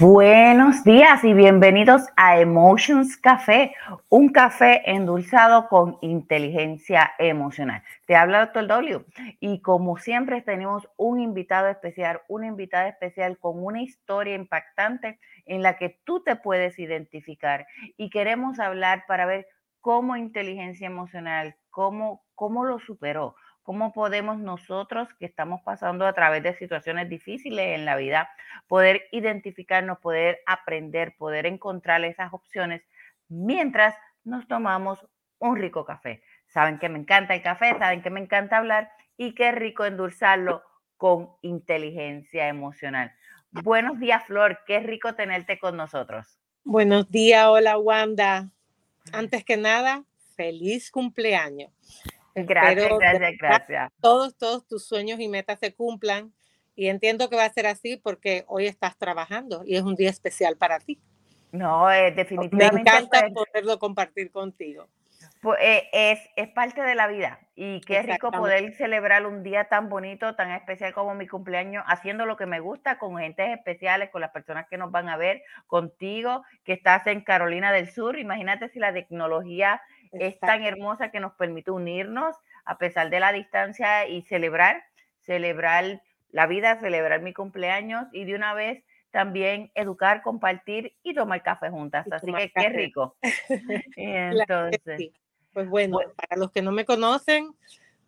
Buenos 0.00 0.82
días 0.82 1.22
y 1.22 1.34
bienvenidos 1.34 2.02
a 2.16 2.40
Emotions 2.40 3.16
Café, 3.16 3.74
un 4.08 4.30
café 4.30 4.90
endulzado 4.90 5.68
con 5.68 5.98
inteligencia 6.00 7.12
emocional. 7.18 7.82
Te 8.06 8.16
habla 8.16 8.46
Dr. 8.46 8.66
W 8.66 9.04
y 9.38 9.60
como 9.60 9.96
siempre 9.98 10.42
tenemos 10.42 10.88
un 10.96 11.20
invitado 11.20 11.68
especial, 11.68 12.22
una 12.28 12.46
invitada 12.46 12.88
especial 12.88 13.38
con 13.38 13.62
una 13.62 13.82
historia 13.82 14.34
impactante 14.34 15.20
en 15.44 15.62
la 15.62 15.76
que 15.76 16.00
tú 16.04 16.22
te 16.24 16.34
puedes 16.34 16.78
identificar 16.78 17.66
y 17.96 18.10
queremos 18.10 18.58
hablar 18.58 19.04
para 19.06 19.26
ver 19.26 19.46
cómo 19.80 20.16
inteligencia 20.16 20.86
emocional, 20.86 21.56
cómo, 21.70 22.24
cómo 22.34 22.64
lo 22.64 22.80
superó, 22.80 23.36
cómo 23.64 23.92
podemos 23.92 24.38
nosotros 24.38 25.08
que 25.18 25.26
estamos 25.26 25.62
pasando 25.62 26.06
a 26.06 26.12
través 26.12 26.42
de 26.42 26.54
situaciones 26.54 27.08
difíciles 27.08 27.74
en 27.74 27.86
la 27.86 27.96
vida, 27.96 28.28
poder 28.68 29.08
identificarnos, 29.10 29.98
poder 29.98 30.40
aprender, 30.46 31.16
poder 31.16 31.46
encontrar 31.46 32.04
esas 32.04 32.32
opciones 32.32 32.82
mientras 33.28 33.96
nos 34.22 34.46
tomamos 34.46 35.04
un 35.38 35.56
rico 35.56 35.84
café. 35.84 36.22
Saben 36.46 36.78
que 36.78 36.88
me 36.88 36.98
encanta 36.98 37.34
el 37.34 37.42
café, 37.42 37.76
saben 37.78 38.02
que 38.02 38.10
me 38.10 38.20
encanta 38.20 38.58
hablar 38.58 38.92
y 39.16 39.34
qué 39.34 39.50
rico 39.50 39.86
endulzarlo 39.86 40.62
con 40.98 41.30
inteligencia 41.42 42.48
emocional. 42.48 43.12
Buenos 43.50 43.98
días, 43.98 44.24
Flor, 44.26 44.60
qué 44.66 44.80
rico 44.80 45.14
tenerte 45.14 45.58
con 45.58 45.76
nosotros. 45.76 46.38
Buenos 46.64 47.10
días, 47.10 47.46
hola 47.46 47.78
Wanda. 47.78 48.50
Antes 49.12 49.42
que 49.42 49.56
nada, 49.56 50.04
feliz 50.36 50.90
cumpleaños. 50.90 51.70
Gracias, 52.34 52.90
gracias, 52.98 53.32
gracias. 53.38 53.92
Todos, 54.00 54.36
todos 54.36 54.66
tus 54.66 54.86
sueños 54.86 55.20
y 55.20 55.28
metas 55.28 55.58
se 55.60 55.74
cumplan. 55.74 56.32
Y 56.76 56.88
entiendo 56.88 57.30
que 57.30 57.36
va 57.36 57.44
a 57.44 57.52
ser 57.52 57.66
así 57.66 57.96
porque 57.96 58.44
hoy 58.48 58.66
estás 58.66 58.96
trabajando 58.98 59.62
y 59.64 59.76
es 59.76 59.82
un 59.82 59.94
día 59.94 60.10
especial 60.10 60.56
para 60.56 60.80
ti. 60.80 61.00
No, 61.52 61.90
eh, 61.90 62.10
definitivamente. 62.10 62.74
Me 62.74 62.80
encanta 62.80 63.28
poderlo 63.32 63.78
compartir 63.78 64.32
contigo. 64.32 64.88
Pues, 65.40 65.60
eh, 65.62 65.88
es, 65.92 66.20
es, 66.36 66.48
parte 66.48 66.80
de 66.80 66.94
la 66.94 67.06
vida 67.06 67.38
y 67.54 67.80
qué 67.82 68.02
rico 68.02 68.32
poder 68.32 68.74
celebrar 68.76 69.26
un 69.26 69.42
día 69.42 69.64
tan 69.64 69.90
bonito, 69.90 70.34
tan 70.34 70.50
especial 70.50 70.94
como 70.94 71.14
mi 71.14 71.28
cumpleaños, 71.28 71.84
haciendo 71.86 72.24
lo 72.24 72.36
que 72.36 72.46
me 72.46 72.60
gusta 72.60 72.98
con 72.98 73.18
gentes 73.18 73.50
especiales, 73.50 74.10
con 74.10 74.22
las 74.22 74.30
personas 74.30 74.66
que 74.68 74.78
nos 74.78 74.90
van 74.90 75.10
a 75.10 75.18
ver, 75.18 75.42
contigo, 75.66 76.42
que 76.64 76.72
estás 76.72 77.06
en 77.06 77.20
Carolina 77.20 77.72
del 77.72 77.90
Sur. 77.90 78.18
Imagínate 78.18 78.70
si 78.70 78.78
la 78.78 78.92
tecnología 78.92 79.82
es 80.18 80.38
tan 80.40 80.62
hermosa 80.62 81.10
que 81.10 81.20
nos 81.20 81.34
permite 81.34 81.70
unirnos 81.70 82.36
a 82.64 82.78
pesar 82.78 83.10
de 83.10 83.20
la 83.20 83.32
distancia 83.32 84.08
y 84.08 84.22
celebrar, 84.22 84.82
celebrar 85.20 86.02
la 86.30 86.46
vida, 86.46 86.78
celebrar 86.80 87.22
mi 87.22 87.32
cumpleaños 87.32 88.06
y 88.12 88.24
de 88.24 88.34
una 88.34 88.54
vez 88.54 88.82
también 89.10 89.70
educar, 89.74 90.22
compartir 90.22 90.94
y 91.04 91.14
tomar 91.14 91.42
café 91.42 91.70
juntas. 91.70 92.06
Así 92.10 92.32
que 92.32 92.50
qué 92.52 92.68
rico. 92.68 93.16
Entonces, 93.96 95.12
pues 95.52 95.68
bueno, 95.68 95.98
para 96.16 96.36
los 96.36 96.50
que 96.50 96.62
no 96.62 96.72
me 96.72 96.84
conocen, 96.84 97.54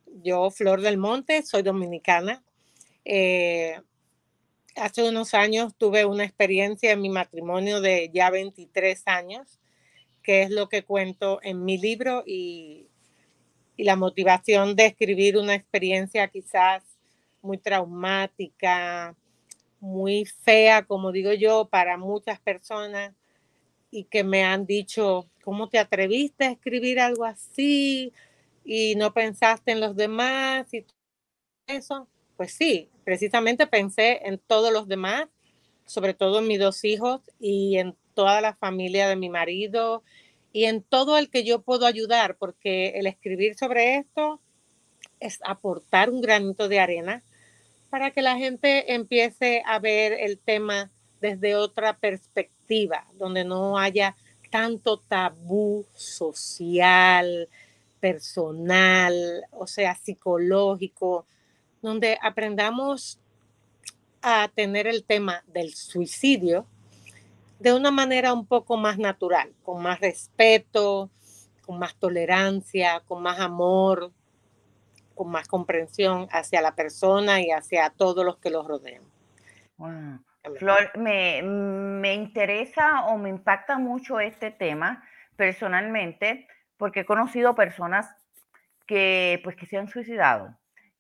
yo, 0.07 0.51
Flor 0.51 0.81
del 0.81 0.99
Monte, 0.99 1.43
soy 1.43 1.62
dominicana. 1.62 2.43
Eh, 3.05 3.81
hace 4.75 5.09
unos 5.09 5.33
años 5.34 5.77
tuve 5.77 6.05
una 6.05 6.25
experiencia 6.25 6.91
en 6.91 7.00
mi 7.00 7.09
matrimonio 7.09 7.81
de 7.81 8.11
ya 8.12 8.31
23 8.31 9.03
años 9.06 9.61
que 10.26 10.42
es 10.42 10.50
lo 10.50 10.69
que 10.69 10.82
cuento 10.82 11.38
en 11.44 11.64
mi 11.64 11.78
libro 11.78 12.25
y, 12.26 12.88
la 13.78 13.94
motivación 13.94 14.75
de 14.75 14.87
escribir 14.87 15.37
una 15.37 15.54
experiencia 15.54 16.28
quizás 16.28 16.82
muy 17.42 17.59
traumática, 17.59 19.14
muy 19.81 20.25
fea, 20.25 20.87
como 20.87 21.12
digo 21.12 21.34
yo, 21.34 21.69
para 21.69 21.98
muchas 21.98 22.41
personas 22.41 23.12
y 23.91 24.04
que 24.04 24.25
me 24.25 24.44
han 24.44 24.64
dicho, 24.64 25.26
¿cómo 25.44 25.69
te 25.69 25.78
atreviste 25.78 26.47
a 26.47 26.53
escribir 26.53 27.00
algo 27.00 27.26
así? 27.26 28.14
Y 28.64 28.94
no 28.97 29.12
pensaste 29.12 29.72
en 29.72 29.81
los 29.81 29.94
demás 29.94 30.72
y 30.72 30.87
eso. 31.66 32.08
Pues 32.38 32.53
sí, 32.53 32.88
precisamente 33.04 33.66
pensé 33.66 34.22
en 34.25 34.38
todos 34.38 34.72
los 34.72 34.88
demás, 34.88 35.26
sobre 35.84 36.14
todo 36.14 36.38
en 36.38 36.47
mis 36.47 36.60
dos 36.60 36.82
hijos 36.82 37.20
y 37.38 37.76
en 37.76 37.94
toda 38.16 38.41
la 38.41 38.54
familia 38.54 39.09
de 39.09 39.15
mi 39.15 39.28
marido 39.28 40.03
y 40.53 40.65
en 40.65 40.82
todo 40.82 41.19
el 41.19 41.28
que 41.28 41.44
yo 41.44 41.60
puedo 41.60 41.84
ayudar, 41.87 42.37
porque 42.38 42.94
el 42.97 43.06
escribir 43.06 43.56
sobre 43.56 43.97
esto 43.99 44.41
es 45.21 45.38
aportar 45.44 46.09
un 46.09 46.22
granito 46.22 46.66
de 46.69 46.81
arena 46.81 47.22
para 47.91 48.10
que 48.10 48.22
la 48.22 48.37
gente 48.37 48.94
empiece 48.94 49.62
a 49.66 49.78
ver 49.78 50.15
el 50.15 50.38
tema 50.38 50.91
desde 51.21 51.56
otra 51.56 51.99
perspectiva, 51.99 53.06
donde 53.15 53.44
no 53.44 53.78
haya 53.78 54.16
tanto 54.50 54.99
tabú 54.99 55.84
social, 55.94 57.49
personal, 58.00 59.44
o 59.50 59.66
sea, 59.66 59.94
psicológico, 59.94 61.26
donde 61.82 62.19
aprendamos 62.22 63.19
a 64.22 64.50
tener 64.55 64.87
el 64.87 65.05
tema 65.05 65.44
del 65.49 65.75
suicidio 65.75 66.66
de 67.59 67.72
una 67.72 67.91
manera 67.91 68.33
un 68.33 68.47
poco 68.47 68.77
más 68.77 68.99
natural, 68.99 69.53
con 69.62 69.83
más 69.83 70.00
respeto, 70.00 71.11
con 71.65 71.78
más 71.78 71.97
tolerancia, 71.97 73.00
con 73.06 73.22
más 73.22 73.41
amor, 73.41 74.12
con 75.15 75.31
más 75.31 75.49
comprensión 75.49 76.28
hacia 76.31 76.61
la 76.61 76.75
persona 76.75 77.41
y 77.41 77.50
hacia 77.50 77.91
todos 77.91 78.25
los 78.25 78.39
que 78.39 78.50
los 78.50 78.67
rodean. 78.67 79.03
Flor, 80.59 80.97
me, 80.97 81.43
me 81.43 82.15
interesa 82.15 83.06
o 83.06 83.19
me 83.19 83.31
impacta 83.31 83.78
mucho 83.78 84.21
este 84.21 84.50
tema 84.50 85.03
personalmente 85.34 86.47
porque 86.77 87.00
he 87.00 87.06
conocido 87.06 87.55
personas 87.55 88.15
que, 88.87 89.41
pues, 89.43 89.56
que 89.56 89.67
se 89.67 89.77
han 89.77 89.88
suicidado. 89.88 90.56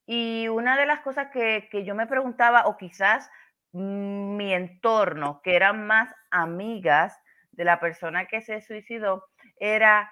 Y 0.06 0.48
una 0.48 0.76
de 0.76 0.86
las 0.86 1.00
cosas 1.00 1.28
que, 1.32 1.68
que 1.70 1.84
yo 1.84 1.94
me 1.94 2.06
preguntaba, 2.06 2.66
o 2.66 2.76
quizás 2.76 3.28
mi 3.72 4.54
entorno, 4.54 5.40
que 5.42 5.54
eran 5.54 5.86
más 5.86 6.08
amigas 6.40 7.18
de 7.52 7.64
la 7.64 7.80
persona 7.80 8.26
que 8.26 8.42
se 8.42 8.60
suicidó, 8.60 9.24
era, 9.58 10.10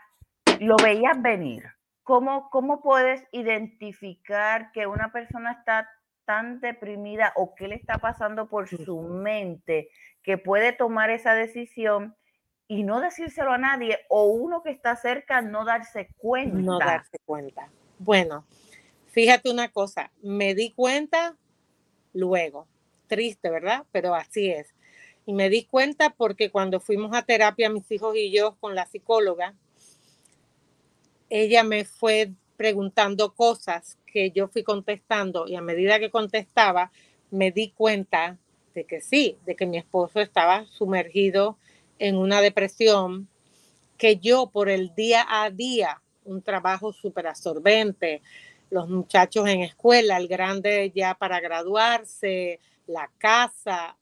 lo 0.61 0.77
veías 0.77 1.21
venir. 1.21 1.65
¿Cómo, 2.03 2.51
¿Cómo 2.51 2.83
puedes 2.83 3.25
identificar 3.33 4.73
que 4.73 4.87
una 4.87 5.11
persona 5.13 5.53
está 5.53 5.89
tan 6.25 6.61
deprimida 6.61 7.33
o 7.37 7.55
qué 7.55 7.69
le 7.69 7.77
está 7.77 7.99
pasando 7.99 8.49
por 8.49 8.69
su 8.69 9.01
mente 9.01 9.89
que 10.23 10.39
puede 10.39 10.73
tomar 10.73 11.11
esa 11.11 11.35
decisión 11.35 12.17
y 12.67 12.83
no 12.83 13.01
decírselo 13.01 13.53
a 13.53 13.59
nadie 13.59 14.01
o 14.09 14.27
uno 14.27 14.63
que 14.63 14.71
está 14.71 14.97
cerca 14.97 15.43
no 15.43 15.65
darse 15.65 16.09
cuenta? 16.17 16.57
No 16.57 16.79
darse 16.79 17.19
cuenta. 17.25 17.69
Bueno, 17.99 18.47
fíjate 19.13 19.51
una 19.51 19.71
cosa, 19.71 20.11
me 20.23 20.55
di 20.55 20.73
cuenta 20.73 21.37
luego 22.13 22.67
triste, 23.07 23.51
¿verdad? 23.51 23.85
Pero 23.93 24.15
así 24.15 24.51
es. 24.51 24.74
Y 25.27 25.33
me 25.33 25.49
di 25.49 25.65
cuenta 25.65 26.11
porque 26.11 26.51
cuando 26.51 26.81
fuimos 26.81 27.15
a 27.15 27.23
terapia, 27.23 27.71
mis 27.71 27.91
hijos 27.91 28.15
y 28.17 28.31
yo, 28.31 28.57
con 28.61 28.75
la 28.75 28.87
psicóloga, 28.87 29.55
ella 31.31 31.65
me 31.65 31.85
fue 31.85 32.33
preguntando 32.57 33.35
cosas 33.35 33.99
que 34.07 34.31
yo 34.31 34.49
fui 34.49 34.63
contestando 34.63 35.47
y 35.49 35.57
a 35.57 35.61
medida 35.61 35.99
que 35.99 36.11
contestaba, 36.11 36.93
me 37.31 37.51
di 37.51 37.71
cuenta 37.71 38.39
de 38.75 38.85
que 38.85 39.01
sí, 39.01 39.39
de 39.45 39.57
que 39.57 39.67
mi 39.67 39.79
esposo 39.79 40.21
estaba 40.21 40.67
sumergido 40.67 41.59
en 41.99 42.17
una 42.17 42.41
depresión, 42.41 43.29
que 43.97 44.17
yo 44.19 44.51
por 44.51 44.69
el 44.69 44.95
día 44.95 45.27
a 45.29 45.51
día, 45.51 46.03
un 46.25 46.43
trabajo 46.43 46.93
súper 46.93 47.27
absorbente, 47.27 48.23
los 48.71 48.89
muchachos 48.89 49.49
en 49.49 49.63
escuela, 49.63 50.17
el 50.17 50.29
grande 50.29 50.93
ya 50.95 51.15
para 51.15 51.41
graduarse, 51.41 52.61
la 52.87 53.11
casa, 53.19 53.97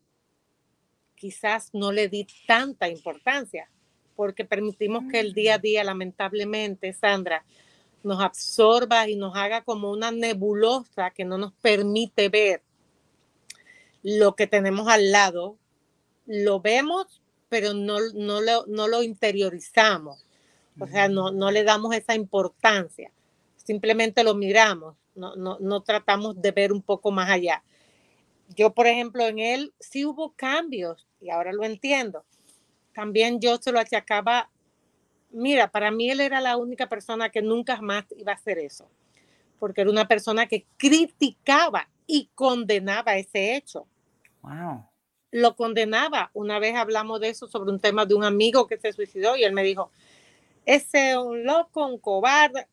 quizás 1.23 1.71
no 1.73 1.93
le 1.93 2.09
di 2.09 2.27
tanta 2.49 2.89
importancia, 2.89 3.71
porque 4.17 4.45
permitimos 4.45 5.05
que 5.09 5.21
el 5.21 5.35
día 5.35 5.55
a 5.55 5.59
mm. 5.59 5.63
día, 5.63 5.85
lamentablemente, 5.85 6.93
Sandra, 6.93 7.45
nos 8.03 8.21
absorba 8.21 9.09
y 9.09 9.15
nos 9.15 9.37
haga 9.37 9.63
como 9.63 9.93
una 9.93 10.11
nebulosa 10.11 11.13
que 11.13 11.25
no 11.25 11.39
nos 11.39 11.53
permite 11.53 12.29
ver 12.29 12.65
lo 14.03 14.35
que 14.35 14.49
tenemos 14.49 14.89
al 14.89 15.13
lado. 15.13 15.59
Lo 16.27 16.61
vemos, 16.61 17.23
pero 17.49 17.73
no, 17.73 17.99
no, 18.15 18.41
lo, 18.41 18.67
no 18.67 18.89
lo 18.89 19.05
interiorizamos. 19.05 20.27
O 20.81 20.89
sea, 20.89 21.07
no, 21.07 21.31
no 21.31 21.53
le 21.53 21.63
damos 21.63 21.95
esa 21.95 22.17
importancia. 22.17 23.13
Simplemente 23.55 24.25
lo 24.25 24.35
miramos, 24.35 24.97
no, 25.15 25.37
no, 25.37 25.59
no 25.61 25.83
tratamos 25.83 26.43
de 26.43 26.51
ver 26.51 26.73
un 26.73 26.83
poco 26.83 27.13
más 27.13 27.31
allá 27.31 27.63
yo, 28.55 28.75
por 28.75 28.87
ejemplo, 28.87 29.27
en 29.27 29.39
él 29.39 29.75
sí 29.81 30.05
hubo 30.05 30.33
cambios 30.35 31.07
y 31.23 31.31
ahora 31.31 31.53
lo 31.53 31.65
entiendo. 31.65 32.25
También 32.95 33.41
yo 33.41 33.57
se 33.57 33.73
lo 33.73 33.79
achacaba, 33.79 34.51
mira, 35.31 35.71
para 35.71 35.91
mí 35.91 36.11
él 36.11 36.21
era 36.21 36.41
la 36.41 36.57
única 36.57 36.89
persona 36.89 37.31
que 37.31 37.41
nunca 37.41 37.81
más 37.81 38.05
iba 38.17 38.33
a 38.33 38.35
hacer 38.35 38.59
eso, 38.59 38.91
porque 39.59 39.81
era 39.81 39.91
una 39.91 40.09
persona 40.09 40.47
que 40.47 40.67
criticaba 40.77 41.89
y 42.07 42.29
condenaba 42.35 43.17
ese 43.17 43.57
hecho. 43.57 43.87
Wow. 44.43 44.89
lo 45.31 45.55
condenaba. 45.55 46.31
Una 46.35 46.59
vez 46.59 46.75
hablamos 46.75 47.21
de 47.21 47.29
eso 47.29 47.47
sobre 47.47 47.71
un 47.71 47.79
tema 47.79 48.05
de 48.05 48.15
un 48.15 48.25
amigo 48.25 48.67
que 48.67 48.77
se 48.77 48.93
suicidó 48.93 49.37
y 49.37 49.45
él 49.45 49.53
me 49.53 49.63
dijo, 49.63 49.91
ese 50.67 51.13
es 51.13 51.17
un 51.17 51.45
loco, 51.45 51.87
un 51.87 51.99
cobarde, 51.99 52.67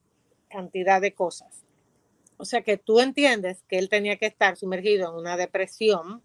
cantidad 0.49 0.99
de 0.99 1.13
cosas. 1.13 1.63
O 2.37 2.45
sea 2.45 2.61
que 2.61 2.77
tú 2.77 2.99
entiendes 2.99 3.63
que 3.67 3.77
él 3.77 3.87
tenía 3.87 4.17
que 4.17 4.25
estar 4.25 4.57
sumergido 4.57 5.09
en 5.09 5.15
una 5.15 5.37
depresión 5.37 6.23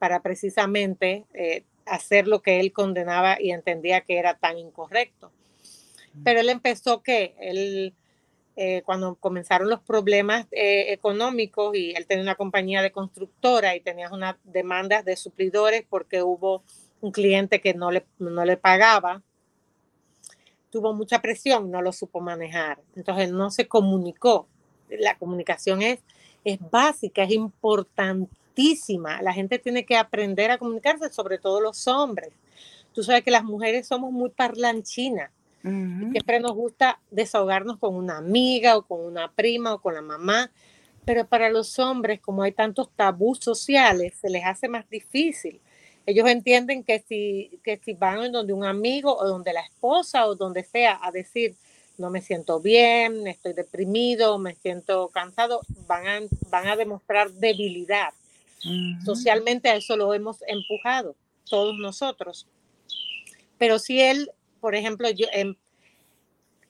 para 0.00 0.22
precisamente 0.22 1.26
eh, 1.34 1.64
hacer 1.84 2.26
lo 2.26 2.40
que 2.40 2.58
él 2.58 2.72
condenaba 2.72 3.36
y 3.38 3.50
entendía 3.50 4.00
que 4.00 4.16
era 4.16 4.32
tan 4.32 4.56
incorrecto. 4.56 5.30
Pero 6.24 6.40
él 6.40 6.48
empezó 6.48 7.02
que 7.02 7.34
él, 7.38 7.92
eh, 8.56 8.80
cuando 8.86 9.16
comenzaron 9.16 9.68
los 9.68 9.80
problemas 9.80 10.46
eh, 10.52 10.90
económicos 10.94 11.76
y 11.76 11.92
él 11.94 12.06
tenía 12.06 12.22
una 12.22 12.34
compañía 12.34 12.80
de 12.80 12.92
constructora 12.92 13.76
y 13.76 13.80
tenía 13.80 14.08
unas 14.10 14.36
demandas 14.42 15.04
de 15.04 15.16
suplidores 15.16 15.84
porque 15.86 16.22
hubo 16.22 16.62
un 17.02 17.12
cliente 17.12 17.60
que 17.60 17.74
no 17.74 17.90
le, 17.90 18.06
no 18.18 18.46
le 18.46 18.56
pagaba, 18.56 19.22
tuvo 20.70 20.94
mucha 20.94 21.20
presión, 21.20 21.70
no 21.70 21.82
lo 21.82 21.92
supo 21.92 22.20
manejar. 22.20 22.80
Entonces 22.96 23.30
no 23.32 23.50
se 23.50 23.68
comunicó. 23.68 24.48
La 24.88 25.18
comunicación 25.18 25.82
es, 25.82 26.00
es 26.42 26.58
básica, 26.70 27.24
es 27.24 27.32
importantísima. 28.50 29.22
La 29.22 29.32
gente 29.32 29.58
tiene 29.58 29.84
que 29.84 29.96
aprender 29.96 30.50
a 30.50 30.58
comunicarse, 30.58 31.10
sobre 31.12 31.38
todo 31.38 31.60
los 31.60 31.86
hombres. 31.86 32.30
Tú 32.92 33.02
sabes 33.02 33.22
que 33.22 33.30
las 33.30 33.44
mujeres 33.44 33.86
somos 33.86 34.12
muy 34.12 34.30
parlanchinas. 34.30 35.30
Siempre 35.62 36.40
nos 36.40 36.52
gusta 36.52 37.00
desahogarnos 37.10 37.78
con 37.78 37.94
una 37.94 38.16
amiga 38.16 38.78
o 38.78 38.82
con 38.82 39.00
una 39.00 39.30
prima 39.30 39.74
o 39.74 39.78
con 39.78 39.94
la 39.94 40.00
mamá, 40.00 40.50
pero 41.04 41.26
para 41.26 41.50
los 41.50 41.78
hombres, 41.78 42.18
como 42.20 42.42
hay 42.42 42.52
tantos 42.52 42.88
tabús 42.96 43.40
sociales, 43.40 44.14
se 44.18 44.30
les 44.30 44.44
hace 44.44 44.68
más 44.68 44.88
difícil 44.88 45.60
ellos 46.06 46.28
entienden 46.28 46.82
que 46.82 47.04
si, 47.06 47.60
que 47.62 47.78
si 47.84 47.92
van 47.92 48.32
donde 48.32 48.52
un 48.52 48.64
amigo 48.64 49.16
o 49.16 49.28
donde 49.28 49.52
la 49.52 49.60
esposa 49.60 50.26
o 50.26 50.34
donde 50.34 50.64
sea 50.64 50.98
a 51.02 51.10
decir, 51.10 51.54
no 51.98 52.10
me 52.10 52.22
siento 52.22 52.58
bien, 52.60 53.26
estoy 53.26 53.52
deprimido, 53.52 54.38
me 54.38 54.54
siento 54.56 55.08
cansado, 55.08 55.60
van 55.86 56.06
a, 56.08 56.20
van 56.48 56.66
a 56.66 56.76
demostrar 56.76 57.30
debilidad. 57.30 58.12
Socialmente 59.04 59.68
a 59.68 59.76
eso 59.76 59.96
lo 59.96 60.12
hemos 60.12 60.42
empujado 60.46 61.16
todos 61.48 61.76
nosotros. 61.78 62.46
Pero 63.58 63.78
si 63.78 64.00
él, 64.00 64.30
por 64.60 64.74
ejemplo, 64.74 65.10
yo, 65.10 65.26
em, 65.32 65.56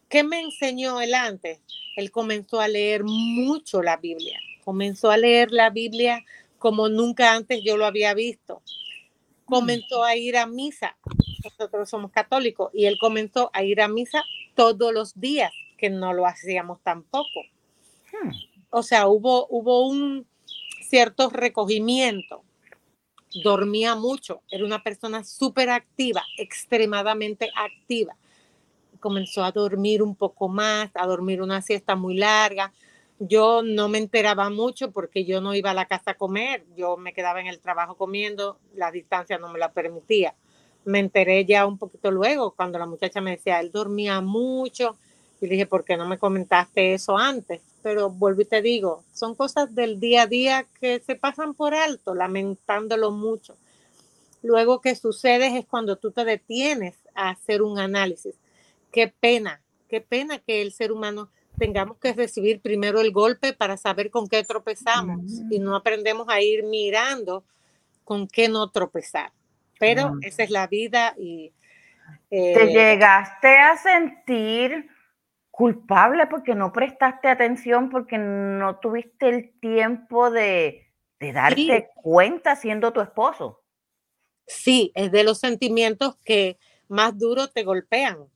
¿qué 0.08 0.22
me 0.22 0.40
enseñó 0.40 1.00
él 1.00 1.14
antes? 1.14 1.60
Él 1.96 2.10
comenzó 2.10 2.60
a 2.60 2.68
leer 2.68 3.02
mucho 3.04 3.82
la 3.82 3.96
Biblia, 3.96 4.38
comenzó 4.64 5.10
a 5.10 5.16
leer 5.16 5.50
la 5.50 5.70
Biblia 5.70 6.24
como 6.58 6.88
nunca 6.88 7.34
antes 7.34 7.62
yo 7.64 7.76
lo 7.76 7.86
había 7.86 8.14
visto 8.14 8.62
comenzó 9.50 10.04
a 10.04 10.16
ir 10.16 10.38
a 10.38 10.46
misa. 10.46 10.96
Nosotros 11.44 11.90
somos 11.90 12.10
católicos 12.12 12.70
y 12.72 12.86
él 12.86 12.96
comenzó 12.98 13.50
a 13.52 13.62
ir 13.62 13.82
a 13.82 13.88
misa 13.88 14.22
todos 14.54 14.94
los 14.94 15.20
días, 15.20 15.52
que 15.76 15.90
no 15.90 16.14
lo 16.14 16.26
hacíamos 16.26 16.80
tampoco. 16.82 17.42
Hmm. 18.12 18.30
O 18.70 18.82
sea, 18.82 19.08
hubo, 19.08 19.46
hubo 19.50 19.88
un 19.88 20.26
cierto 20.90 21.30
recogimiento. 21.30 22.42
Dormía 23.42 23.94
mucho, 23.94 24.42
era 24.50 24.64
una 24.64 24.82
persona 24.82 25.22
súper 25.22 25.70
activa, 25.70 26.24
extremadamente 26.36 27.48
activa. 27.54 28.16
Comenzó 28.98 29.44
a 29.44 29.52
dormir 29.52 30.02
un 30.02 30.16
poco 30.16 30.48
más, 30.48 30.90
a 30.94 31.06
dormir 31.06 31.40
una 31.40 31.62
siesta 31.62 31.94
muy 31.94 32.16
larga, 32.16 32.72
yo 33.20 33.62
no 33.62 33.88
me 33.88 33.98
enteraba 33.98 34.48
mucho 34.50 34.90
porque 34.90 35.24
yo 35.24 35.40
no 35.40 35.54
iba 35.54 35.70
a 35.70 35.74
la 35.74 35.84
casa 35.84 36.12
a 36.12 36.16
comer, 36.16 36.64
yo 36.74 36.96
me 36.96 37.12
quedaba 37.12 37.40
en 37.40 37.46
el 37.46 37.60
trabajo 37.60 37.94
comiendo, 37.94 38.58
la 38.74 38.90
distancia 38.90 39.38
no 39.38 39.52
me 39.52 39.58
la 39.58 39.72
permitía. 39.72 40.34
Me 40.86 40.98
enteré 40.98 41.44
ya 41.44 41.66
un 41.66 41.76
poquito 41.76 42.10
luego 42.10 42.52
cuando 42.52 42.78
la 42.78 42.86
muchacha 42.86 43.20
me 43.20 43.32
decía, 43.32 43.60
él 43.60 43.70
dormía 43.70 44.22
mucho 44.22 44.96
y 45.40 45.46
le 45.46 45.52
dije, 45.52 45.66
¿por 45.66 45.84
qué 45.84 45.96
no 45.96 46.06
me 46.06 46.18
comentaste 46.18 46.92
eso 46.92 47.16
antes? 47.16 47.62
Pero 47.82 48.10
vuelvo 48.10 48.42
y 48.42 48.44
te 48.44 48.60
digo, 48.60 49.04
son 49.12 49.34
cosas 49.34 49.74
del 49.74 49.98
día 49.98 50.22
a 50.22 50.26
día 50.26 50.66
que 50.80 51.00
se 51.00 51.16
pasan 51.16 51.54
por 51.54 51.74
alto, 51.74 52.14
lamentándolo 52.14 53.10
mucho. 53.10 53.56
Luego 54.42 54.80
que 54.80 54.94
sucede 54.94 55.58
es 55.58 55.66
cuando 55.66 55.96
tú 55.96 56.10
te 56.10 56.24
detienes 56.24 56.94
a 57.14 57.30
hacer 57.30 57.62
un 57.62 57.78
análisis. 57.78 58.34
Qué 58.92 59.08
pena, 59.08 59.60
qué 59.88 60.00
pena 60.00 60.38
que 60.38 60.60
el 60.60 60.72
ser 60.72 60.92
humano 60.92 61.30
tengamos 61.58 61.96
que 61.98 62.12
recibir 62.12 62.60
primero 62.60 63.00
el 63.00 63.12
golpe 63.12 63.52
para 63.52 63.76
saber 63.76 64.10
con 64.10 64.28
qué 64.28 64.44
tropezamos 64.44 65.20
y 65.50 65.58
no 65.58 65.74
aprendemos 65.74 66.28
a 66.28 66.40
ir 66.40 66.64
mirando 66.64 67.44
con 68.04 68.28
qué 68.28 68.48
no 68.48 68.68
tropezar. 68.70 69.32
Pero 69.78 70.18
esa 70.22 70.42
es 70.42 70.50
la 70.50 70.66
vida 70.66 71.14
y... 71.18 71.52
¿Te 72.28 72.52
eh, 72.52 72.66
llegaste 72.66 73.56
a 73.56 73.76
sentir 73.76 74.88
culpable 75.60 76.26
porque 76.26 76.54
no 76.54 76.72
prestaste 76.72 77.28
atención, 77.28 77.90
porque 77.90 78.16
no 78.16 78.78
tuviste 78.78 79.28
el 79.28 79.52
tiempo 79.60 80.30
de, 80.30 80.90
de 81.18 81.32
darte 81.34 81.90
cuenta 81.96 82.56
siendo 82.56 82.94
tu 82.94 83.02
esposo? 83.02 83.60
Sí, 84.46 84.90
es 84.94 85.12
de 85.12 85.22
los 85.22 85.38
sentimientos 85.38 86.16
que 86.24 86.56
más 86.88 87.18
duro 87.18 87.48
te 87.48 87.62
golpean 87.62 88.30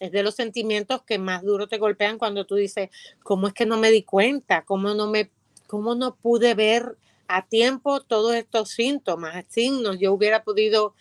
es 0.00 0.10
de 0.10 0.22
los 0.24 0.34
sentimientos 0.34 1.02
que 1.02 1.18
más 1.18 1.42
duro 1.42 1.68
te 1.68 1.78
golpean 1.78 2.18
cuando 2.18 2.44
tú 2.44 2.56
dices, 2.56 2.90
¿cómo 3.22 3.48
es 3.48 3.54
que 3.54 3.66
no 3.66 3.78
me 3.78 3.90
di 3.90 4.02
cuenta? 4.02 4.62
¿Cómo 4.62 4.94
no 4.94 5.08
me 5.08 5.30
cómo 5.66 5.94
no 5.94 6.16
pude 6.16 6.54
ver 6.54 6.96
a 7.26 7.46
tiempo 7.46 8.00
todos 8.00 8.34
estos 8.34 8.70
síntomas, 8.70 9.44
signos? 9.48 9.98
Yo 9.98 10.12
hubiera 10.12 10.44
podido 10.44 10.94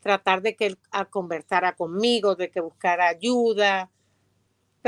tratar 0.00 0.40
de 0.42 0.56
que 0.56 0.66
él 0.66 0.78
conversara 1.10 1.76
conmigo, 1.76 2.36
de 2.36 2.50
que 2.50 2.60
buscara 2.60 3.08
ayuda, 3.08 3.90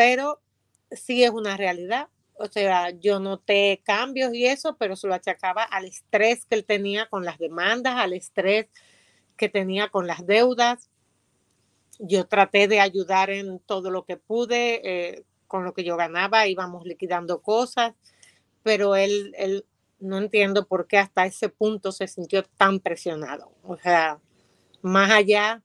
pero 0.01 0.41
sí 0.91 1.25
es 1.25 1.31
una 1.31 1.59
realidad. 1.59 2.09
O 2.33 2.47
sea, 2.47 2.89
yo 2.89 3.21
noté 3.21 3.83
cambios 3.85 4.33
y 4.33 4.47
eso, 4.47 4.79
pero 4.79 4.97
se 4.97 5.07
lo 5.07 5.13
achacaba 5.13 5.63
al 5.63 5.85
estrés 5.85 6.47
que 6.47 6.55
él 6.55 6.65
tenía 6.65 7.05
con 7.05 7.27
las 7.27 7.39
demandas, 7.39 7.97
al 7.99 8.15
estrés 8.15 8.69
que 9.37 9.51
tenía 9.51 9.91
con 9.91 10.07
las 10.07 10.27
deudas 10.27 10.89
yo 12.01 12.27
traté 12.27 12.67
de 12.67 12.81
ayudar 12.81 13.29
en 13.29 13.59
todo 13.59 13.91
lo 13.91 14.07
que 14.07 14.17
pude, 14.17 14.81
eh, 14.85 15.25
con 15.47 15.65
lo 15.65 15.75
que 15.75 15.85
yo 15.85 15.99
ganaba, 15.99 16.47
íbamos 16.47 16.87
liquidando 16.87 17.43
cosas, 17.43 17.93
pero 18.63 18.97
él, 18.97 19.35
él 19.37 19.67
no 19.99 20.17
entiendo 20.17 20.67
por 20.67 20.87
qué 20.87 20.97
hasta 20.97 21.27
ese 21.27 21.51
punto 21.51 21.93
se 21.93 22.09
sintió 22.09 22.43
tan 22.43 22.81
presionado. 22.81 23.53
O 23.63 23.77
sea, 23.77 24.19
más 24.81 25.11
allá, 25.11 25.63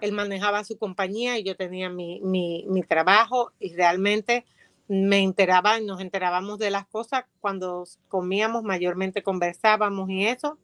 él 0.00 0.12
manejaba 0.12 0.64
su 0.64 0.78
compañía 0.78 1.38
y 1.38 1.44
yo 1.44 1.56
tenía 1.56 1.88
mi, 1.88 2.20
mi, 2.20 2.64
mi 2.68 2.82
trabajo 2.82 3.52
y 3.58 3.74
realmente 3.74 4.44
me 4.88 5.20
enteraba 5.20 5.78
y 5.78 5.84
nos 5.84 6.00
enterábamos 6.00 6.58
de 6.58 6.70
las 6.70 6.86
cosas 6.86 7.24
cuando 7.40 7.84
comíamos, 8.08 8.62
mayormente 8.62 9.22
conversábamos 9.22 10.10
y 10.10 10.26
eso, 10.26 10.58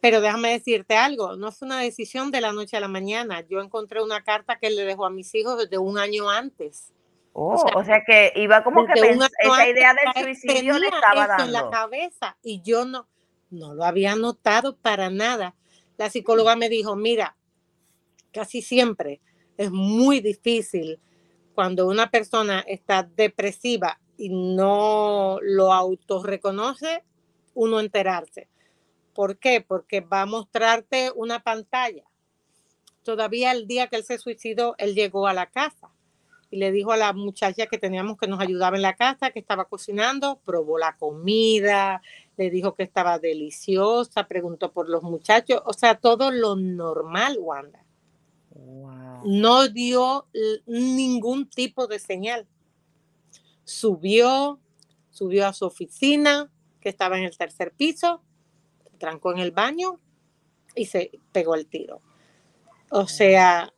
pero 0.00 0.20
déjame 0.20 0.50
decirte 0.50 0.96
algo, 0.96 1.36
no 1.36 1.50
fue 1.50 1.66
una 1.66 1.80
decisión 1.80 2.30
de 2.30 2.42
la 2.42 2.52
noche 2.52 2.76
a 2.76 2.80
la 2.80 2.88
mañana. 2.88 3.40
Yo 3.48 3.62
encontré 3.62 4.02
una 4.02 4.22
carta 4.22 4.58
que 4.58 4.68
le 4.68 4.84
dejó 4.84 5.06
a 5.06 5.10
mis 5.10 5.34
hijos 5.34 5.56
desde 5.56 5.78
un 5.78 5.96
año 5.96 6.28
antes. 6.28 6.92
Oh, 7.32 7.64
o, 7.74 7.84
sea, 7.84 8.02
que 8.06 8.30
iba 8.36 8.62
como 8.62 8.86
que 8.86 8.92
esa 8.92 9.68
idea 9.68 9.94
del 9.94 10.36
suicidio 10.36 10.78
le 10.78 10.88
estaba 10.88 11.26
dando. 11.26 11.44
en 11.44 11.52
la 11.52 11.70
cabeza 11.70 12.36
y 12.42 12.60
yo 12.60 12.84
no, 12.84 13.08
no 13.48 13.72
lo 13.72 13.82
había 13.82 14.14
notado 14.14 14.76
para 14.76 15.08
nada. 15.08 15.54
La 15.96 16.10
psicóloga 16.10 16.54
me 16.54 16.68
dijo, 16.68 16.96
mira, 16.96 17.34
casi 18.34 18.60
siempre 18.60 19.20
es 19.56 19.70
muy 19.70 20.20
difícil 20.20 21.00
cuando 21.54 21.86
una 21.86 22.10
persona 22.10 22.60
está 22.66 23.04
depresiva 23.04 24.00
y 24.18 24.28
no 24.28 25.38
lo 25.40 25.72
autorreconoce, 25.72 27.04
uno 27.54 27.80
enterarse. 27.80 28.48
¿Por 29.14 29.38
qué? 29.38 29.60
Porque 29.60 30.00
va 30.00 30.22
a 30.22 30.26
mostrarte 30.26 31.12
una 31.14 31.42
pantalla. 31.42 32.02
Todavía 33.04 33.52
el 33.52 33.68
día 33.68 33.86
que 33.86 33.96
él 33.96 34.04
se 34.04 34.18
suicidó, 34.18 34.74
él 34.78 34.94
llegó 34.94 35.28
a 35.28 35.34
la 35.34 35.46
casa 35.46 35.90
y 36.50 36.56
le 36.56 36.72
dijo 36.72 36.92
a 36.92 36.96
la 36.96 37.12
muchacha 37.12 37.66
que 37.66 37.78
teníamos 37.78 38.16
que 38.16 38.26
nos 38.26 38.40
ayudaba 38.40 38.76
en 38.76 38.82
la 38.82 38.96
casa, 38.96 39.30
que 39.30 39.38
estaba 39.38 39.66
cocinando, 39.66 40.40
probó 40.44 40.78
la 40.78 40.96
comida, 40.96 42.02
le 42.36 42.50
dijo 42.50 42.74
que 42.74 42.82
estaba 42.82 43.18
deliciosa, 43.18 44.26
preguntó 44.26 44.72
por 44.72 44.88
los 44.88 45.02
muchachos, 45.02 45.62
o 45.64 45.72
sea, 45.72 45.96
todo 45.96 46.30
lo 46.30 46.56
normal, 46.56 47.38
Wanda. 47.38 47.83
No 48.54 49.68
dio 49.68 50.26
ningún 50.66 51.48
tipo 51.48 51.86
de 51.86 51.98
señal. 51.98 52.46
Subió, 53.64 54.60
subió 55.10 55.46
a 55.46 55.52
su 55.52 55.64
oficina, 55.64 56.50
que 56.80 56.90
estaba 56.90 57.18
en 57.18 57.24
el 57.24 57.36
tercer 57.36 57.72
piso, 57.72 58.22
trancó 58.98 59.32
en 59.32 59.38
el 59.38 59.50
baño 59.50 59.98
y 60.74 60.86
se 60.86 61.10
pegó 61.32 61.54
el 61.54 61.66
tiro. 61.66 62.00
O 62.90 63.08
sea, 63.08 63.72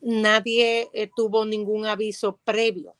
nadie 0.00 0.88
eh, 0.92 1.10
tuvo 1.14 1.44
ningún 1.44 1.86
aviso 1.86 2.38
previo. 2.44 2.94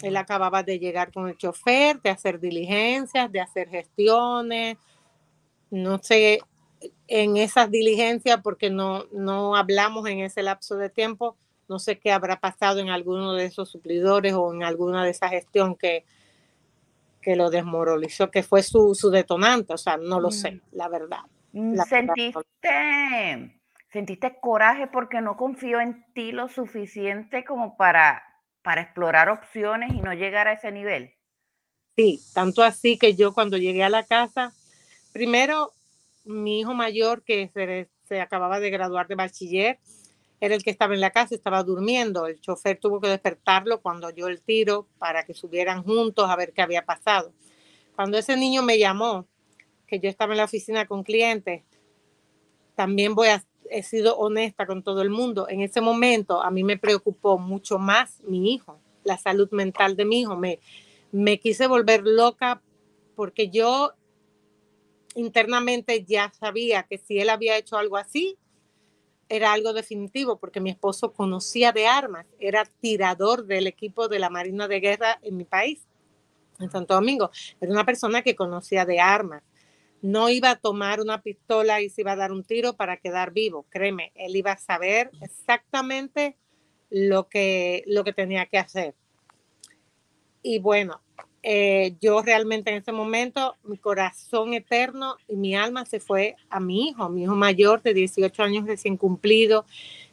Él 0.00 0.16
acababa 0.16 0.62
de 0.62 0.78
llegar 0.78 1.12
con 1.12 1.28
el 1.28 1.36
chofer, 1.36 2.00
de 2.00 2.10
hacer 2.10 2.40
diligencias, 2.40 3.30
de 3.30 3.40
hacer 3.40 3.68
gestiones. 3.68 4.76
No 5.70 5.98
sé 6.02 6.40
en 7.08 7.36
esas 7.36 7.70
diligencias 7.70 8.40
porque 8.42 8.70
no, 8.70 9.04
no 9.12 9.56
hablamos 9.56 10.08
en 10.08 10.20
ese 10.20 10.42
lapso 10.42 10.76
de 10.76 10.90
tiempo. 10.90 11.36
No 11.68 11.78
sé 11.78 11.98
qué 11.98 12.12
habrá 12.12 12.40
pasado 12.40 12.80
en 12.80 12.90
alguno 12.90 13.34
de 13.34 13.46
esos 13.46 13.70
suplidores 13.70 14.34
o 14.34 14.52
en 14.52 14.62
alguna 14.62 15.04
de 15.04 15.10
esa 15.10 15.28
gestión 15.28 15.76
que, 15.76 16.04
que 17.22 17.36
lo 17.36 17.50
desmoralizó, 17.50 18.30
que 18.30 18.42
fue 18.42 18.62
su, 18.62 18.94
su 18.94 19.10
detonante. 19.10 19.72
O 19.72 19.78
sea, 19.78 19.96
no 19.96 20.20
lo 20.20 20.30
sé, 20.30 20.52
mm. 20.52 20.60
la 20.72 20.88
verdad. 20.88 21.20
Mm, 21.52 21.76
¿Sentiste, 21.88 23.60
¿Sentiste 23.92 24.38
coraje 24.40 24.88
porque 24.88 25.20
no 25.20 25.36
confío 25.36 25.80
en 25.80 26.04
ti 26.14 26.32
lo 26.32 26.48
suficiente 26.48 27.44
como 27.44 27.76
para, 27.76 28.22
para 28.62 28.82
explorar 28.82 29.28
opciones 29.28 29.92
y 29.94 30.00
no 30.00 30.12
llegar 30.12 30.48
a 30.48 30.54
ese 30.54 30.72
nivel? 30.72 31.14
Sí, 31.96 32.20
tanto 32.34 32.64
así 32.64 32.98
que 32.98 33.14
yo 33.14 33.32
cuando 33.32 33.56
llegué 33.56 33.84
a 33.84 33.88
la 33.88 34.02
casa, 34.02 34.52
primero 35.12 35.72
mi 36.24 36.60
hijo 36.60 36.74
mayor 36.74 37.22
que 37.22 37.50
se, 38.06 38.20
acababa 38.20 38.60
de 38.60 38.70
graduar 38.70 39.06
de 39.08 39.14
bachiller, 39.14 39.78
era 40.40 40.54
el 40.54 40.62
que 40.62 40.70
estaba 40.70 40.94
en 40.94 41.00
la 41.00 41.10
casa, 41.10 41.34
estaba 41.34 41.62
durmiendo. 41.62 42.26
El 42.26 42.40
chofer 42.40 42.78
tuvo 42.78 43.00
que 43.00 43.08
despertarlo 43.08 43.80
cuando 43.80 44.10
yo 44.10 44.28
el 44.28 44.42
tiro 44.42 44.88
para 44.98 45.24
que 45.24 45.34
subieran 45.34 45.82
juntos 45.82 46.28
a 46.28 46.36
ver 46.36 46.52
qué 46.52 46.62
había 46.62 46.84
pasado. 46.84 47.32
Cuando 47.94 48.18
ese 48.18 48.36
niño 48.36 48.62
me 48.62 48.78
llamó, 48.78 49.26
que 49.86 50.00
yo 50.00 50.08
estaba 50.08 50.32
en 50.32 50.38
la 50.38 50.44
oficina 50.44 50.86
con 50.86 51.02
clientes, 51.02 51.62
también 52.74 53.14
voy 53.14 53.28
a, 53.28 53.44
he 53.70 53.82
sido 53.82 54.16
honesta 54.16 54.66
con 54.66 54.82
todo 54.82 55.02
el 55.02 55.10
mundo. 55.10 55.48
En 55.48 55.60
ese 55.60 55.80
momento 55.80 56.42
a 56.42 56.50
mí 56.50 56.64
me 56.64 56.76
preocupó 56.76 57.38
mucho 57.38 57.78
más 57.78 58.20
mi 58.24 58.52
hijo, 58.52 58.80
la 59.04 59.18
salud 59.18 59.50
mental 59.52 59.96
de 59.96 60.04
mi 60.04 60.22
hijo. 60.22 60.36
Me, 60.36 60.58
me 61.12 61.38
quise 61.38 61.66
volver 61.66 62.02
loca 62.04 62.60
porque 63.14 63.48
yo 63.48 63.92
internamente 65.14 66.04
ya 66.04 66.32
sabía 66.38 66.84
que 66.84 66.98
si 66.98 67.18
él 67.18 67.30
había 67.30 67.56
hecho 67.56 67.76
algo 67.76 67.96
así, 67.96 68.38
era 69.28 69.52
algo 69.52 69.72
definitivo, 69.72 70.38
porque 70.38 70.60
mi 70.60 70.70
esposo 70.70 71.12
conocía 71.12 71.72
de 71.72 71.86
armas, 71.86 72.26
era 72.38 72.64
tirador 72.64 73.46
del 73.46 73.66
equipo 73.66 74.08
de 74.08 74.18
la 74.18 74.30
Marina 74.30 74.68
de 74.68 74.80
Guerra 74.80 75.18
en 75.22 75.36
mi 75.36 75.44
país, 75.44 75.86
en 76.60 76.70
Santo 76.70 76.94
Domingo. 76.94 77.30
Era 77.60 77.72
una 77.72 77.84
persona 77.84 78.22
que 78.22 78.36
conocía 78.36 78.84
de 78.84 79.00
armas. 79.00 79.42
No 80.02 80.28
iba 80.28 80.50
a 80.50 80.56
tomar 80.56 81.00
una 81.00 81.22
pistola 81.22 81.80
y 81.80 81.88
se 81.88 82.02
iba 82.02 82.12
a 82.12 82.16
dar 82.16 82.32
un 82.32 82.44
tiro 82.44 82.74
para 82.74 82.98
quedar 82.98 83.32
vivo, 83.32 83.64
créeme, 83.70 84.12
él 84.14 84.36
iba 84.36 84.52
a 84.52 84.58
saber 84.58 85.10
exactamente 85.22 86.36
lo 86.90 87.28
que, 87.28 87.82
lo 87.86 88.04
que 88.04 88.12
tenía 88.12 88.46
que 88.46 88.58
hacer. 88.58 88.94
Y 90.42 90.58
bueno, 90.58 91.00
eh, 91.46 91.94
yo 92.00 92.22
realmente 92.22 92.70
en 92.70 92.76
ese 92.76 92.90
momento, 92.90 93.56
mi 93.64 93.76
corazón 93.76 94.54
eterno 94.54 95.18
y 95.28 95.36
mi 95.36 95.54
alma 95.54 95.84
se 95.84 96.00
fue 96.00 96.36
a 96.48 96.58
mi 96.58 96.88
hijo, 96.88 97.10
mi 97.10 97.24
hijo 97.24 97.34
mayor 97.34 97.82
de 97.82 97.92
18 97.92 98.42
años 98.42 98.66
recién 98.66 98.96
cumplido, 98.96 99.66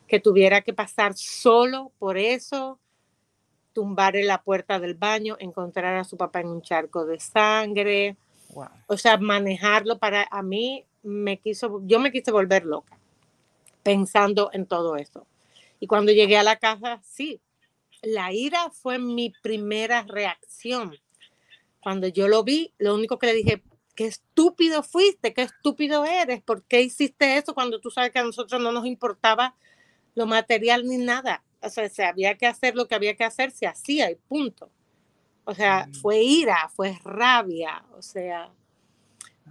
que 0.10 0.20
tuviera 0.20 0.60
que 0.60 0.74
pasar 0.74 1.14
solo 1.16 1.94
por 2.00 2.18
eso, 2.18 2.80
tumbar 3.72 4.18
en 4.18 4.28
la 4.28 4.44
puerta 4.44 4.78
del 4.82 4.94
baño, 4.94 5.38
encontrar 5.40 5.96
a 5.96 6.04
su 6.04 6.18
papá 6.18 6.42
en 6.42 6.50
un 6.50 6.62
charco 6.62 7.06
de 7.06 7.22
sangre, 7.22 8.18
o 8.88 8.98
sea, 8.98 9.18
manejarlo 9.18 10.00
para 10.00 10.28
a 10.30 10.44
mí 10.44 10.84
me 11.02 11.38
quiso, 11.38 11.80
yo 11.86 12.02
me 12.02 12.12
quise 12.12 12.34
volver 12.34 12.66
loca 12.66 13.00
pensando 13.84 14.50
en 14.52 14.66
todo 14.66 14.98
eso. 14.98 15.26
Y 15.80 15.88
cuando 15.88 16.12
llegué 16.12 16.36
a 16.36 16.44
la 16.44 16.58
casa, 16.58 17.00
sí, 17.06 17.40
la 18.02 18.34
ira 18.34 18.70
fue 18.70 19.00
mi 19.00 19.32
primera 19.42 20.02
reacción 20.02 20.98
cuando 21.82 22.08
yo 22.08 22.28
lo 22.28 22.44
vi, 22.44 22.74
lo 22.78 22.96
único 22.96 23.20
que 23.20 23.28
le 23.28 23.34
dije, 23.34 23.64
qué 23.96 24.06
estúpido 24.06 24.84
fuiste, 24.84 25.34
qué 25.34 25.44
estúpido 25.44 26.06
eres, 26.06 26.42
¿por 26.42 26.64
qué 26.64 26.82
hiciste 26.82 27.38
eso 27.38 27.54
cuando 27.54 27.80
tú 27.80 27.92
sabes 27.92 28.12
que 28.12 28.20
a 28.20 28.24
nosotros 28.24 28.62
no 28.62 28.72
nos 28.72 28.86
importaba 28.86 29.56
lo 30.16 30.26
material 30.26 30.86
ni 30.88 30.98
nada? 30.98 31.44
O 31.62 31.70
sea, 31.70 31.90
se 31.90 32.04
había 32.04 32.38
que 32.38 32.48
hacer 32.48 32.76
lo 32.76 32.88
que 32.88 32.96
había 32.96 33.16
que 33.16 33.24
hacer, 33.24 33.52
se 33.52 33.68
hacía 33.68 34.10
y 34.10 34.16
punto. 34.16 34.72
O 35.44 35.54
sea, 35.54 35.88
mm. 35.88 35.94
fue 35.96 36.20
ira, 36.20 36.70
fue 36.74 36.98
rabia, 37.04 37.84
o 37.98 38.02
sea, 38.02 38.52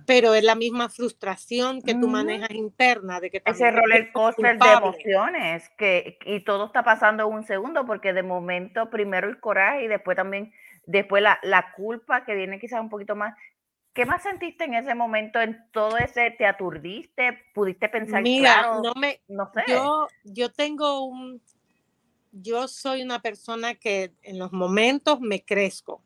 pero 0.06 0.34
es 0.34 0.44
la 0.44 0.54
misma 0.54 0.88
frustración 0.88 1.82
que 1.82 1.94
tú 1.94 2.08
manejas 2.08 2.50
interna 2.52 3.20
de 3.20 3.30
que 3.30 3.42
ese 3.44 3.70
roller 3.70 4.12
coaster 4.12 4.58
de 4.58 4.72
emociones 4.72 5.68
que 5.76 6.18
y 6.24 6.40
todo 6.40 6.66
está 6.66 6.82
pasando 6.82 7.26
en 7.26 7.34
un 7.34 7.44
segundo 7.44 7.84
porque 7.84 8.12
de 8.12 8.22
momento 8.22 8.88
primero 8.88 9.28
el 9.28 9.40
coraje 9.40 9.84
y 9.84 9.88
después 9.88 10.16
también 10.16 10.52
Después 10.86 11.22
la, 11.22 11.38
la 11.42 11.72
culpa 11.72 12.24
que 12.24 12.34
viene 12.34 12.58
quizás 12.58 12.80
un 12.80 12.88
poquito 12.88 13.16
más. 13.16 13.36
¿Qué 13.92 14.06
más 14.06 14.22
sentiste 14.22 14.64
en 14.64 14.74
ese 14.74 14.94
momento? 14.94 15.40
¿En 15.40 15.64
todo 15.72 15.98
ese 15.98 16.30
te 16.30 16.46
aturdiste? 16.46 17.38
¿Pudiste 17.54 17.88
pensar 17.88 18.22
Mira, 18.22 18.80
no 18.82 18.94
me, 18.94 19.20
no 19.28 19.50
sé. 19.52 19.62
Yo, 19.66 20.06
yo 20.24 20.52
tengo 20.52 21.04
un, 21.04 21.42
yo 22.32 22.68
soy 22.68 23.02
una 23.02 23.20
persona 23.20 23.74
que 23.74 24.12
en 24.22 24.38
los 24.38 24.52
momentos 24.52 25.20
me 25.20 25.44
crezco. 25.44 26.02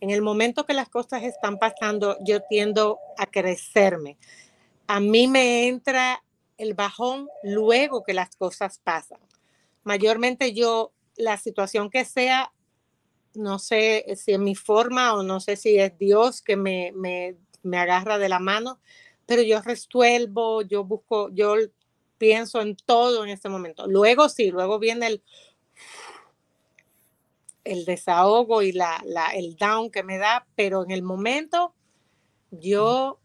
En 0.00 0.10
el 0.10 0.22
momento 0.22 0.66
que 0.66 0.74
las 0.74 0.88
cosas 0.88 1.22
están 1.22 1.58
pasando, 1.58 2.18
yo 2.26 2.42
tiendo 2.42 2.98
a 3.16 3.26
crecerme. 3.26 4.18
A 4.86 5.00
mí 5.00 5.26
me 5.26 5.66
entra 5.66 6.22
el 6.58 6.74
bajón 6.74 7.28
luego 7.42 8.04
que 8.04 8.12
las 8.12 8.36
cosas 8.36 8.78
pasan. 8.78 9.20
Mayormente 9.82 10.52
yo, 10.52 10.92
la 11.16 11.38
situación 11.38 11.90
que 11.90 12.04
sea, 12.04 12.52
no 13.34 13.58
sé 13.58 14.04
si 14.16 14.32
es 14.32 14.38
mi 14.38 14.54
forma 14.54 15.14
o 15.14 15.22
no 15.22 15.40
sé 15.40 15.56
si 15.56 15.78
es 15.78 15.96
Dios 15.98 16.42
que 16.42 16.56
me, 16.56 16.92
me, 16.94 17.36
me 17.62 17.78
agarra 17.78 18.18
de 18.18 18.28
la 18.28 18.38
mano, 18.38 18.80
pero 19.26 19.42
yo 19.42 19.60
resuelvo, 19.62 20.62
yo 20.62 20.84
busco, 20.84 21.30
yo 21.30 21.56
pienso 22.18 22.60
en 22.60 22.76
todo 22.76 23.24
en 23.24 23.30
este 23.30 23.48
momento. 23.48 23.86
Luego 23.86 24.28
sí, 24.28 24.50
luego 24.50 24.78
viene 24.78 25.06
el, 25.06 25.22
el 27.64 27.84
desahogo 27.84 28.62
y 28.62 28.72
la, 28.72 29.02
la, 29.04 29.28
el 29.28 29.56
down 29.56 29.90
que 29.90 30.02
me 30.02 30.18
da, 30.18 30.46
pero 30.54 30.84
en 30.84 30.90
el 30.90 31.02
momento 31.02 31.74
yo 32.50 33.18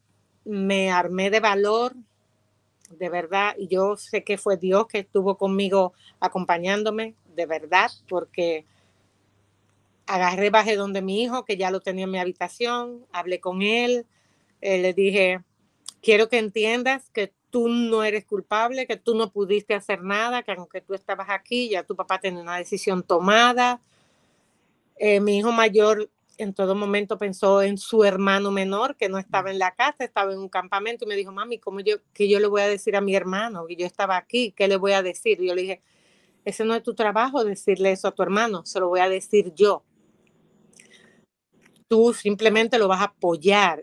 me 0.45 0.89
armé 0.91 1.29
de 1.29 1.39
valor, 1.39 1.93
de 2.89 3.09
verdad, 3.09 3.55
y 3.57 3.67
yo 3.67 3.97
sé 3.97 4.23
que 4.23 4.37
fue 4.37 4.57
Dios 4.57 4.87
que 4.87 4.99
estuvo 4.99 5.37
conmigo 5.37 5.93
acompañándome, 6.19 7.15
de 7.35 7.45
verdad, 7.45 7.91
porque 8.07 8.65
agarré, 10.09 10.49
bajé 10.49 10.75
donde 10.75 11.03
mi 11.03 11.21
hijo, 11.21 11.45
que 11.45 11.55
ya 11.55 11.69
lo 11.69 11.81
tenía 11.81 12.05
en 12.05 12.11
mi 12.11 12.17
habitación, 12.17 13.05
hablé 13.11 13.39
con 13.39 13.61
él, 13.61 14.07
eh, 14.59 14.79
le 14.81 14.93
dije, 14.93 15.41
quiero 16.01 16.29
que 16.29 16.39
entiendas 16.39 17.11
que 17.11 17.31
tú 17.51 17.69
no 17.69 18.03
eres 18.03 18.25
culpable, 18.25 18.87
que 18.87 18.97
tú 18.97 19.13
no 19.13 19.31
pudiste 19.31 19.75
hacer 19.75 20.01
nada, 20.01 20.41
que 20.41 20.51
aunque 20.51 20.81
tú 20.81 20.95
estabas 20.95 21.27
aquí, 21.29 21.69
ya 21.69 21.83
tu 21.83 21.95
papá 21.95 22.19
tenía 22.19 22.41
una 22.41 22.57
decisión 22.57 23.03
tomada. 23.03 23.81
Eh, 24.95 25.19
mi 25.19 25.37
hijo 25.37 25.51
mayor 25.51 26.09
en 26.39 26.55
todo 26.55 26.73
momento 26.73 27.19
pensó 27.19 27.61
en 27.61 27.77
su 27.77 28.03
hermano 28.03 28.49
menor 28.49 28.95
que 28.95 29.09
no 29.09 29.19
estaba 29.19 29.51
en 29.51 29.59
la 29.59 29.75
casa, 29.75 30.03
estaba 30.03 30.33
en 30.33 30.39
un 30.39 30.49
campamento 30.49 31.05
y 31.05 31.07
me 31.07 31.15
dijo, 31.17 31.31
mami, 31.31 31.59
¿cómo 31.59 31.81
yo, 31.81 31.97
qué 32.13 32.27
yo 32.27 32.39
le 32.39 32.47
voy 32.47 32.61
a 32.61 32.67
decir 32.67 32.95
a 32.95 33.01
mi 33.01 33.15
hermano? 33.15 33.67
Que 33.67 33.75
yo 33.75 33.85
estaba 33.85 34.17
aquí, 34.17 34.53
¿qué 34.53 34.67
le 34.67 34.77
voy 34.77 34.93
a 34.93 35.03
decir? 35.03 35.39
Y 35.39 35.47
yo 35.47 35.55
le 35.55 35.61
dije, 35.61 35.81
ese 36.45 36.65
no 36.65 36.73
es 36.73 36.81
tu 36.81 36.95
trabajo 36.95 37.43
decirle 37.43 37.91
eso 37.91 38.07
a 38.07 38.11
tu 38.11 38.23
hermano, 38.23 38.65
se 38.65 38.79
lo 38.79 38.87
voy 38.87 39.01
a 39.01 39.09
decir 39.09 39.53
yo 39.53 39.83
tú 41.89 42.13
simplemente 42.13 42.77
lo 42.77 42.88
vas 42.88 43.01
a 43.01 43.05
apoyar. 43.05 43.81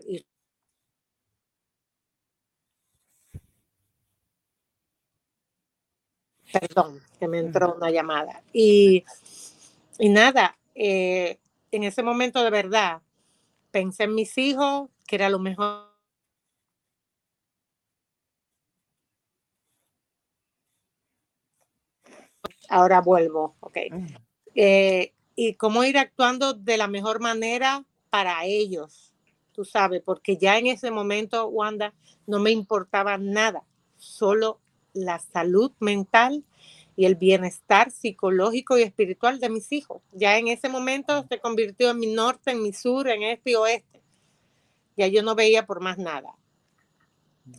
Perdón, 6.51 7.01
que 7.19 7.27
me 7.27 7.39
entró 7.39 7.75
una 7.75 7.91
llamada. 7.91 8.41
Y, 8.53 9.03
y 9.99 10.09
nada, 10.09 10.57
eh, 10.75 11.37
en 11.71 11.83
ese 11.83 12.03
momento 12.03 12.43
de 12.43 12.49
verdad 12.49 13.01
pensé 13.71 14.05
en 14.05 14.15
mis 14.15 14.37
hijos, 14.37 14.89
que 15.07 15.17
era 15.17 15.29
lo 15.29 15.39
mejor. 15.39 15.87
Ahora 22.69 23.01
vuelvo, 23.01 23.55
ok. 23.59 23.77
Eh, 24.55 25.13
y 25.35 25.53
cómo 25.55 25.83
ir 25.83 25.97
actuando 25.97 26.53
de 26.53 26.77
la 26.77 26.87
mejor 26.87 27.19
manera 27.19 27.85
para 28.09 28.45
ellos, 28.45 29.13
tú 29.51 29.65
sabes, 29.65 30.01
porque 30.03 30.37
ya 30.37 30.57
en 30.57 30.67
ese 30.67 30.91
momento, 30.91 31.47
Wanda, 31.47 31.93
no 32.25 32.39
me 32.39 32.51
importaba 32.51 33.17
nada, 33.17 33.63
solo 33.97 34.59
la 34.93 35.19
salud 35.19 35.71
mental 35.79 36.43
y 36.95 37.05
el 37.05 37.15
bienestar 37.15 37.91
psicológico 37.91 38.77
y 38.77 38.81
espiritual 38.81 39.39
de 39.39 39.49
mis 39.49 39.71
hijos. 39.71 40.01
Ya 40.11 40.37
en 40.37 40.47
ese 40.47 40.67
momento 40.67 41.25
se 41.29 41.39
convirtió 41.39 41.91
en 41.91 41.99
mi 41.99 42.07
norte, 42.07 42.51
en 42.51 42.63
mi 42.63 42.73
sur, 42.73 43.07
en 43.07 43.23
este 43.23 43.51
y 43.51 43.55
oeste. 43.55 44.01
Ya 44.97 45.07
yo 45.07 45.21
no 45.21 45.35
veía 45.35 45.65
por 45.65 45.79
más 45.79 45.99
nada. 45.99 46.35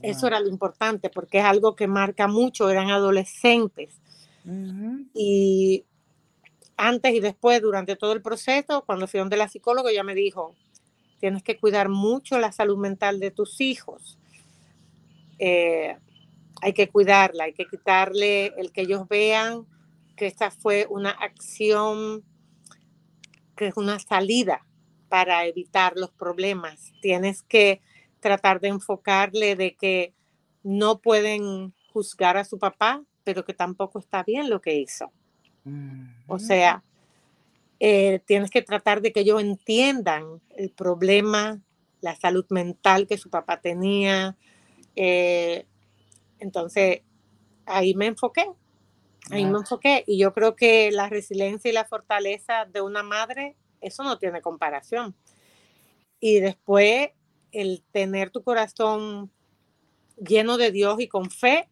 Eso 0.03 0.27
era 0.27 0.41
lo 0.41 0.49
importante 0.49 1.09
porque 1.09 1.39
es 1.39 1.45
algo 1.45 1.75
que 1.75 1.87
marca 1.87 2.27
mucho, 2.27 2.69
eran 2.69 2.91
adolescentes. 2.91 4.01
Y 5.15 5.85
antes 6.79 7.13
y 7.15 7.21
después, 7.21 7.61
durante 7.61 7.97
todo 7.97 8.13
el 8.13 8.23
proceso, 8.23 8.85
cuando 8.87 9.07
fui 9.07 9.21
donde 9.21 9.37
la 9.37 9.49
psicóloga, 9.49 9.91
ella 9.91 10.05
me 10.05 10.15
dijo, 10.15 10.55
tienes 11.21 11.43
que 11.43 11.59
cuidar 11.59 11.89
mucho 11.89 12.39
la 12.39 12.53
salud 12.53 12.79
mental 12.79 13.21
de 13.21 13.31
tus 13.31 13.61
hijos. 13.61 14.19
eh, 15.39 15.97
hay 16.61 16.73
que 16.73 16.89
cuidarla, 16.89 17.45
hay 17.45 17.53
que 17.53 17.67
quitarle 17.67 18.47
el 18.57 18.73
que 18.73 18.83
ellos 18.83 19.07
vean 19.09 19.67
que 20.17 20.27
esta 20.27 20.51
fue 20.51 20.87
una 20.91 21.11
acción, 21.11 22.25
que 23.57 23.69
es 23.69 23.77
una 23.77 23.99
salida 24.01 24.67
para 25.09 25.47
evitar 25.47 25.95
los 25.97 26.11
problemas. 26.11 26.93
Tienes 27.01 27.43
que 27.43 27.81
tratar 28.21 28.61
de 28.61 28.69
enfocarle 28.69 29.55
de 29.57 29.77
que 29.77 30.15
no 30.65 30.99
pueden 31.01 31.73
juzgar 31.93 32.37
a 32.37 32.45
su 32.45 32.59
papá, 32.59 33.05
pero 33.25 33.45
que 33.45 33.55
tampoco 33.55 34.01
está 34.01 34.23
bien 34.25 34.51
lo 34.51 34.61
que 34.61 34.75
hizo. 34.77 35.13
O 36.27 36.39
sea, 36.39 36.83
eh, 37.81 38.21
tienes 38.27 38.51
que 38.51 38.63
tratar 38.63 39.01
de 39.01 39.13
que 39.13 39.21
ellos 39.21 39.41
entiendan 39.41 40.41
el 40.57 40.71
problema, 40.71 41.61
la 42.01 42.17
salud 42.17 42.45
mental 42.51 43.07
que 43.07 43.19
su 43.19 43.31
papá 43.31 43.61
tenía. 43.61 44.37
Eh, 44.97 45.67
entonces, 46.39 47.03
ahí 47.67 47.95
me 47.95 48.07
enfoqué, 48.07 48.47
ahí 49.31 49.45
me 49.45 49.59
enfoqué. 49.59 50.05
Y 50.07 50.19
yo 50.19 50.33
creo 50.33 50.57
que 50.57 50.91
la 50.91 51.09
resiliencia 51.09 51.71
y 51.71 51.75
la 51.75 51.85
fortaleza 51.85 52.65
de 52.65 52.81
una 52.81 53.03
madre, 53.03 53.57
eso 53.81 54.03
no 54.03 54.19
tiene 54.19 54.43
comparación. 54.43 55.15
Y 56.21 56.41
después, 56.41 57.11
el 57.53 57.83
tener 57.93 58.31
tu 58.31 58.43
corazón 58.43 59.31
lleno 60.17 60.57
de 60.57 60.73
Dios 60.73 61.01
y 61.01 61.09
con 61.09 61.31
fe, 61.31 61.69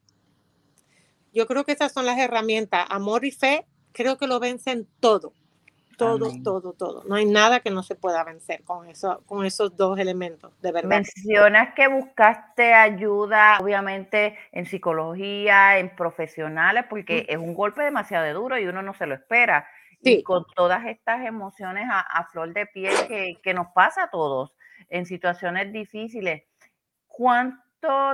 yo 1.32 1.46
creo 1.46 1.64
que 1.64 1.72
esas 1.72 1.92
son 1.92 2.06
las 2.06 2.18
herramientas, 2.18 2.86
amor 2.88 3.24
y 3.24 3.30
fe, 3.30 3.66
creo 3.96 4.18
que 4.18 4.26
lo 4.26 4.38
vencen 4.38 4.86
todo 5.00 5.32
todo, 5.96 6.30
todo, 6.42 6.72
todo. 6.72 7.04
No 7.04 7.14
hay 7.14 7.24
nada 7.24 7.60
que 7.60 7.70
no 7.70 7.82
se 7.82 7.94
pueda 7.94 8.22
vencer 8.24 8.62
con, 8.64 8.88
eso, 8.88 9.22
con 9.26 9.44
esos 9.44 9.76
dos 9.76 9.98
elementos, 9.98 10.52
de 10.60 10.72
verdad. 10.72 10.88
Mencionas 10.88 11.74
que 11.74 11.88
buscaste 11.88 12.74
ayuda, 12.74 13.58
obviamente, 13.60 14.38
en 14.52 14.66
psicología, 14.66 15.78
en 15.78 15.94
profesionales, 15.94 16.84
porque 16.88 17.26
es 17.28 17.38
un 17.38 17.54
golpe 17.54 17.82
demasiado 17.82 18.32
duro 18.34 18.58
y 18.58 18.66
uno 18.66 18.82
no 18.82 18.94
se 18.94 19.06
lo 19.06 19.14
espera. 19.14 19.66
Y 20.02 20.22
con 20.22 20.44
todas 20.54 20.86
estas 20.86 21.26
emociones 21.26 21.86
a, 21.90 22.28
flor 22.30 22.52
de 22.52 22.66
piel 22.66 22.94
que, 23.08 23.40
que 23.42 23.54
nos 23.54 23.68
pasa 23.68 24.04
a 24.04 24.10
todos 24.10 24.52
en 24.88 25.06
situaciones 25.06 25.72
difíciles, 25.72 26.44
¿cuánto 27.08 27.65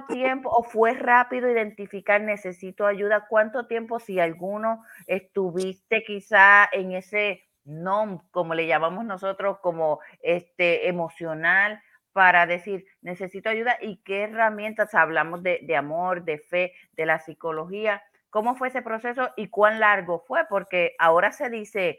tiempo 0.08 0.50
o 0.50 0.62
fue 0.62 0.94
rápido 0.94 1.50
identificar 1.50 2.20
necesito 2.20 2.86
ayuda? 2.86 3.26
¿Cuánto 3.28 3.66
tiempo, 3.66 3.98
si 3.98 4.20
alguno, 4.20 4.84
estuviste 5.06 6.02
quizá 6.04 6.68
en 6.72 6.92
ese 6.92 7.44
no, 7.64 8.24
como 8.30 8.54
le 8.54 8.66
llamamos 8.66 9.04
nosotros, 9.04 9.58
como 9.60 10.00
este 10.20 10.88
emocional, 10.88 11.80
para 12.12 12.46
decir, 12.46 12.84
necesito 13.00 13.48
ayuda 13.48 13.78
y 13.80 13.96
qué 14.02 14.24
herramientas 14.24 14.94
hablamos 14.94 15.42
de, 15.42 15.76
amor, 15.76 16.24
de 16.24 16.38
fe, 16.38 16.72
de 16.92 17.06
la 17.06 17.18
psicología. 17.18 18.02
¿Cómo 18.30 18.54
fue 18.54 18.68
ese 18.68 18.82
proceso 18.82 19.30
y 19.36 19.48
cuán 19.48 19.80
largo 19.80 20.20
fue? 20.20 20.44
Porque 20.48 20.94
ahora 20.98 21.32
se 21.32 21.50
dice 21.50 21.98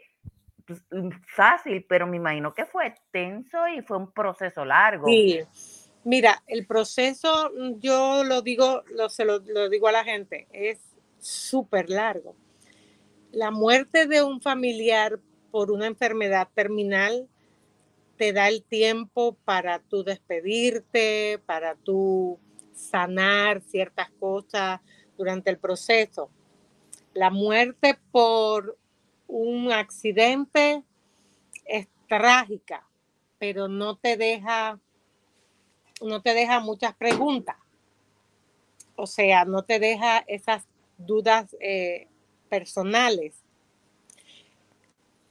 pues, 0.64 0.84
fácil, 1.26 1.84
pero 1.88 2.06
me 2.06 2.16
imagino 2.16 2.52
que 2.54 2.64
fue 2.64 2.94
tenso 3.10 3.66
y 3.68 3.82
fue 3.82 3.98
un 3.98 4.12
proceso 4.12 4.64
largo. 4.64 5.06
Mira, 6.04 6.42
el 6.46 6.66
proceso, 6.66 7.50
mm, 7.56 7.80
yo 7.80 8.24
lo 8.24 8.42
digo, 8.42 8.82
lo, 8.90 9.08
se 9.08 9.24
lo 9.24 9.40
digo 9.40 9.88
a 9.88 9.92
la 9.92 10.04
gente, 10.04 10.46
es 10.52 10.78
súper 11.18 11.90
largo. 11.90 12.36
La 13.32 13.50
muerte 13.50 14.06
de 14.06 14.22
un 14.22 14.40
familiar 14.40 15.18
por 15.50 15.70
una 15.70 15.86
enfermedad 15.86 16.48
terminal, 16.54 17.28
te 18.16 18.32
da 18.32 18.48
el 18.48 18.62
tiempo 18.62 19.36
para 19.44 19.80
tú 19.80 20.04
despedirte, 20.04 21.40
para 21.46 21.74
tú 21.76 22.38
sanar 22.72 23.60
ciertas 23.62 24.10
cosas 24.18 24.80
durante 25.16 25.50
el 25.50 25.58
proceso. 25.58 26.30
La 27.12 27.30
muerte 27.30 27.98
por 28.10 28.76
un 29.26 29.72
accidente 29.72 30.82
es 31.64 31.88
trágica, 32.08 32.86
pero 33.38 33.68
no 33.68 33.96
te 33.96 34.16
deja, 34.16 34.80
no 36.04 36.22
te 36.22 36.34
deja 36.34 36.60
muchas 36.60 36.94
preguntas. 36.94 37.56
O 38.96 39.06
sea, 39.06 39.44
no 39.44 39.62
te 39.64 39.78
deja 39.78 40.24
esas 40.28 40.64
dudas 40.98 41.56
eh, 41.60 42.06
personales 42.48 43.44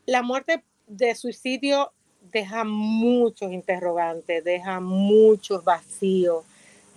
la 0.05 0.21
muerte 0.21 0.63
de 0.87 1.15
suicidio 1.15 1.93
deja 2.31 2.63
muchos 2.63 3.51
interrogantes, 3.51 4.43
deja 4.43 4.79
muchos 4.79 5.63
vacíos, 5.63 6.45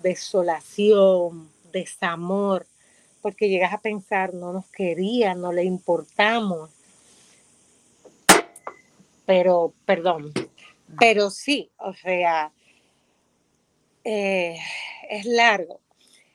desolación, 0.02 1.48
desamor, 1.72 2.66
porque 3.22 3.48
llegas 3.48 3.72
a 3.72 3.80
pensar, 3.80 4.34
no 4.34 4.52
nos 4.52 4.66
quería, 4.70 5.34
no 5.34 5.52
le 5.52 5.64
importamos. 5.64 6.70
Pero, 9.24 9.72
perdón, 9.84 10.32
pero 10.98 11.30
sí, 11.30 11.70
o 11.78 11.92
sea, 11.94 12.52
eh, 14.06 14.56
es 15.10 15.24
largo. 15.26 15.80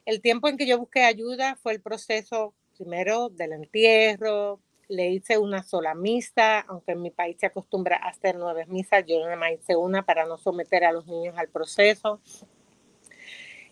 El 0.05 0.21
tiempo 0.21 0.49
en 0.49 0.57
que 0.57 0.67
yo 0.67 0.77
busqué 0.77 1.03
ayuda 1.03 1.55
fue 1.55 1.71
el 1.71 1.81
proceso 1.81 2.53
primero 2.75 3.29
del 3.29 3.53
entierro, 3.53 4.60
le 4.89 5.10
hice 5.10 5.38
una 5.38 5.63
sola 5.63 5.95
misa, 5.95 6.60
aunque 6.60 6.91
en 6.91 7.01
mi 7.01 7.12
país 7.12 7.38
se 7.39 7.45
acostumbra 7.45 7.95
a 7.95 8.10
hacer 8.10 8.36
nueve 8.36 8.65
misas, 8.65 9.05
yo 9.07 9.21
nada 9.21 9.38
más 9.38 9.53
hice 9.53 9.77
una 9.77 10.03
para 10.03 10.25
no 10.25 10.38
someter 10.38 10.84
a 10.84 10.91
los 10.91 11.07
niños 11.07 11.36
al 11.38 11.47
proceso. 11.47 12.19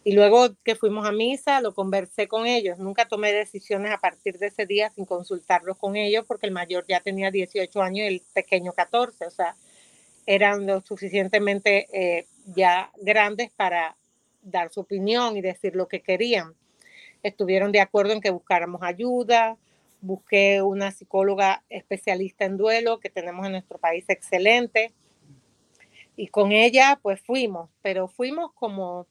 Y 0.05 0.13
luego 0.13 0.55
que 0.63 0.75
fuimos 0.75 1.05
a 1.05 1.11
misa, 1.11 1.59
lo 1.59 1.73
conversé 1.73 2.29
con 2.29 2.47
ellos. 2.47 2.79
Nunca 2.79 3.05
tomé 3.05 3.33
decisiones 3.33 3.91
a 3.91 3.97
partir 3.97 4.39
de 4.39 4.47
ese 4.47 4.65
día 4.65 4.89
sin 4.91 5.05
consultarlos 5.05 5.75
con 5.77 5.97
ellos, 5.97 6.23
porque 6.25 6.47
el 6.47 6.53
mayor 6.53 6.85
ya 6.87 7.01
tenía 7.01 7.31
18 7.31 7.81
años 7.81 8.09
y 8.09 8.15
el 8.15 8.21
pequeño 8.33 8.71
14. 8.71 9.25
O 9.25 9.31
sea, 9.31 9.57
eran 10.29 10.67
lo 10.67 10.81
suficientemente 10.81 11.87
eh, 11.91 12.27
ya 12.45 12.91
grandes 12.97 13.49
para 13.49 13.97
dar 14.43 14.71
su 14.71 14.81
opinión 14.81 15.35
y 15.35 15.41
decir 15.41 15.75
lo 15.75 15.87
que 15.87 16.03
querían. 16.03 16.53
Estuvieron 17.23 17.71
de 17.71 17.81
acuerdo 17.81 18.13
en 18.13 18.21
que 18.21 18.29
buscáramos 18.29 18.83
ayuda, 18.83 19.57
busqué 20.01 20.61
una 20.61 20.91
psicóloga 20.91 21.63
especialista 21.67 22.45
en 22.45 22.57
duelo 22.57 22.99
que 22.99 23.09
tenemos 23.09 23.43
en 23.47 23.53
nuestro 23.53 23.79
país 23.79 24.05
excelente. 24.07 24.93
Y 26.15 26.27
con 26.27 26.51
ella 26.51 26.99
pues 27.01 27.19
fuimos, 27.21 27.71
pero 27.81 28.07
fuimos 28.07 28.53
como, 28.53 29.07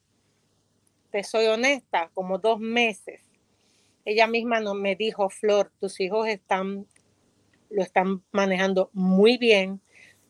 te 1.11 1.25
soy 1.25 1.47
honesta, 1.47 2.11
como 2.13 2.37
dos 2.37 2.61
meses. 2.61 3.19
Ella 4.05 4.25
misma 4.25 4.61
no, 4.61 4.73
me 4.73 4.95
dijo, 4.95 5.29
Flor, 5.29 5.69
tus 5.81 5.99
hijos 5.99 6.29
están, 6.29 6.87
lo 7.69 7.83
están 7.83 8.23
manejando 8.31 8.89
muy 8.93 9.37
bien, 9.37 9.81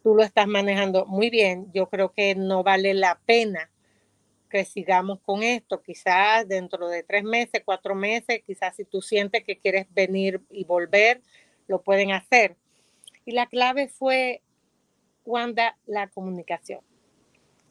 tú 0.10 0.16
lo 0.16 0.24
estás 0.24 0.48
manejando 0.48 1.06
muy 1.06 1.30
bien, 1.30 1.72
yo 1.72 1.88
creo 1.88 2.12
que 2.12 2.34
no 2.34 2.64
vale 2.64 2.96
la 2.96 3.20
pena 3.28 3.70
que 4.50 4.66
sigamos 4.66 5.20
con 5.20 5.44
esto. 5.44 5.84
Quizás 5.84 6.48
dentro 6.48 6.88
de 6.88 7.04
tres 7.04 7.24
meses, 7.24 7.62
cuatro 7.64 7.94
meses, 7.94 8.42
quizás 8.44 8.76
si 8.76 8.86
tú 8.86 9.04
sientes 9.04 9.44
que 9.44 9.60
quieres 9.60 9.86
venir 9.94 10.42
y 10.50 10.64
volver, 10.64 11.22
lo 11.68 11.84
pueden 11.84 12.12
hacer. 12.12 12.56
Y 13.24 13.34
la 13.34 13.46
clave 13.46 13.88
fue, 13.88 14.42
Wanda, 15.26 15.78
la 15.86 16.08
comunicación. 16.08 16.80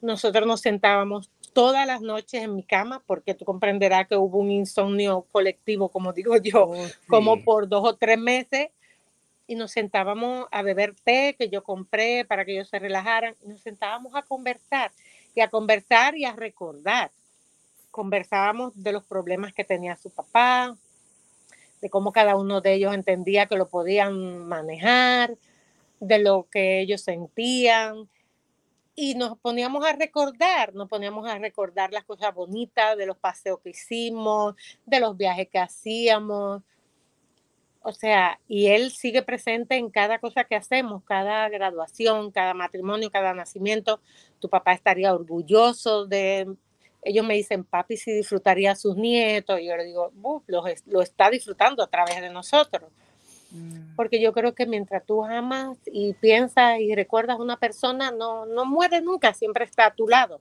Nosotros 0.00 0.46
nos 0.46 0.60
sentábamos 0.60 1.32
todas 1.52 1.88
las 1.88 2.02
noches 2.02 2.40
en 2.44 2.54
mi 2.54 2.62
cama, 2.62 3.02
porque 3.04 3.34
tú 3.34 3.44
comprenderás 3.46 4.06
que 4.06 4.14
hubo 4.14 4.38
un 4.38 4.52
insomnio 4.52 5.26
colectivo, 5.32 5.88
como 5.88 6.12
digo 6.12 6.36
yo, 6.36 6.68
oh, 6.68 6.86
como 7.08 7.42
por 7.42 7.68
dos 7.68 7.82
o 7.84 7.96
tres 7.96 8.16
meses, 8.16 8.68
y 9.48 9.54
nos 9.56 9.72
sentábamos 9.72 10.46
a 10.52 10.62
beber 10.62 10.94
té 10.94 11.34
que 11.36 11.48
yo 11.48 11.64
compré 11.64 12.24
para 12.26 12.44
que 12.44 12.52
ellos 12.52 12.68
se 12.68 12.78
relajaran, 12.78 13.34
y 13.42 13.48
nos 13.48 13.62
sentábamos 13.62 14.14
a 14.14 14.22
conversar 14.22 14.92
y 15.34 15.40
a 15.40 15.48
conversar 15.48 16.16
y 16.16 16.26
a 16.26 16.32
recordar. 16.32 17.10
Conversábamos 17.90 18.80
de 18.80 18.92
los 18.92 19.04
problemas 19.04 19.54
que 19.54 19.64
tenía 19.64 19.96
su 19.96 20.10
papá, 20.10 20.76
de 21.80 21.88
cómo 21.90 22.12
cada 22.12 22.36
uno 22.36 22.60
de 22.60 22.74
ellos 22.74 22.92
entendía 22.92 23.46
que 23.46 23.56
lo 23.56 23.68
podían 23.68 24.46
manejar, 24.46 25.34
de 25.98 26.18
lo 26.18 26.46
que 26.50 26.80
ellos 26.80 27.00
sentían. 27.00 28.08
Y 28.94 29.14
nos 29.14 29.38
poníamos 29.38 29.86
a 29.86 29.94
recordar, 29.94 30.74
nos 30.74 30.88
poníamos 30.88 31.26
a 31.26 31.38
recordar 31.38 31.92
las 31.92 32.04
cosas 32.04 32.34
bonitas 32.34 32.98
de 32.98 33.06
los 33.06 33.16
paseos 33.16 33.60
que 33.60 33.70
hicimos, 33.70 34.56
de 34.84 35.00
los 35.00 35.16
viajes 35.16 35.48
que 35.48 35.58
hacíamos, 35.58 36.62
o 37.82 37.92
sea, 37.92 38.40
y 38.48 38.66
él 38.66 38.90
sigue 38.90 39.22
presente 39.22 39.76
en 39.76 39.90
cada 39.90 40.18
cosa 40.18 40.44
que 40.44 40.56
hacemos, 40.56 41.02
cada 41.04 41.48
graduación, 41.48 42.30
cada 42.30 42.54
matrimonio, 42.54 43.10
cada 43.10 43.34
nacimiento. 43.34 44.00
Tu 44.40 44.48
papá 44.48 44.72
estaría 44.72 45.14
orgulloso 45.14 46.06
de... 46.06 46.54
Ellos 47.02 47.24
me 47.24 47.34
dicen, 47.34 47.64
papi, 47.64 47.96
si 47.96 48.12
disfrutaría 48.12 48.72
a 48.72 48.76
sus 48.76 48.96
nietos. 48.96 49.60
Y 49.60 49.66
yo 49.66 49.76
le 49.76 49.84
digo, 49.84 50.12
lo, 50.48 50.64
lo, 50.86 51.02
está 51.02 51.30
disfrutando 51.30 51.82
a 51.82 51.86
través 51.86 52.20
de 52.20 52.28
nosotros. 52.30 52.90
Mm. 53.52 53.94
Porque 53.94 54.20
yo 54.20 54.32
creo 54.32 54.54
que 54.54 54.66
mientras 54.66 55.06
tú 55.06 55.24
amas 55.24 55.78
y 55.86 56.12
piensas 56.14 56.80
y 56.80 56.94
recuerdas 56.94 57.38
a 57.38 57.42
una 57.42 57.56
persona, 57.56 58.10
no, 58.10 58.44
no 58.44 58.66
muere 58.66 59.00
nunca, 59.00 59.32
siempre 59.32 59.64
está 59.64 59.86
a 59.86 59.94
tu 59.94 60.08
lado. 60.08 60.40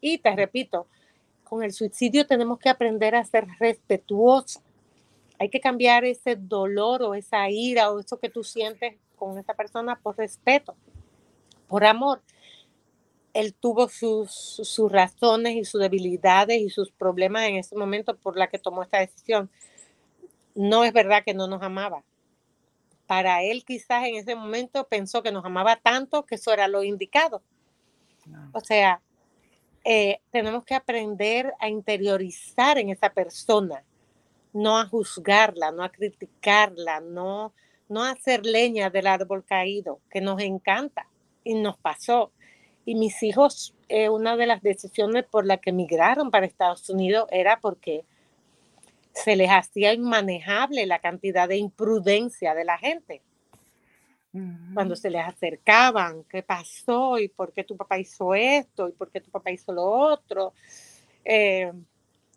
Y 0.00 0.18
te 0.18 0.36
repito, 0.36 0.86
con 1.44 1.62
el 1.62 1.72
suicidio 1.72 2.26
tenemos 2.26 2.58
que 2.58 2.68
aprender 2.68 3.14
a 3.14 3.24
ser 3.24 3.46
respetuosos. 3.58 4.62
Hay 5.42 5.48
que 5.48 5.58
cambiar 5.58 6.04
ese 6.04 6.36
dolor 6.36 7.02
o 7.02 7.16
esa 7.16 7.50
ira 7.50 7.90
o 7.90 7.98
eso 7.98 8.20
que 8.20 8.28
tú 8.28 8.44
sientes 8.44 8.94
con 9.16 9.36
esa 9.38 9.54
persona 9.54 9.98
por 10.00 10.16
respeto, 10.16 10.76
por 11.66 11.84
amor. 11.84 12.22
Él 13.34 13.52
tuvo 13.52 13.88
sus, 13.88 14.30
sus 14.30 14.92
razones 14.92 15.56
y 15.56 15.64
sus 15.64 15.80
debilidades 15.80 16.60
y 16.60 16.70
sus 16.70 16.92
problemas 16.92 17.48
en 17.48 17.56
ese 17.56 17.74
momento 17.74 18.16
por 18.16 18.36
la 18.36 18.46
que 18.46 18.60
tomó 18.60 18.84
esta 18.84 19.00
decisión. 19.00 19.50
No 20.54 20.84
es 20.84 20.92
verdad 20.92 21.24
que 21.24 21.34
no 21.34 21.48
nos 21.48 21.60
amaba. 21.60 22.04
Para 23.08 23.42
él 23.42 23.64
quizás 23.64 24.04
en 24.04 24.14
ese 24.14 24.36
momento 24.36 24.86
pensó 24.86 25.24
que 25.24 25.32
nos 25.32 25.44
amaba 25.44 25.74
tanto 25.74 26.24
que 26.24 26.36
eso 26.36 26.52
era 26.52 26.68
lo 26.68 26.84
indicado. 26.84 27.42
O 28.52 28.60
sea, 28.60 29.02
eh, 29.82 30.20
tenemos 30.30 30.64
que 30.64 30.76
aprender 30.76 31.52
a 31.58 31.68
interiorizar 31.68 32.78
en 32.78 32.90
esa 32.90 33.10
persona, 33.10 33.82
no 34.52 34.78
a 34.78 34.86
juzgarla, 34.86 35.70
no 35.72 35.82
a 35.82 35.90
criticarla, 35.90 37.00
no, 37.00 37.52
no 37.88 38.04
a 38.04 38.10
hacer 38.10 38.44
leña 38.44 38.90
del 38.90 39.06
árbol 39.06 39.44
caído, 39.44 40.00
que 40.10 40.20
nos 40.20 40.40
encanta 40.40 41.06
y 41.44 41.54
nos 41.54 41.78
pasó. 41.78 42.32
Y 42.84 42.94
mis 42.94 43.22
hijos, 43.22 43.74
eh, 43.88 44.08
una 44.08 44.36
de 44.36 44.46
las 44.46 44.62
decisiones 44.62 45.24
por 45.24 45.46
las 45.46 45.60
que 45.60 45.70
emigraron 45.70 46.30
para 46.30 46.46
Estados 46.46 46.88
Unidos 46.90 47.28
era 47.30 47.60
porque 47.60 48.04
se 49.12 49.36
les 49.36 49.50
hacía 49.50 49.92
inmanejable 49.92 50.86
la 50.86 50.98
cantidad 50.98 51.48
de 51.48 51.58
imprudencia 51.58 52.54
de 52.54 52.64
la 52.64 52.78
gente. 52.78 53.22
Cuando 54.72 54.96
se 54.96 55.10
les 55.10 55.22
acercaban, 55.26 56.24
¿qué 56.24 56.42
pasó? 56.42 57.18
¿Y 57.18 57.28
por 57.28 57.52
qué 57.52 57.64
tu 57.64 57.76
papá 57.76 57.98
hizo 57.98 58.34
esto? 58.34 58.88
¿Y 58.88 58.92
por 58.92 59.10
qué 59.10 59.20
tu 59.20 59.30
papá 59.30 59.50
hizo 59.50 59.74
lo 59.74 59.84
otro? 59.84 60.54
Eh, 61.22 61.70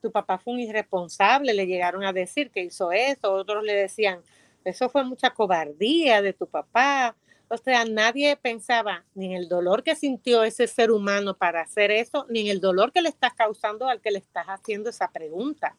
tu 0.06 0.12
papá 0.12 0.38
fue 0.38 0.54
un 0.54 0.60
irresponsable, 0.60 1.52
le 1.52 1.66
llegaron 1.66 2.04
a 2.04 2.14
decir 2.14 2.52
que 2.52 2.62
hizo 2.62 2.92
eso, 2.92 3.34
otros 3.34 3.64
le 3.64 3.74
decían, 3.74 4.20
eso 4.64 4.88
fue 4.88 5.04
mucha 5.04 5.32
cobardía 5.32 6.22
de 6.22 6.32
tu 6.32 6.46
papá. 6.46 7.16
O 7.48 7.58
sea, 7.58 7.86
nadie 7.86 8.38
pensaba 8.38 9.04
ni 9.16 9.26
en 9.26 9.32
el 9.32 9.50
dolor 9.50 9.82
que 9.82 9.96
sintió 9.96 10.44
ese 10.44 10.68
ser 10.68 10.92
humano 10.92 11.36
para 11.36 11.62
hacer 11.62 11.90
eso, 11.90 12.28
ni 12.30 12.42
en 12.42 12.48
el 12.50 12.62
dolor 12.62 12.92
que 12.92 13.02
le 13.02 13.10
estás 13.10 13.34
causando 13.34 13.88
al 13.88 14.00
que 14.00 14.12
le 14.12 14.20
estás 14.20 14.46
haciendo 14.46 14.92
esa 14.92 15.10
pregunta. 15.10 15.76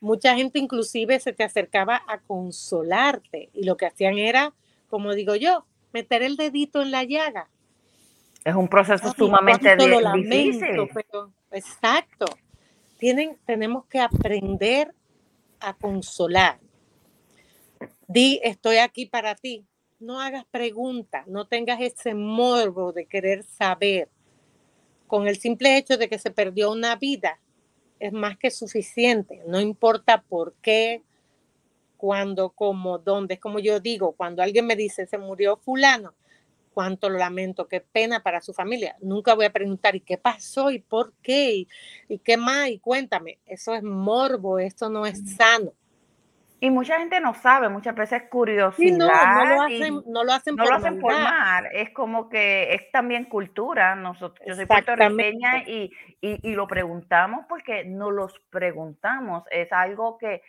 Mucha 0.00 0.34
gente 0.34 0.58
inclusive 0.58 1.20
se 1.20 1.32
te 1.32 1.44
acercaba 1.44 2.02
a 2.08 2.18
consolarte 2.18 3.48
y 3.52 3.62
lo 3.62 3.76
que 3.76 3.86
hacían 3.86 4.18
era, 4.18 4.52
como 4.88 5.14
digo 5.14 5.36
yo, 5.36 5.64
meter 5.92 6.24
el 6.24 6.36
dedito 6.36 6.82
en 6.82 6.90
la 6.90 7.04
llaga. 7.04 7.48
Es 8.44 8.56
un 8.56 8.66
proceso 8.66 9.12
sumamente 9.12 9.76
difícil. 9.76 10.88
exacto. 11.52 12.26
Tienen, 12.98 13.38
tenemos 13.44 13.86
que 13.86 14.00
aprender 14.00 14.94
a 15.60 15.74
consolar. 15.74 16.58
Di, 18.08 18.40
estoy 18.42 18.78
aquí 18.78 19.06
para 19.06 19.34
ti. 19.34 19.66
No 19.98 20.20
hagas 20.20 20.44
preguntas, 20.46 21.26
no 21.26 21.46
tengas 21.46 21.80
ese 21.80 22.14
morbo 22.14 22.92
de 22.92 23.06
querer 23.06 23.42
saber. 23.44 24.08
Con 25.06 25.28
el 25.28 25.38
simple 25.38 25.76
hecho 25.76 25.96
de 25.96 26.08
que 26.08 26.18
se 26.18 26.30
perdió 26.30 26.70
una 26.70 26.96
vida, 26.96 27.40
es 27.98 28.12
más 28.12 28.36
que 28.36 28.50
suficiente. 28.50 29.42
No 29.46 29.60
importa 29.60 30.22
por 30.22 30.54
qué, 30.60 31.02
cuándo, 31.96 32.50
cómo, 32.50 32.98
dónde. 32.98 33.34
Es 33.34 33.40
como 33.40 33.58
yo 33.58 33.80
digo, 33.80 34.12
cuando 34.12 34.42
alguien 34.42 34.66
me 34.66 34.76
dice 34.76 35.06
se 35.06 35.18
murió 35.18 35.56
fulano, 35.56 36.14
cuánto 36.76 37.08
lo 37.08 37.16
lamento, 37.16 37.68
qué 37.68 37.80
pena 37.80 38.22
para 38.22 38.42
su 38.42 38.52
familia. 38.52 38.96
Nunca 39.00 39.32
voy 39.32 39.46
a 39.46 39.50
preguntar, 39.50 39.96
¿y 39.96 40.00
qué 40.00 40.18
pasó? 40.18 40.70
¿Y 40.70 40.78
por 40.78 41.14
qué? 41.22 41.66
¿Y, 42.06 42.18
qué 42.18 42.36
más? 42.36 42.68
Y 42.68 42.80
cuéntame, 42.80 43.38
eso 43.46 43.74
es 43.74 43.82
morbo, 43.82 44.58
esto 44.58 44.90
no 44.90 45.06
es 45.06 45.36
sano. 45.36 45.72
Y 46.60 46.68
mucha 46.68 46.98
gente 46.98 47.18
no 47.18 47.32
sabe, 47.32 47.70
muchas 47.70 47.94
veces 47.94 48.24
curiosidad. 48.30 48.98
no, 48.98 49.06
no 49.06 49.54
lo 49.54 49.62
hacen, 49.62 50.02
no 50.06 50.22
lo 50.22 50.32
hacen, 50.34 50.56
por, 50.56 50.68
lo 50.68 50.74
hacen 50.74 51.00
por 51.00 51.12
mar. 51.12 51.70
Es 51.72 51.94
como 51.94 52.28
que 52.28 52.74
es 52.74 52.90
también 52.92 53.24
cultura. 53.24 53.96
Nosotros, 53.96 54.46
yo 54.46 54.54
soy 54.54 54.66
puertorriqueña 54.66 55.66
y, 55.66 55.90
y, 56.20 56.50
y, 56.50 56.54
lo 56.54 56.66
preguntamos 56.66 57.46
porque 57.48 57.86
no 57.86 58.10
los 58.10 58.38
preguntamos. 58.50 59.44
Es 59.50 59.72
algo 59.72 60.18
que, 60.18 60.42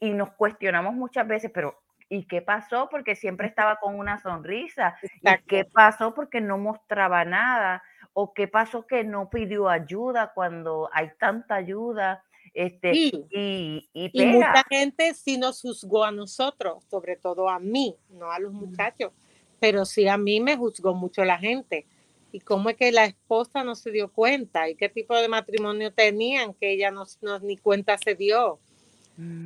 y 0.00 0.10
nos 0.10 0.32
cuestionamos 0.32 0.94
muchas 0.94 1.28
veces, 1.28 1.52
pero 1.54 1.81
¿y 2.12 2.24
qué 2.24 2.42
pasó? 2.42 2.88
Porque 2.90 3.16
siempre 3.16 3.46
estaba 3.46 3.76
con 3.76 3.98
una 3.98 4.20
sonrisa. 4.20 4.94
¿Y 5.02 5.42
qué 5.46 5.64
pasó? 5.64 6.12
Porque 6.12 6.42
no 6.42 6.58
mostraba 6.58 7.24
nada. 7.24 7.82
¿O 8.12 8.34
qué 8.34 8.48
pasó 8.48 8.86
que 8.86 9.02
no 9.02 9.30
pidió 9.30 9.70
ayuda 9.70 10.32
cuando 10.34 10.90
hay 10.92 11.08
tanta 11.18 11.54
ayuda? 11.54 12.22
Este, 12.52 12.92
y, 12.94 13.88
y, 13.94 14.26
mucha 14.26 14.62
gente 14.68 15.14
sí 15.14 15.38
nos 15.38 15.62
juzgó 15.62 16.04
a 16.04 16.12
nosotros, 16.12 16.84
sobre 16.90 17.16
todo 17.16 17.48
a 17.48 17.58
mí, 17.58 17.96
no 18.10 18.30
a 18.30 18.38
los 18.38 18.52
muchachos, 18.52 19.12
pero 19.58 19.86
sí 19.86 20.06
a 20.06 20.18
mí 20.18 20.38
me 20.38 20.58
juzgó 20.58 20.92
mucho 20.92 21.24
la 21.24 21.38
gente. 21.38 21.86
¿Y 22.30 22.40
cómo 22.40 22.68
es 22.68 22.76
que 22.76 22.92
la 22.92 23.06
esposa 23.06 23.64
no 23.64 23.74
se 23.74 23.90
dio 23.90 24.12
cuenta? 24.12 24.68
¿Y 24.68 24.74
qué 24.74 24.90
tipo 24.90 25.16
de 25.16 25.28
matrimonio 25.28 25.94
tenían 25.94 26.52
que 26.52 26.72
ella 26.72 26.90
no, 26.90 27.06
ni 27.40 27.56
cuenta 27.56 27.96
se 27.96 28.14
dio? 28.14 28.60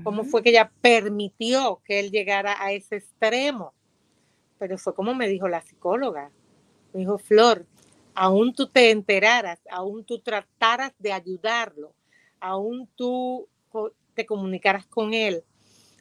¿Cómo 0.05 0.25
fue 0.25 0.43
que 0.43 0.51
ella 0.51 0.71
permitió 0.81 1.81
que 1.85 2.01
él 2.01 2.11
llegara 2.11 2.57
a 2.63 2.73
ese 2.73 2.97
extremo? 2.97 3.75
Pero 4.59 4.79
fue 4.79 4.95
como 4.95 5.15
me 5.15 5.29
dijo 5.29 5.49
la 5.49 5.61
psicóloga. 5.61 6.31
Me 6.93 7.01
dijo, 7.01 7.19
Flor, 7.19 7.67
aún 8.15 8.55
tú 8.55 8.69
te 8.69 8.91
enteraras, 8.91 9.61
aún 9.71 10.05
tú 10.05 10.21
trataras 10.21 10.93
de 10.99 11.13
ayudarlo, 11.13 11.93
aún 12.41 12.89
tú 12.95 13.49
te 14.15 14.25
comunicaras 14.25 14.87
con 14.87 15.13
él, 15.13 15.45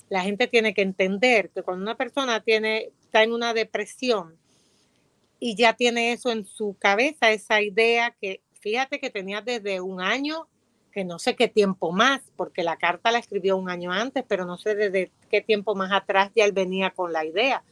la 0.10 0.22
gente 0.22 0.48
tiene 0.48 0.74
que 0.74 0.82
entender 0.82 1.50
que 1.50 1.64
cuando 1.64 1.84
una 1.84 1.98
persona 1.98 2.42
tiene, 2.42 2.92
está 3.02 3.24
en 3.24 3.34
una 3.34 3.54
depresión 3.54 4.38
y 5.40 5.56
ya 5.56 5.74
tiene 5.74 6.14
eso 6.14 6.32
en 6.32 6.46
su 6.46 6.76
cabeza, 6.80 7.32
esa 7.32 7.62
idea 7.62 8.16
que 8.20 8.42
fíjate 8.62 9.00
que 9.00 9.10
tenía 9.10 9.42
desde 9.42 9.82
un 9.82 10.00
año, 10.02 10.48
que 10.96 11.04
no 11.04 11.20
sé 11.20 11.36
qué 11.36 11.50
tiempo 11.50 11.92
más, 11.92 12.22
porque 12.38 12.64
la 12.64 12.78
carta 12.78 13.12
la 13.12 13.20
escribió 13.20 13.58
un 13.58 13.70
año 13.70 13.92
antes, 13.92 14.24
pero 14.28 14.46
no 14.46 14.58
sé 14.58 14.76
desde 14.76 15.12
qué 15.30 15.42
tiempo 15.42 15.76
más 15.76 15.92
atrás 15.92 16.32
ya 16.34 16.46
él 16.46 16.54
venía 16.54 16.92
con 16.92 17.12
la 17.12 17.26
idea. 17.26 17.64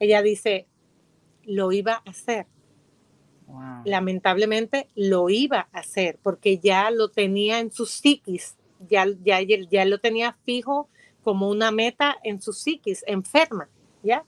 Ella 0.00 0.20
dice, 0.20 0.66
lo 1.44 1.70
iba 1.72 2.02
a 2.04 2.10
hacer 2.10 2.46
Lamentablemente 3.84 4.88
lo 4.94 5.30
iba 5.30 5.68
a 5.72 5.78
hacer 5.78 6.18
porque 6.22 6.58
ya 6.58 6.90
lo 6.90 7.08
tenía 7.08 7.60
en 7.60 7.72
su 7.72 7.86
psiquis, 7.86 8.56
ya, 8.80 9.06
ya, 9.22 9.38
ya 9.40 9.84
lo 9.86 9.98
tenía 9.98 10.36
fijo 10.44 10.88
como 11.24 11.48
una 11.48 11.70
meta 11.70 12.18
en 12.22 12.42
su 12.42 12.52
psiquis, 12.52 13.02
enferma, 13.06 13.68
¿ya? 14.02 14.24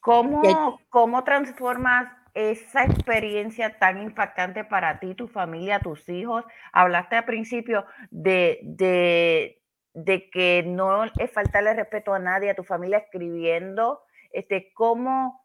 ¿Cómo, 0.00 0.78
¿Cómo 0.90 1.24
transformas 1.24 2.12
esa 2.34 2.84
experiencia 2.84 3.78
tan 3.78 4.02
impactante 4.02 4.64
para 4.64 4.98
ti, 4.98 5.14
tu 5.14 5.28
familia, 5.28 5.80
tus 5.80 6.08
hijos? 6.08 6.44
Hablaste 6.72 7.16
al 7.16 7.24
principio 7.24 7.86
de, 8.10 8.60
de, 8.62 9.62
de 9.94 10.30
que 10.30 10.64
no 10.66 11.04
es 11.04 11.32
faltarle 11.32 11.74
respeto 11.74 12.12
a 12.12 12.18
nadie, 12.18 12.50
a 12.50 12.54
tu 12.54 12.64
familia 12.64 12.98
escribiendo. 12.98 14.02
Este, 14.30 14.72
¿cómo, 14.74 15.44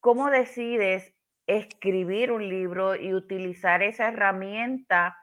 ¿Cómo 0.00 0.30
decides 0.30 1.14
escribir 1.46 2.30
un 2.30 2.46
libro 2.46 2.94
y 2.94 3.14
utilizar 3.14 3.82
esa 3.82 4.08
herramienta 4.08 5.16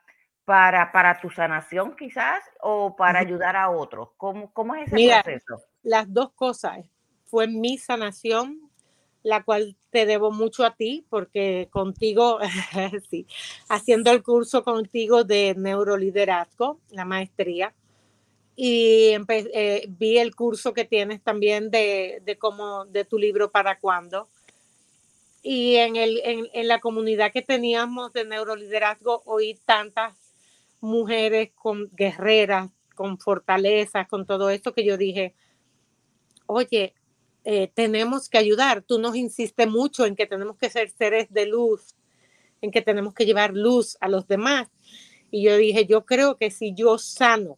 para, 0.43 0.91
para 0.91 1.19
tu 1.19 1.29
sanación 1.29 1.95
quizás 1.95 2.43
o 2.59 2.95
para 2.95 3.19
ayudar 3.19 3.55
a 3.55 3.69
otros? 3.69 4.09
¿Cómo, 4.17 4.51
cómo 4.53 4.75
es 4.75 4.91
ese 4.91 5.21
proceso? 5.23 5.61
Las 5.83 6.11
dos 6.11 6.33
cosas. 6.33 6.79
Fue 7.25 7.47
mi 7.47 7.77
sanación, 7.77 8.70
la 9.23 9.43
cual 9.43 9.75
te 9.89 10.05
debo 10.05 10.31
mucho 10.31 10.65
a 10.65 10.75
ti, 10.75 11.05
porque 11.09 11.67
contigo, 11.71 12.39
sí, 13.09 13.27
haciendo 13.69 14.11
el 14.11 14.23
curso 14.23 14.63
contigo 14.63 15.23
de 15.23 15.55
neuroliderazgo, 15.57 16.79
la 16.89 17.05
maestría, 17.05 17.73
y 18.55 19.15
eh, 19.27 19.85
vi 19.87 20.17
el 20.17 20.35
curso 20.35 20.73
que 20.73 20.85
tienes 20.85 21.21
también 21.21 21.71
de, 21.71 22.21
de 22.25 22.37
cómo, 22.37 22.85
de 22.85 23.05
tu 23.05 23.17
libro 23.17 23.51
para 23.51 23.79
cuándo 23.79 24.27
y 25.41 25.75
en, 25.77 25.95
el, 25.95 26.21
en, 26.23 26.67
la 26.67 26.79
comunidad 26.79 27.31
que 27.31 27.41
teníamos 27.41 28.13
de 28.13 28.25
neuroliderazgo 28.25 29.23
oí 29.25 29.55
tantas 29.65 30.15
mujeres 30.79 31.51
con 31.55 31.89
guerreras, 31.95 32.69
con 32.95 33.17
fortalezas, 33.17 34.07
con 34.07 34.25
todo 34.25 34.49
esto 34.49 34.73
que 34.73 34.83
yo 34.83 34.97
dije, 34.97 35.33
oye, 36.45 36.93
eh, 37.43 37.71
tenemos 37.73 38.29
que 38.29 38.37
ayudar. 38.37 38.81
Tú 38.81 38.99
nos 38.99 39.15
insistes 39.15 39.67
mucho 39.67 40.05
en 40.05 40.15
que 40.15 40.25
tenemos 40.25 40.57
que 40.57 40.69
ser 40.69 40.89
seres 40.89 41.31
de 41.31 41.45
luz, 41.45 41.95
en 42.61 42.71
que 42.71 42.81
tenemos 42.81 43.13
que 43.13 43.25
llevar 43.25 43.53
luz 43.53 43.97
a 44.01 44.07
los 44.07 44.27
demás. 44.27 44.69
Y 45.31 45.43
yo 45.43 45.57
dije, 45.57 45.85
yo 45.85 46.05
creo 46.05 46.37
que 46.37 46.51
si 46.51 46.73
yo 46.73 46.97
sano, 46.97 47.57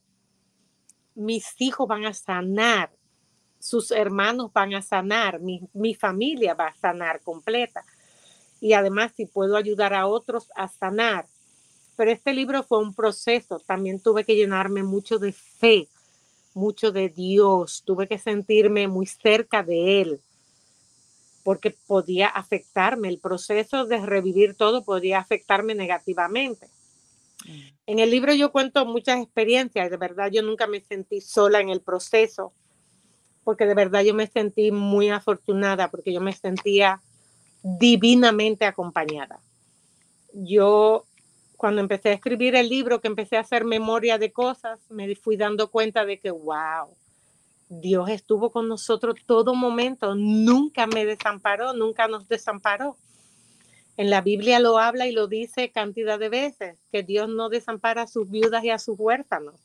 mis 1.16 1.46
hijos 1.60 1.88
van 1.88 2.06
a 2.06 2.14
sanar 2.14 2.92
sus 3.64 3.92
hermanos 3.92 4.52
van 4.54 4.74
a 4.74 4.82
sanar, 4.82 5.40
mi, 5.40 5.96
familia 5.96 6.54
va 6.54 6.68
a 6.68 6.76
sanar 6.76 7.22
completa. 7.22 7.86
Y 8.60 8.74
además, 8.74 9.14
si 9.16 9.26
puedo 9.26 9.56
ayudar 9.56 9.94
a 9.94 10.06
otros 10.06 10.52
a 10.56 10.68
sanar, 10.68 11.26
pero 11.96 12.12
este 12.12 12.34
libro 12.34 12.64
fue 12.64 12.80
un 12.80 12.94
proceso. 12.94 13.60
También 13.60 14.02
tuve 14.02 14.26
que 14.26 14.36
llenarme 14.36 14.84
mucho 14.84 15.18
de 15.18 15.32
fe, 15.32 15.88
mucho 16.54 16.92
de 16.92 17.10
Dios. 17.10 17.84
Tuve 17.86 18.08
que 18.08 18.18
sentirme 18.18 18.88
muy 18.88 19.06
cerca 19.06 19.64
de 19.64 20.02
Él, 20.02 20.22
porque 21.44 21.76
podía 21.88 22.28
afectarme. 22.28 23.10
El 23.10 23.20
proceso 23.20 23.86
de 23.86 24.06
revivir 24.06 24.56
todo 24.56 24.84
podía 24.84 25.20
afectarme 25.20 25.76
negativamente. 25.76 26.68
Mm. 27.46 27.74
En 27.88 28.00
el 28.00 28.12
libro 28.12 28.34
yo 28.34 28.52
cuento 28.52 28.86
muchas 28.86 29.22
experiencias. 29.22 29.90
De 29.90 29.98
verdad, 29.98 30.30
yo 30.32 30.42
nunca 30.42 30.68
me 30.68 30.82
sentí 30.82 31.22
sola 31.22 31.60
en 31.60 31.70
el 31.70 31.82
proceso, 31.82 32.54
porque 33.44 33.66
de 33.66 33.76
verdad 33.76 34.02
yo 34.02 34.14
me 34.14 34.28
sentí 34.28 34.72
muy 34.72 35.10
afortunada, 35.10 35.92
porque 35.92 36.14
yo 36.14 36.22
me 36.22 36.34
sentía 36.34 37.02
divinamente 37.62 38.66
acompañada. 38.66 39.40
Yo 40.34 41.06
cuando 41.64 41.80
empecé 41.80 42.10
a 42.10 42.14
escribir 42.16 42.56
el 42.56 42.68
libro, 42.68 43.00
que 43.00 43.08
empecé 43.08 43.38
a 43.38 43.40
hacer 43.40 43.64
memoria 43.64 44.18
de 44.18 44.34
cosas, 44.34 44.82
me 44.90 45.16
fui 45.16 45.38
dando 45.38 45.72
cuenta 45.72 46.04
de 46.04 46.20
que, 46.20 46.30
wow, 46.30 46.90
Dios 47.70 48.10
estuvo 48.10 48.52
con 48.52 48.68
nosotros 48.68 49.16
todo 49.26 49.56
momento, 49.56 50.14
nunca 50.14 50.88
me 50.88 51.06
desamparó, 51.06 51.72
nunca 51.72 52.10
nos 52.10 52.28
desamparó. 52.28 52.98
En 53.96 54.10
la 54.10 54.20
Biblia 54.20 54.60
lo 54.60 54.78
habla 54.78 55.08
y 55.08 55.14
lo 55.14 55.28
dice 55.28 55.72
cantidad 55.72 56.20
de 56.20 56.28
veces, 56.28 56.76
que 56.92 57.02
Dios 57.02 57.30
no 57.30 57.48
desampara 57.48 58.02
a 58.02 58.08
sus 58.08 58.30
viudas 58.30 58.66
y 58.66 58.70
a 58.70 58.78
sus 58.78 59.00
huérfanos. 59.00 59.56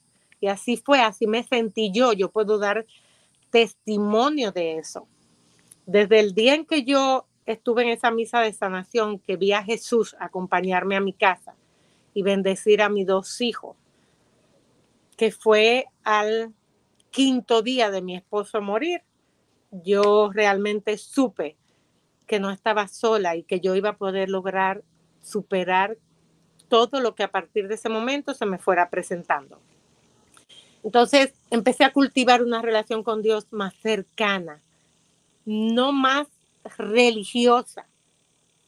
Y 0.41 0.47
así 0.47 0.77
fue, 0.77 1.01
así 1.01 1.27
me 1.27 1.43
sentí 1.43 1.91
yo, 1.91 2.13
yo 2.13 2.31
puedo 2.31 2.59
dar 2.59 2.87
testimonio 3.51 4.53
de 4.53 4.79
eso. 4.79 5.09
Desde 5.85 6.21
el 6.21 6.33
día 6.33 6.55
en 6.55 6.65
que 6.65 6.85
yo 6.85 7.27
estuve 7.45 7.83
en 7.83 7.89
esa 7.89 8.13
misa 8.13 8.39
de 8.41 8.53
sanación, 8.53 9.19
que 9.19 9.35
vi 9.35 9.51
a 9.51 9.65
Jesús 9.65 10.15
acompañarme 10.21 10.95
a 10.95 11.01
mi 11.01 11.13
casa, 11.13 11.57
y 12.15 12.23
bendecir 12.23 12.83
a 12.83 12.89
mis 12.89 13.07
dos 13.07 13.41
hijos, 13.41 13.77
que 15.17 15.31
fue 15.31 15.87
al 16.05 16.53
quinto 17.11 17.63
día 17.63 17.91
de 17.91 18.03
mi 18.03 18.17
esposo 18.17 18.61
morir. 18.61 19.03
Yo 19.71 20.31
realmente 20.33 20.97
supe 20.99 21.57
que 22.27 22.41
no 22.41 22.51
estaba 22.51 22.89
sola 22.89 23.37
y 23.37 23.43
que 23.43 23.61
yo 23.61 23.75
iba 23.75 23.91
a 23.91 23.97
poder 23.97 24.29
lograr 24.29 24.83
superar 25.23 25.97
todo 26.69 27.01
lo 27.01 27.15
que 27.15 27.23
a 27.23 27.31
partir 27.31 27.69
de 27.69 27.75
ese 27.75 27.89
momento 27.89 28.35
se 28.35 28.47
me 28.47 28.59
fuera 28.59 28.91
presentando. 28.91 29.59
Entonces 30.85 31.35
empecé 31.51 31.85
a 31.85 31.93
cultivar 31.93 32.43
una 32.43 32.63
relación 32.63 33.03
con 33.03 33.23
Dios 33.23 33.47
más 33.51 33.75
cercana, 33.75 34.61
no 35.45 35.93
más 35.93 36.29
religiosa, 36.77 37.87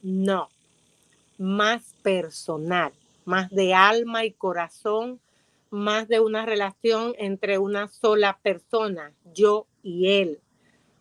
no, 0.02 0.48
más 1.38 1.94
personal 2.02 2.92
más 3.24 3.50
de 3.50 3.74
alma 3.74 4.24
y 4.24 4.32
corazón, 4.32 5.20
más 5.70 6.08
de 6.08 6.20
una 6.20 6.44
relación 6.46 7.14
entre 7.18 7.58
una 7.58 7.88
sola 7.88 8.38
persona, 8.42 9.12
yo 9.32 9.66
y 9.82 10.08
él. 10.08 10.40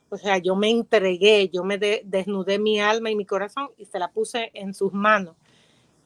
O 0.10 0.18
sea, 0.18 0.38
yo 0.38 0.56
me 0.56 0.70
entregué, 0.70 1.50
yo 1.50 1.64
me 1.64 1.78
desnudé 1.78 2.60
mi 2.60 2.80
alma 2.80 3.12
y 3.12 3.16
mi 3.16 3.26
corazón 3.26 3.70
y 3.78 3.86
se 3.86 4.00
la 4.00 4.12
puse 4.12 4.52
en 4.54 4.74
sus 4.74 4.94
manos. 4.94 5.36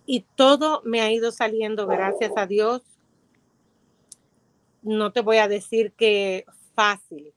Y 0.05 0.25
todo 0.35 0.81
me 0.83 1.01
ha 1.01 1.11
ido 1.11 1.31
saliendo, 1.31 1.87
gracias 1.87 2.33
a 2.35 2.45
Dios. 2.45 2.81
No 4.81 5.13
te 5.13 5.21
voy 5.21 5.37
a 5.37 5.47
decir 5.47 5.93
que 5.93 6.45
fácil, 6.75 7.33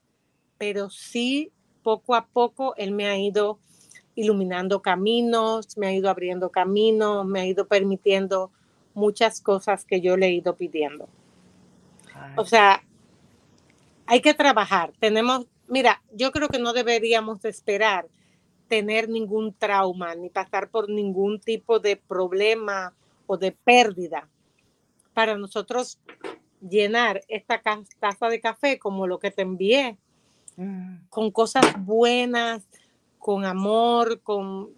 pero 0.59 0.91
sí 0.91 1.53
poco 1.85 2.17
a 2.17 2.27
poco 2.27 2.75
Él 2.77 2.91
me 2.91 3.07
ha 3.07 3.17
ido 3.17 3.61
iluminando 4.17 4.83
caminos, 4.83 5.77
me 5.77 5.87
ha 5.87 5.93
ido 5.93 6.11
abriendo 6.11 6.51
caminos, 6.51 7.25
me 7.27 7.41
ha 7.41 7.47
ido 7.47 7.69
permitiendo 7.69 8.51
muchas 8.97 9.43
cosas 9.43 9.85
que 9.85 10.01
yo 10.01 10.17
le 10.17 10.27
he 10.27 10.33
ido 10.33 10.57
pidiendo. 10.57 11.07
O 12.35 12.47
sea, 12.47 12.83
hay 14.07 14.23
que 14.23 14.33
trabajar. 14.33 14.93
Tenemos, 14.99 15.47
mira, 15.69 16.03
yo 16.13 16.33
creo 16.33 16.49
que 16.49 16.59
no 16.59 16.73
deberíamos 16.73 17.45
esperar 17.45 18.07
tener 18.69 19.09
ningún 19.09 19.53
trauma 19.53 20.15
ni 20.15 20.31
pasar 20.31 20.71
por 20.71 20.89
ningún 20.89 21.39
tipo 21.39 21.79
de 21.79 21.97
problema 21.97 22.95
o 23.27 23.37
de 23.37 23.53
pérdida 23.53 24.29
para 25.13 25.37
nosotros 25.37 25.99
llenar 26.61 27.23
esta 27.29 27.61
taza 28.01 28.29
de 28.29 28.41
café 28.41 28.79
como 28.79 29.07
lo 29.07 29.19
que 29.19 29.31
te 29.31 29.43
envié, 29.43 29.99
mm. 30.57 31.09
con 31.11 31.31
cosas 31.31 31.67
buenas, 31.85 32.65
con 33.19 33.45
amor, 33.45 34.21
con, 34.23 34.71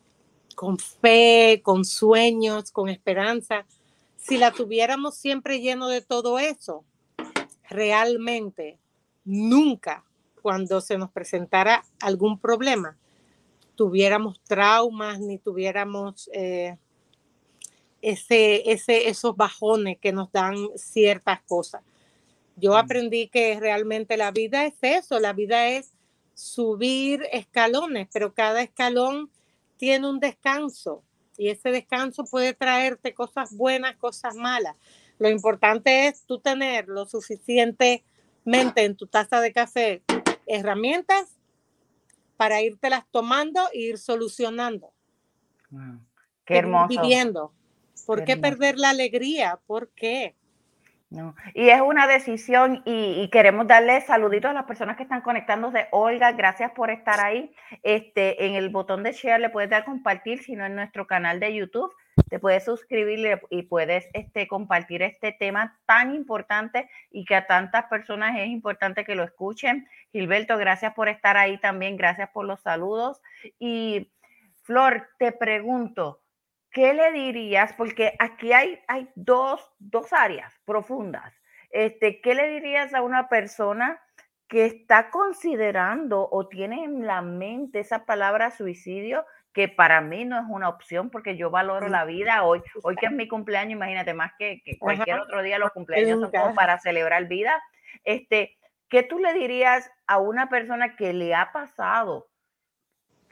con 0.56 0.76
fe, 0.78 1.60
con 1.62 1.84
sueños, 1.84 2.72
con 2.72 2.88
esperanza 2.88 3.64
si 4.18 4.36
la 4.36 4.52
tuviéramos 4.52 5.16
siempre 5.16 5.60
lleno 5.60 5.88
de 5.88 6.02
todo 6.02 6.38
eso, 6.38 6.84
realmente 7.70 8.78
nunca 9.24 10.04
cuando 10.42 10.80
se 10.80 10.98
nos 10.98 11.10
presentara 11.10 11.84
algún 12.00 12.38
problema, 12.38 12.98
tuviéramos 13.76 14.40
traumas 14.42 15.20
ni 15.20 15.38
tuviéramos 15.38 16.28
eh, 16.32 16.76
ese, 18.02 18.70
ese, 18.70 19.08
esos 19.08 19.36
bajones 19.36 19.98
que 19.98 20.12
nos 20.12 20.30
dan 20.32 20.56
ciertas 20.76 21.40
cosas. 21.42 21.82
Yo 22.56 22.72
mm. 22.72 22.76
aprendí 22.76 23.28
que 23.28 23.58
realmente 23.60 24.16
la 24.16 24.32
vida 24.32 24.66
es 24.66 24.74
eso, 24.82 25.20
la 25.20 25.32
vida 25.32 25.68
es 25.68 25.92
subir 26.34 27.24
escalones, 27.32 28.08
pero 28.12 28.34
cada 28.34 28.62
escalón 28.62 29.30
tiene 29.76 30.08
un 30.08 30.18
descanso 30.18 31.02
y 31.38 31.48
ese 31.48 31.70
descanso 31.70 32.24
puede 32.24 32.52
traerte 32.52 33.14
cosas 33.14 33.56
buenas, 33.56 33.96
cosas 33.96 34.34
malas. 34.34 34.76
Lo 35.18 35.30
importante 35.30 36.08
es 36.08 36.24
tú 36.24 36.38
tener 36.40 36.88
lo 36.88 37.06
suficientemente 37.06 38.04
en 38.84 38.96
tu 38.96 39.06
taza 39.06 39.40
de 39.40 39.52
café 39.52 40.02
herramientas 40.46 41.28
para 42.36 42.58
las 42.82 43.06
tomando 43.10 43.60
e 43.72 43.80
ir 43.80 43.98
solucionando. 43.98 44.92
Qué 46.44 46.58
hermoso. 46.58 46.88
Viviendo. 46.88 47.52
¿Por 48.06 48.24
qué, 48.24 48.36
perder 48.36 48.78
la 48.78 48.90
alegría? 48.90 49.60
¿Por 49.66 49.90
qué? 49.90 50.34
No. 51.10 51.34
Y 51.54 51.70
es 51.70 51.80
una 51.80 52.06
decisión 52.06 52.82
y, 52.84 53.28
queremos 53.30 53.66
darle 53.66 54.02
saluditos 54.02 54.50
a 54.50 54.54
las 54.54 54.64
personas 54.64 54.96
que 54.98 55.04
están 55.04 55.22
conectándose. 55.22 55.88
Olga, 55.90 56.32
gracias 56.32 56.72
por 56.72 56.90
estar 56.90 57.18
ahí. 57.18 57.54
Este, 57.82 58.44
en 58.44 58.54
el 58.54 58.68
botón 58.68 59.02
de 59.02 59.12
share 59.12 59.40
le 59.40 59.48
puedes 59.48 59.70
dar 59.70 59.86
compartir, 59.86 60.42
si 60.42 60.54
no 60.54 60.66
en 60.66 60.74
nuestro 60.74 61.06
canal 61.06 61.40
de 61.40 61.54
YouTube, 61.54 61.90
te 62.28 62.38
puedes 62.38 62.64
suscribir 62.64 63.40
y 63.48 63.62
puedes 63.62 64.06
este, 64.12 64.46
compartir 64.48 65.00
este 65.00 65.32
tema 65.32 65.78
tan 65.86 66.14
importante 66.14 66.90
y 67.10 67.24
que 67.24 67.36
a 67.36 67.46
tantas 67.46 67.86
personas 67.86 68.38
es 68.38 68.48
importante 68.48 69.04
que 69.04 69.14
lo 69.14 69.24
escuchen. 69.24 69.88
Gilberto, 70.12 70.58
gracias 70.58 70.92
por 70.92 71.08
estar 71.08 71.38
ahí 71.38 71.58
también, 71.58 71.96
gracias 71.96 72.28
por 72.30 72.44
los 72.44 72.60
saludos. 72.60 73.22
Y 73.58 74.12
Flor, 74.62 75.08
te 75.18 75.32
pregunto, 75.32 76.20
¿qué 76.70 76.94
le 76.94 77.12
dirías? 77.12 77.72
Porque 77.74 78.14
aquí 78.18 78.52
hay, 78.52 78.78
hay 78.88 79.08
dos, 79.14 79.72
áreas 80.12 80.54
profundas. 80.64 81.34
Este, 81.70 82.20
¿Qué 82.20 82.34
le 82.34 82.48
dirías 82.48 82.94
a 82.94 83.02
una 83.02 83.28
persona 83.28 84.00
que 84.48 84.64
está 84.64 85.10
considerando 85.10 86.28
o 86.30 86.48
tiene 86.48 86.84
en 86.84 87.06
la 87.06 87.20
mente 87.20 87.80
esa 87.80 88.04
palabra 88.04 88.50
suicidio? 88.50 89.24
que 89.54 89.66
para 89.66 90.00
mí 90.00 90.24
no 90.24 90.38
es 90.38 90.44
una 90.48 90.68
opción 90.68 91.10
porque 91.10 91.36
yo 91.36 91.50
valoro 91.50 91.88
la 91.88 92.04
vida 92.04 92.44
hoy, 92.44 92.62
hoy 92.84 92.94
que 92.94 93.06
es 93.06 93.12
mi 93.12 93.26
cumpleaños, 93.26 93.72
imagínate 93.72 94.14
más 94.14 94.30
que, 94.38 94.62
cualquier 94.78 95.18
otro 95.18 95.42
día 95.42 95.58
los 95.58 95.72
cumpleaños 95.72 96.20
son 96.20 96.30
como 96.30 96.54
para 96.54 96.78
celebrar 96.78 97.26
vida. 97.26 97.60
Este, 98.04 98.56
¿qué 98.88 99.02
tú 99.02 99.18
le 99.18 99.32
dirías 99.32 99.90
a 100.06 100.18
una 100.18 100.48
persona 100.48 100.94
que 100.94 101.12
le 101.12 101.34
ha 101.34 101.50
pasado 101.50 102.28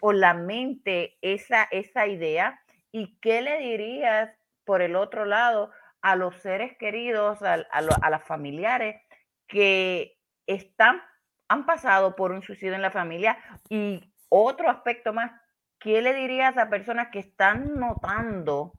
por 0.00 0.16
la 0.16 0.34
mente 0.34 1.16
esa, 1.20 1.68
esa 1.70 2.08
idea 2.08 2.60
¿Y 2.92 3.18
qué 3.20 3.42
le 3.42 3.58
dirías 3.58 4.30
por 4.64 4.82
el 4.82 4.96
otro 4.96 5.24
lado 5.24 5.70
a 6.02 6.16
los 6.16 6.36
seres 6.36 6.76
queridos, 6.78 7.42
a, 7.42 7.54
a, 7.54 8.10
las 8.10 8.24
familiares 8.24 9.02
que 9.46 10.18
están, 10.46 11.02
han 11.48 11.66
pasado 11.66 12.16
por 12.16 12.32
un 12.32 12.42
suicidio 12.42 12.74
en 12.74 12.82
la 12.82 12.90
familia? 12.90 13.38
Y 13.68 14.12
otro 14.28 14.70
aspecto 14.70 15.12
más, 15.12 15.32
¿qué 15.78 16.02
le 16.02 16.14
dirías 16.14 16.56
a 16.56 16.70
personas 16.70 17.08
que 17.08 17.18
están 17.18 17.74
notando 17.74 18.72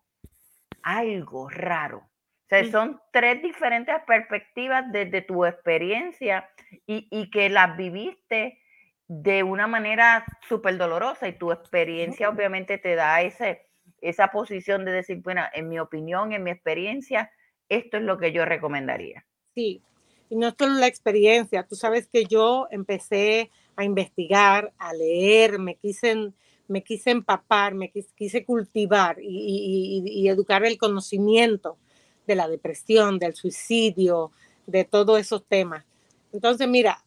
algo 0.84 1.50
raro? 1.50 2.00
O 2.00 2.50
sea, 2.50 2.64
son 2.72 3.02
tres 3.12 3.42
diferentes 3.42 3.96
perspectivas 4.08 4.90
desde 4.92 5.22
tu 5.22 5.46
experiencia 5.46 6.50
y, 6.86 7.08
y 7.12 7.30
que 7.30 7.50
las 7.50 7.76
viviste 7.76 8.62
de 9.08 9.44
una 9.44 9.68
manera 9.68 10.26
súper 10.48 10.78
dolorosa 10.78 11.28
y 11.28 11.34
tu 11.34 11.52
experiencia 11.52 12.30
obviamente 12.30 12.78
te 12.78 12.96
da 12.96 13.22
ese, 13.22 13.67
esa 14.02 14.28
posición 14.28 14.86
de 14.86 14.92
decir, 14.92 15.22
bueno, 15.24 15.42
en 15.54 15.70
mi 15.70 15.80
opinión, 15.80 16.34
en 16.34 16.44
mi 16.44 16.52
experiencia, 16.52 17.32
esto 17.70 17.98
es 17.98 18.04
lo 18.04 18.18
que 18.18 18.32
yo 18.32 18.46
recomendaría. 18.46 19.26
Sí, 19.56 19.82
y 20.30 20.36
no 20.36 20.54
solo 20.58 20.76
la 20.76 20.88
experiencia, 20.88 21.64
tú 21.64 21.76
sabes 21.76 22.08
que 22.08 22.26
yo 22.26 22.68
empecé 22.70 23.50
a 23.76 23.84
investigar, 23.84 24.74
a 24.78 24.94
leer, 24.94 25.60
me 25.60 25.76
quise, 25.76 26.32
me 26.68 26.84
quise 26.84 27.12
empapar, 27.12 27.74
me 27.74 27.92
quise, 27.92 28.44
cultivar 28.44 29.18
y, 29.22 30.28
educar 30.28 30.66
el 30.66 30.78
conocimiento 30.78 31.78
de 32.26 32.36
la 32.36 32.48
depresión, 32.48 33.20
del 33.20 33.36
suicidio, 33.36 34.32
de 34.66 34.84
todos 34.84 35.20
esos 35.20 35.46
temas. 35.46 35.86
Entonces, 36.34 36.68
mira, 36.68 37.06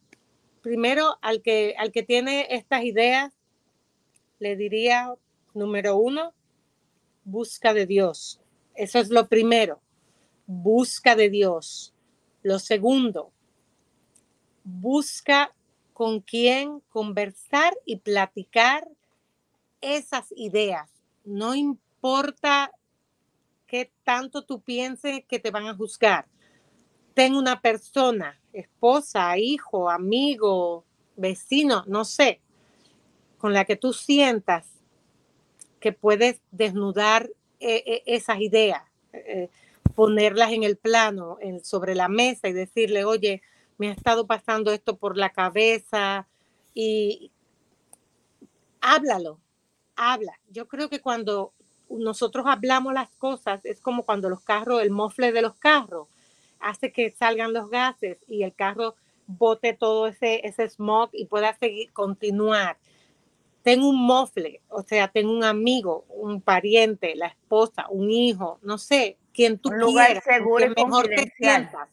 primero 0.62 1.18
al 1.20 1.42
que, 1.42 1.74
al 1.78 1.92
que 1.92 2.02
tiene 2.02 2.46
estas 2.50 2.84
ideas, 2.84 3.32
le 4.38 4.56
diría, 4.56 5.12
número 5.52 5.96
uno, 5.96 6.32
busca 7.24 7.74
de 7.74 7.86
Dios. 7.86 8.40
Eso 8.74 8.98
es 8.98 9.10
lo 9.10 9.28
primero, 9.28 9.80
busca 10.46 11.16
de 11.16 11.30
Dios. 11.30 11.94
Lo 12.42 12.58
segundo, 12.58 13.32
busca 14.64 15.54
con 15.92 16.20
quién 16.20 16.80
conversar 16.88 17.74
y 17.84 17.96
platicar 17.96 18.88
esas 19.80 20.32
ideas. 20.36 20.90
No 21.24 21.54
importa 21.54 22.72
qué 23.66 23.92
tanto 24.02 24.42
tú 24.44 24.62
pienses 24.62 25.24
que 25.26 25.38
te 25.38 25.50
van 25.50 25.66
a 25.66 25.74
juzgar. 25.74 26.26
Ten 27.14 27.34
una 27.34 27.60
persona, 27.60 28.40
esposa, 28.52 29.36
hijo, 29.36 29.90
amigo, 29.90 30.84
vecino, 31.16 31.84
no 31.86 32.04
sé, 32.04 32.40
con 33.38 33.52
la 33.52 33.64
que 33.64 33.76
tú 33.76 33.92
sientas 33.92 34.79
que 35.80 35.92
puedes 35.92 36.40
desnudar 36.50 37.30
eh, 37.58 37.82
eh, 37.86 38.02
esas 38.06 38.40
ideas, 38.40 38.82
eh, 39.12 39.48
ponerlas 39.94 40.52
en 40.52 40.62
el 40.62 40.76
plano, 40.76 41.38
sobre 41.62 41.94
la 41.94 42.08
mesa 42.08 42.48
y 42.48 42.52
decirle, 42.52 43.04
oye, 43.04 43.42
me 43.78 43.88
ha 43.88 43.92
estado 43.92 44.26
pasando 44.26 44.72
esto 44.72 44.96
por 44.96 45.16
la 45.16 45.30
cabeza 45.30 46.28
y 46.74 47.32
háblalo, 48.80 49.40
habla. 49.96 50.38
Yo 50.50 50.68
creo 50.68 50.88
que 50.88 51.00
cuando 51.00 51.52
nosotros 51.88 52.46
hablamos 52.46 52.94
las 52.94 53.10
cosas 53.16 53.64
es 53.64 53.80
como 53.80 54.04
cuando 54.04 54.28
los 54.28 54.42
carros, 54.42 54.82
el 54.82 54.90
mofle 54.90 55.32
de 55.32 55.42
los 55.42 55.56
carros 55.56 56.08
hace 56.60 56.92
que 56.92 57.10
salgan 57.10 57.52
los 57.52 57.70
gases 57.70 58.18
y 58.28 58.42
el 58.42 58.54
carro 58.54 58.94
bote 59.26 59.72
todo 59.72 60.06
ese, 60.06 60.46
ese 60.46 60.68
smog 60.68 61.10
y 61.12 61.26
pueda 61.26 61.54
seguir, 61.54 61.92
continuar. 61.92 62.78
Tengo 63.62 63.88
un 63.88 64.06
mofle, 64.06 64.62
o 64.68 64.82
sea, 64.82 65.08
tengo 65.08 65.32
un 65.32 65.44
amigo, 65.44 66.06
un 66.08 66.40
pariente, 66.40 67.14
la 67.14 67.26
esposa, 67.26 67.86
un 67.90 68.10
hijo, 68.10 68.58
no 68.62 68.78
sé, 68.78 69.18
quien 69.34 69.58
tú 69.58 69.68
un 69.68 69.78
lugar 69.78 70.22
seguro 70.22 70.64
y 70.64 70.84
mejor 70.84 71.08
te 71.08 71.32
sientas. 71.36 71.88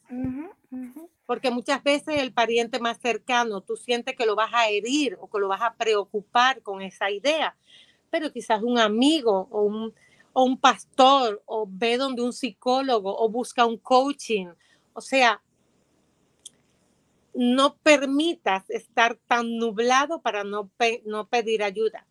Porque 1.26 1.52
muchas 1.52 1.84
veces 1.84 2.20
el 2.22 2.32
pariente 2.32 2.80
más 2.80 3.00
cercano, 3.00 3.60
tú 3.62 3.76
sientes 3.76 4.16
que 4.16 4.26
lo 4.26 4.36
vas 4.36 4.54
a 4.54 4.70
herir 4.70 5.18
o 5.20 5.30
que 5.30 5.40
lo 5.40 5.50
vas 5.50 5.62
a 5.62 5.74
preocupar 5.74 6.62
con 6.62 6.82
esa 6.82 7.12
idea, 7.12 7.58
pero 8.10 8.32
quizás 8.32 8.64
un 8.64 8.80
amigo 8.80 9.50
o 9.52 9.64
un, 9.64 9.94
o 10.32 10.44
un 10.44 10.58
pastor 10.58 11.42
o 11.46 11.68
ve 11.70 11.98
donde 11.98 12.22
un 12.22 12.32
psicólogo 12.32 13.18
o 13.18 13.30
busca 13.30 13.66
un 13.66 13.78
coaching. 13.78 14.48
O 14.94 15.02
sea, 15.02 15.42
no 17.38 17.78
permitas 17.78 18.70
estar 18.70 19.16
tan 19.28 19.58
nublado 19.58 20.22
para 20.22 20.44
no, 20.44 20.70
no 21.06 21.28
pedir 21.28 21.64
ayuda. 21.64 22.06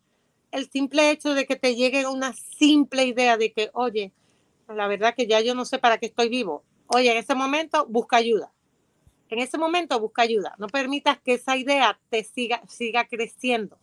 El 0.51 0.69
simple 0.69 1.11
hecho 1.11 1.33
de 1.33 1.45
que 1.45 1.55
te 1.55 1.75
llegue 1.75 2.07
una 2.07 2.33
simple 2.33 3.05
idea 3.05 3.37
de 3.37 3.51
que, 3.51 3.69
oye, 3.73 4.13
la 4.67 4.87
verdad 4.87 5.13
que 5.15 5.27
ya 5.27 5.41
yo 5.41 5.53
no 5.53 5.65
sé 5.65 5.77
para 5.77 5.97
qué 5.97 6.07
estoy 6.07 6.29
vivo. 6.29 6.63
Oye, 6.87 7.11
en 7.11 7.17
ese 7.17 7.35
momento 7.35 7.85
busca 7.87 8.17
ayuda 8.17 8.51
en 9.29 9.39
ese 9.39 9.57
momento 9.57 9.99
busca 9.99 10.21
ayuda. 10.21 10.55
No 10.57 10.67
permitas 10.67 11.19
que 11.19 11.33
esa 11.33 11.57
idea 11.57 11.99
te 12.09 12.23
siga, 12.23 12.61
siga 12.67 13.07
creciendo. 13.07 13.77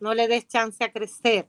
No 0.00 0.14
le 0.14 0.28
des 0.28 0.46
chance 0.46 0.82
a 0.84 0.92
crecer. 0.92 1.48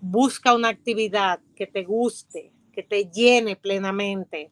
Busca 0.00 0.54
una 0.54 0.68
actividad 0.68 1.40
que 1.54 1.66
te 1.66 1.84
guste, 1.84 2.52
que 2.72 2.82
te 2.82 3.10
llene 3.10 3.56
plenamente. 3.56 4.50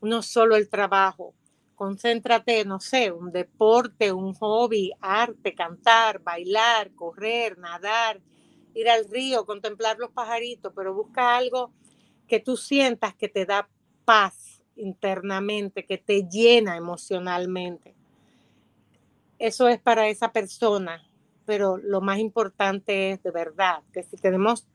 No 0.00 0.22
solo 0.22 0.56
el 0.56 0.68
trabajo. 0.68 1.34
Concéntrate, 1.74 2.64
no 2.64 2.78
sé, 2.78 3.10
un 3.10 3.32
deporte, 3.32 4.12
un 4.12 4.34
hobby, 4.34 4.92
arte, 5.00 5.54
cantar, 5.54 6.22
bailar, 6.22 6.92
correr, 6.92 7.58
nadar, 7.58 8.20
ir 8.74 8.88
al 8.88 9.08
río, 9.10 9.44
contemplar 9.44 9.98
los 9.98 10.10
pajaritos, 10.10 10.72
pero 10.74 10.94
busca 10.94 11.36
algo 11.36 11.72
que 12.28 12.40
tú 12.40 12.56
sientas 12.56 13.14
que 13.14 13.28
te 13.28 13.44
da 13.44 13.68
paz 14.04 14.62
internamente, 14.76 15.84
que 15.84 15.98
te 15.98 16.28
llena 16.28 16.76
emocionalmente. 16.76 17.94
Eso 19.38 19.68
es 19.68 19.80
para 19.80 20.08
esa 20.08 20.32
persona, 20.32 21.02
pero 21.44 21.76
lo 21.76 22.00
más 22.00 22.18
importante 22.18 23.10
es 23.10 23.22
de 23.22 23.30
verdad 23.30 23.82
que 23.92 24.02
si 24.02 24.16
tenemos 24.16 24.66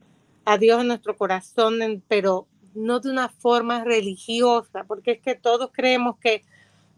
a 0.46 0.58
Dios 0.58 0.82
en 0.82 0.88
nuestro 0.88 1.16
corazón, 1.16 2.04
pero 2.08 2.48
no 2.74 3.00
de 3.00 3.10
una 3.10 3.30
forma 3.30 3.84
religiosa, 3.84 4.84
porque 4.86 5.12
es 5.12 5.22
que 5.22 5.36
todos 5.36 5.72
creemos 5.74 6.18
que 6.20 6.44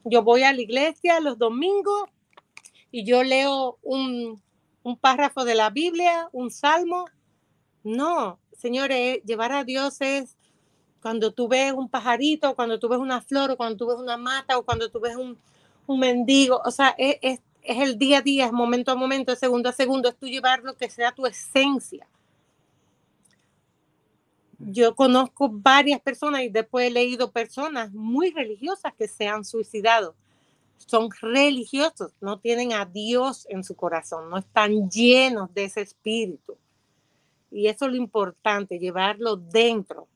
yo 0.04 0.24
voy 0.24 0.44
a 0.44 0.54
la 0.54 0.62
iglesia 0.62 1.20
los 1.20 1.38
domingos 1.38 2.10
y 2.92 3.06
yo 3.06 3.24
leo 3.24 3.78
un, 3.82 4.42
un 4.84 4.98
párrafo 4.98 5.46
de 5.46 5.56
la 5.56 5.70
Biblia, 5.70 6.30
un 6.32 6.52
salmo. 6.52 7.06
No, 7.84 8.40
señores, 8.58 9.22
llevar 9.24 9.52
a 9.52 9.64
Dios 9.64 10.02
es 10.02 10.38
cuando 11.02 11.32
tú 11.32 11.48
ves 11.48 11.74
un 11.74 11.90
pajarito, 11.90 12.56
cuando 12.56 12.80
tú 12.80 12.88
ves 12.88 13.00
una 13.00 13.22
flor, 13.22 13.52
o 13.52 13.58
cuando 13.58 13.78
tú 13.78 13.88
ves 13.88 13.98
una 13.98 14.18
mata, 14.18 14.58
o 14.58 14.64
cuando 14.64 14.90
tú 14.90 15.00
ves 15.00 15.16
un, 15.16 15.38
un 15.88 16.00
mendigo, 16.00 16.62
o 16.64 16.72
sea, 16.72 16.94
es, 16.98 17.18
es, 17.22 17.40
es, 17.64 17.78
el 17.80 17.98
día 17.98 18.20
a 18.20 18.22
día, 18.22 18.46
es 18.46 18.52
momento 18.52 18.92
a 18.92 18.96
momento, 18.96 19.32
es 19.32 19.40
segundo 19.40 19.70
a 19.70 19.74
segundo, 19.74 20.10
es 20.10 20.18
tú 20.18 20.28
llevar 20.28 20.62
lo 20.62 20.76
que 20.76 20.90
sea 20.90 21.12
tu 21.12 21.26
esencia. 21.26 22.08
Yo 24.68 24.96
conozco 24.96 25.50
varias 25.50 26.00
personas 26.02 26.42
y 26.42 26.50
después 26.50 26.88
he 26.88 26.92
leído 26.92 27.32
personas 27.32 27.92
muy 27.94 28.32
religiosas 28.32 28.94
que 28.94 29.08
se 29.08 29.28
han 29.28 29.44
suicidado. 29.44 30.16
Son 30.78 31.10
religiosos, 31.22 32.12
no 32.22 32.40
tienen 32.40 32.74
a 32.74 32.86
Dios 32.86 33.46
en 33.50 33.64
su 33.64 33.76
corazón, 33.76 34.30
no 34.30 34.38
están 34.38 34.90
llenos 34.90 35.54
de 35.54 35.66
ese 35.66 35.82
espíritu. 35.82 36.58
Y 37.50 37.68
eso 37.68 37.86
es 37.86 37.92
lo 37.92 37.98
importante, 37.98 38.80
llevarlo 38.80 39.36
dentro 39.36 40.08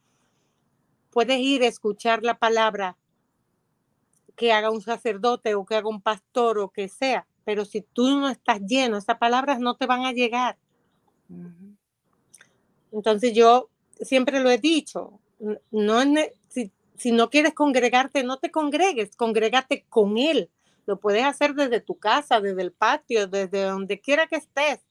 puedes 1.15 1.39
ir 1.39 1.63
a 1.63 1.67
escuchar 1.67 2.23
la 2.23 2.37
palabra 2.37 2.97
que 4.35 4.51
haga 4.51 4.69
un 4.69 4.81
sacerdote 4.81 5.55
o 5.55 5.65
que 5.65 5.75
haga 5.77 5.87
un 5.87 6.01
pastor 6.01 6.59
o 6.59 6.67
que 6.67 6.89
sea, 6.89 7.25
pero 7.45 7.63
si 7.63 7.79
tú 7.79 8.19
no 8.19 8.27
estás 8.27 8.59
lleno, 8.59 8.97
esas 8.97 9.17
palabras 9.17 9.61
no 9.61 9.77
te 9.77 9.85
van 9.85 10.05
a 10.05 10.11
llegar. 10.11 10.57
Entonces 12.91 13.31
yo 13.31 13.69
siempre 14.01 14.39
lo 14.39 14.49
he 14.49 14.57
dicho, 14.57 15.19
no 15.71 16.01
si, 16.49 16.71
si, 16.97 17.11
no 17.11 17.29
quieres 17.29 17.53
congregarte, 17.53 18.23
no 18.23 18.37
te 18.37 18.51
congregues, 18.51 19.15
congrégate 19.15 19.85
con 19.89 20.17
él. 20.17 20.49
Lo 20.85 20.99
puedes 20.99 21.23
hacer 21.23 21.55
desde 21.55 21.81
tu 21.81 21.97
casa, 21.97 22.41
desde 22.41 22.61
el 22.61 22.71
patio, 22.71 23.27
desde 23.27 23.63
donde 23.63 23.99
quiera 23.99 24.27
que 24.27 24.35
estés. 24.35 24.81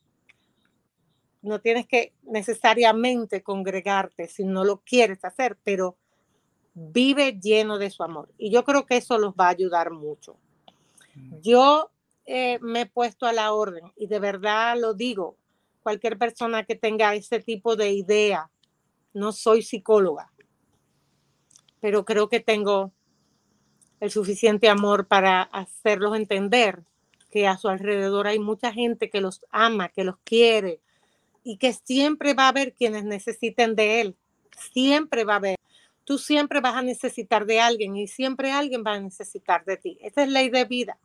No 1.43 1.61
tienes 1.61 1.87
que 1.87 2.13
necesariamente 2.23 3.43
congregarte 3.43 4.29
si 4.29 4.45
no 4.45 4.65
lo 4.65 4.79
quieres 4.79 5.25
hacer, 5.25 5.57
pero 5.63 5.97
vive 6.75 7.39
lleno 7.41 7.79
de 7.79 7.91
su 7.91 8.03
amor. 8.03 8.29
Y 8.39 8.51
yo 8.51 8.65
creo 8.65 8.87
que 8.87 8.97
eso 8.97 9.19
los 9.19 9.35
va 9.35 9.47
a 9.47 9.51
ayudar 9.51 9.91
mucho. 9.91 10.37
Mm. 11.15 11.41
Yo 11.41 11.91
eh, 12.27 12.59
me 12.61 12.83
he 12.83 12.87
puesto 12.87 13.27
a 13.27 13.33
la 13.33 13.53
orden 13.53 13.93
y 13.97 14.07
de 14.07 14.19
verdad 14.19 14.77
lo 14.79 14.95
digo, 14.95 15.37
cualquier 15.83 16.19
persona 16.19 16.65
que 16.65 16.75
tenga 16.75 17.15
ese 17.15 17.41
tipo 17.41 17.77
de 17.77 17.93
idea, 17.93 18.51
no 19.15 19.33
soy 19.33 19.63
psicóloga, 19.63 20.31
pero 21.81 22.05
creo 22.05 22.29
que 22.29 22.41
tengo 22.41 22.93
el 24.01 24.11
suficiente 24.11 24.69
amor 24.69 25.07
para 25.07 25.43
hacerlos 25.43 26.17
entender 26.17 26.83
que 27.31 27.47
a 27.47 27.57
su 27.57 27.69
alrededor 27.69 28.27
hay 28.27 28.39
mucha 28.39 28.73
gente 28.73 29.09
que 29.09 29.21
los 29.21 29.45
ama, 29.51 29.89
que 29.89 30.05
los 30.05 30.17
quiere 30.25 30.81
y 31.43 31.57
que 31.57 31.73
siempre 31.73 32.35
va 32.35 32.45
a 32.45 32.49
haber 32.49 32.75
quienes 32.75 33.05
necesiten 33.05 33.75
de 33.75 34.01
él. 34.01 34.17
Siempre 34.73 35.25
va 35.25 35.35
a 35.35 35.37
haber 35.37 35.57
tú 36.05 36.19
siempre 36.19 36.61
vas 36.61 36.75
a 36.75 36.83
necesitar 36.83 37.47
de 37.47 37.61
alguien 37.61 37.97
y 37.97 38.07
siempre 38.07 38.53
alguien 38.53 38.85
va 38.87 38.95
a 38.95 39.01
necesitar 39.01 39.65
de 39.65 39.77
ti. 39.77 39.99
Esa 40.01 40.23
es 40.23 40.29
ley 40.29 40.51
de 40.51 40.65
vida. 40.65 40.99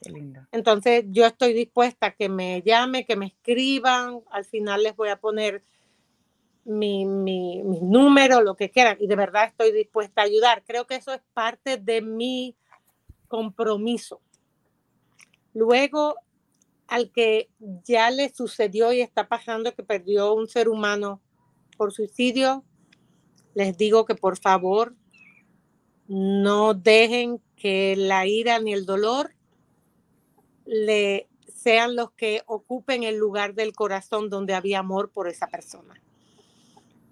Qué 0.00 0.10
lindo. 0.10 0.46
Entonces 0.52 1.04
yo 1.08 1.26
estoy 1.26 1.52
dispuesta 1.52 2.06
a 2.06 2.10
que 2.12 2.28
me 2.28 2.62
llame, 2.62 3.04
que 3.04 3.16
me 3.16 3.26
escriban, 3.26 4.20
al 4.30 4.44
final 4.44 4.84
les 4.84 4.94
voy 4.94 5.08
a 5.08 5.16
poner 5.16 5.62
mi, 6.68 7.06
mi, 7.06 7.62
mi 7.62 7.80
número, 7.80 8.42
lo 8.42 8.54
que 8.54 8.70
quieran, 8.70 8.98
y 9.00 9.06
de 9.06 9.16
verdad 9.16 9.46
estoy 9.46 9.72
dispuesta 9.72 10.20
a 10.20 10.24
ayudar. 10.24 10.62
Creo 10.66 10.86
que 10.86 10.96
eso 10.96 11.12
es 11.12 11.22
parte 11.32 11.78
de 11.78 12.02
mi 12.02 12.56
compromiso. 13.26 14.20
Luego, 15.54 16.16
al 16.86 17.10
que 17.10 17.48
ya 17.84 18.10
le 18.10 18.32
sucedió 18.34 18.92
y 18.92 19.00
está 19.00 19.28
pasando 19.28 19.74
que 19.74 19.82
perdió 19.82 20.34
un 20.34 20.46
ser 20.46 20.68
humano 20.68 21.22
por 21.78 21.92
suicidio, 21.92 22.64
les 23.54 23.76
digo 23.78 24.04
que 24.04 24.14
por 24.14 24.38
favor 24.38 24.94
no 26.06 26.74
dejen 26.74 27.40
que 27.56 27.96
la 27.96 28.26
ira 28.26 28.58
ni 28.60 28.72
el 28.72 28.86
dolor 28.86 29.34
le 30.64 31.28
sean 31.48 31.96
los 31.96 32.12
que 32.12 32.42
ocupen 32.46 33.02
el 33.04 33.16
lugar 33.16 33.54
del 33.54 33.74
corazón 33.74 34.28
donde 34.28 34.54
había 34.54 34.80
amor 34.80 35.10
por 35.10 35.28
esa 35.28 35.48
persona. 35.48 36.00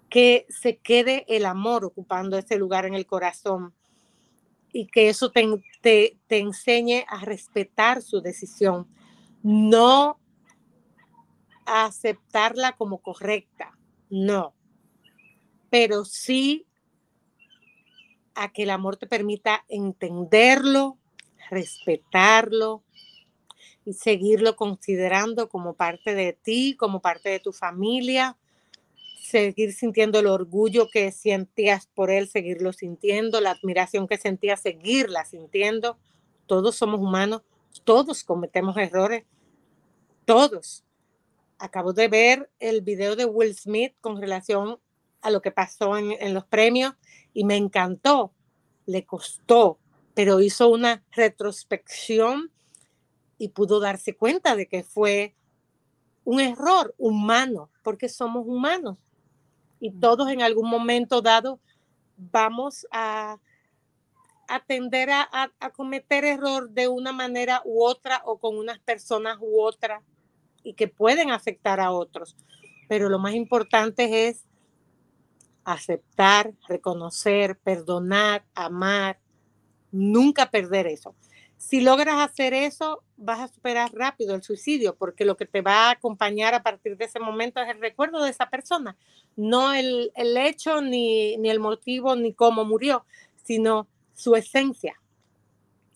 Que 0.09 0.45
se 0.49 0.77
quede 0.77 1.25
el 1.27 1.45
amor 1.45 1.85
ocupando 1.85 2.37
ese 2.37 2.57
lugar 2.57 2.85
en 2.85 2.93
el 2.93 3.05
corazón 3.05 3.73
y 4.71 4.87
que 4.87 5.09
eso 5.09 5.31
te, 5.31 5.45
te, 5.81 6.17
te 6.27 6.39
enseñe 6.39 7.05
a 7.07 7.23
respetar 7.25 8.01
su 8.01 8.21
decisión, 8.21 8.87
no 9.43 10.19
a 11.65 11.85
aceptarla 11.85 12.73
como 12.73 12.99
correcta, 12.99 13.77
no, 14.09 14.53
pero 15.69 16.05
sí 16.05 16.65
a 18.35 18.51
que 18.53 18.63
el 18.63 18.69
amor 18.69 18.97
te 18.97 19.07
permita 19.07 19.65
entenderlo, 19.67 20.97
respetarlo 21.49 22.83
y 23.83 23.93
seguirlo 23.93 24.55
considerando 24.55 25.49
como 25.49 25.73
parte 25.73 26.13
de 26.13 26.33
ti, 26.33 26.75
como 26.77 27.01
parte 27.01 27.29
de 27.29 27.39
tu 27.39 27.51
familia, 27.51 28.37
seguir 29.27 29.73
sintiendo 29.73 30.19
el 30.19 30.27
orgullo 30.27 30.89
que 30.89 31.11
sentías 31.11 31.87
por 31.87 32.09
él, 32.09 32.29
seguirlo 32.29 32.71
sintiendo, 32.71 33.41
la 33.41 33.51
admiración 33.51 34.07
que 34.07 34.17
sentías, 34.17 34.61
seguirla 34.61 35.25
sintiendo. 35.25 35.97
Todos 36.45 36.77
somos 36.77 37.01
humanos, 37.01 37.41
todos 37.83 38.23
cometemos 38.23 38.77
errores, 38.77 39.25
todos. 40.23 40.85
Acabo 41.59 41.91
de 41.91 42.07
ver 42.07 42.49
el 42.59 42.81
video 42.81 43.17
de 43.17 43.25
Will 43.25 43.53
Smith 43.53 43.93
con 43.99 44.21
relación 44.21 44.79
a 45.21 45.29
lo 45.29 45.41
que 45.41 45.51
pasó 45.51 45.97
en, 45.97 46.33
los 46.33 46.45
premios 46.45 46.93
y 47.33 47.43
me 47.43 47.57
encantó. 47.57 48.31
Le 48.85 49.05
costó, 49.05 49.77
pero 50.13 50.39
hizo 50.39 50.69
una 50.69 51.03
retrospección 51.11 52.49
y 53.37 53.49
pudo 53.49 53.81
darse 53.81 54.15
cuenta 54.15 54.55
de 54.55 54.67
que 54.67 54.83
fue 54.83 55.35
un 56.23 56.39
error 56.39 56.95
humano, 56.97 57.69
porque 57.83 58.07
somos 58.07 58.45
humanos 58.47 58.97
y 59.79 59.91
todos 59.91 60.29
en 60.29 60.41
algún 60.41 60.69
momento 60.69 61.21
dado 61.21 61.59
vamos 62.17 62.87
a, 62.91 63.39
atender 64.47 65.09
a, 65.09 65.27
a, 65.59 65.69
cometer 65.71 66.23
error 66.25 66.69
de 66.69 66.87
una 66.87 67.11
manera 67.11 67.61
u 67.65 67.83
otra 67.83 68.21
o 68.25 68.37
con 68.39 68.57
unas 68.57 68.79
personas 68.79 69.37
u 69.41 69.61
otras 69.61 70.03
y 70.63 70.73
que 70.73 70.87
pueden 70.87 71.31
afectar 71.31 71.79
a 71.79 71.91
otros. 71.91 72.35
Pero 72.87 73.09
lo 73.09 73.19
más 73.19 73.33
importante 73.33 74.27
es 74.27 74.45
aceptar, 75.65 76.53
reconocer, 76.67 77.57
perdonar, 77.57 78.45
amar, 78.55 79.19
nunca 79.91 80.49
perder 80.49 80.87
eso. 80.87 81.13
Si 81.57 81.81
logras 81.81 82.19
hacer 82.19 82.53
eso, 82.53 83.03
vas 83.17 83.39
a 83.39 83.47
superar 83.47 83.93
rápido 83.93 84.35
el 84.35 84.43
suicidio, 84.43 84.95
porque 84.95 85.25
lo 85.25 85.37
que 85.37 85.45
te 85.45 85.61
va 85.61 85.87
a 85.87 85.91
acompañar 85.91 86.53
a 86.53 86.63
partir 86.63 86.97
de 86.97 87.05
ese 87.05 87.19
momento 87.19 87.59
es 87.59 87.69
el 87.69 87.79
recuerdo 87.79 88.23
de 88.23 88.29
esa 88.29 88.49
persona, 88.49 88.95
no 89.35 89.73
el, 89.73 90.11
hecho, 90.15 90.81
ni, 90.81 91.35
ni, 91.37 91.49
el 91.49 91.59
motivo, 91.59 92.15
ni 92.15 92.33
cómo 92.33 92.63
murió, 92.63 93.05
sino 93.43 93.87
su 94.13 94.35
esencia, 94.35 94.99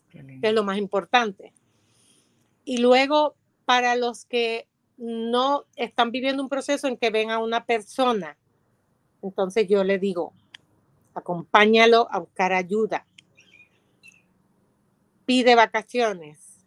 que 0.10 0.40
es 0.42 0.54
lo 0.54 0.64
más 0.64 0.78
importante. 0.78 1.54
Y 2.66 2.78
luego, 2.78 3.36
para 3.66 3.96
los 3.96 4.26
que 4.26 4.68
no 4.98 5.66
están 5.76 6.12
viviendo 6.12 6.44
un 6.44 6.50
proceso 6.50 6.88
en 6.88 6.98
que 6.98 7.10
ven 7.12 7.32
a 7.32 7.40
una 7.40 7.66
persona 7.66 8.38
entonces 9.22 9.68
yo 9.68 9.84
le 9.84 10.00
digo, 10.00 10.34
acompáñalo 11.14 12.08
a 12.12 12.20
buscar 12.20 12.54
ayuda. 12.54 13.06
Pide 15.32 15.56
vacaciones. 15.56 16.60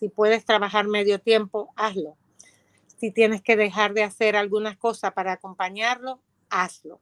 Si 0.00 0.08
puedes 0.08 0.46
trabajar 0.46 0.86
medio 0.86 1.18
tiempo, 1.18 1.70
hazlo. 1.76 2.16
Si 2.96 3.10
tienes 3.10 3.42
que 3.42 3.58
dejar 3.58 3.92
de 3.92 4.02
hacer 4.02 4.36
algunas 4.36 4.78
cosas 4.78 5.12
para 5.12 5.32
acompañarlo, 5.32 6.18
hazlo. 6.48 6.98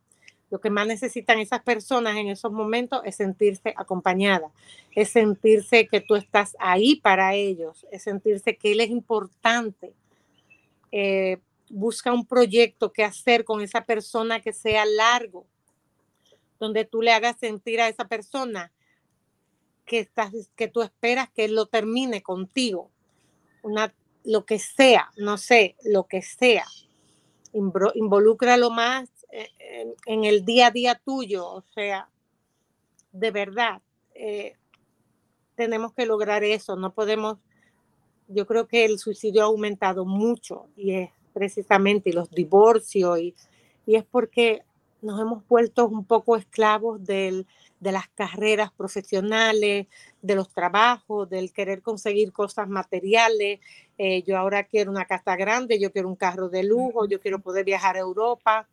Lo 0.50 0.60
que 0.60 0.70
más 0.70 0.88
necesitan 0.88 1.38
esas 1.38 1.62
personas 1.62 2.16
en 2.16 2.26
esos 2.26 2.50
momentos 2.50 3.00
es 3.04 3.14
sentirse 3.14 3.72
acompañada, 3.76 4.50
es 4.90 5.10
sentirse 5.10 5.86
que 5.86 6.00
tú 6.00 6.16
estás 6.16 6.56
ahí 6.58 6.96
para 6.96 7.36
ellos, 7.36 7.86
es 7.92 8.02
sentirse 8.02 8.56
que 8.56 8.72
él 8.72 8.80
es 8.80 8.90
importante. 8.90 9.92
Eh, 10.90 11.38
busca 11.70 12.12
un 12.12 12.26
proyecto 12.26 12.92
que 12.92 13.04
hacer 13.04 13.44
con 13.44 13.60
esa 13.60 13.84
persona 13.84 14.40
que 14.40 14.52
sea 14.52 14.84
largo, 14.84 15.46
donde 16.58 16.84
tú 16.84 17.02
le 17.02 17.12
hagas 17.12 17.38
sentir 17.38 17.80
a 17.80 17.86
esa 17.86 18.08
persona 18.08 18.72
que, 19.84 20.00
estás, 20.00 20.32
que 20.56 20.68
tú 20.68 20.82
esperas 20.82 21.30
que 21.30 21.44
él 21.44 21.54
lo 21.54 21.66
termine 21.66 22.22
contigo. 22.22 22.90
Una, 23.62 23.94
lo 24.24 24.44
que 24.44 24.58
sea, 24.58 25.10
no 25.16 25.38
sé, 25.38 25.76
lo 25.84 26.04
que 26.04 26.22
sea. 26.22 26.64
Involúcralo 27.52 28.70
más 28.70 29.08
eh, 29.30 29.94
en, 30.06 30.24
el 30.24 30.44
día 30.44 30.68
a 30.68 30.70
día 30.70 31.00
tuyo, 31.04 31.46
o 31.46 31.62
sea, 31.74 32.08
de 33.12 33.30
verdad, 33.30 33.82
eh, 34.14 34.56
tenemos 35.54 35.92
que 35.92 36.06
lograr 36.06 36.44
eso, 36.44 36.76
no 36.76 36.94
podemos, 36.94 37.38
yo 38.28 38.46
creo 38.46 38.66
que 38.66 38.84
el 38.84 38.98
suicidio 38.98 39.42
ha 39.42 39.46
aumentado 39.46 40.04
mucho 40.04 40.66
y 40.76 40.94
es 40.94 41.10
precisamente 41.34 42.12
los 42.12 42.30
divorcios 42.30 43.18
y, 43.18 43.34
y 43.86 43.96
es 43.96 44.04
porque 44.04 44.62
nos 45.02 45.20
hemos 45.20 45.46
vuelto 45.48 45.88
un 45.88 46.04
poco 46.04 46.36
esclavos 46.36 47.04
del, 47.04 47.46
de 47.82 47.90
las 47.90 48.08
carreras 48.10 48.70
profesionales, 48.70 49.88
de 50.22 50.34
los 50.36 50.48
trabajos, 50.50 51.28
del 51.28 51.52
querer 51.52 51.82
conseguir 51.82 52.32
cosas 52.32 52.68
materiales. 52.68 53.58
Eh, 53.98 54.22
yo 54.22 54.38
ahora 54.38 54.62
quiero 54.62 54.92
una 54.92 55.04
casa 55.04 55.34
grande, 55.34 55.80
yo 55.80 55.90
quiero 55.90 56.06
un 56.06 56.14
carro 56.14 56.48
de 56.48 56.62
lujo, 56.62 57.08
yo 57.08 57.20
quiero 57.20 57.40
poder 57.40 57.64
viajar 57.64 57.96
a 57.96 57.98
Europa. 57.98 58.68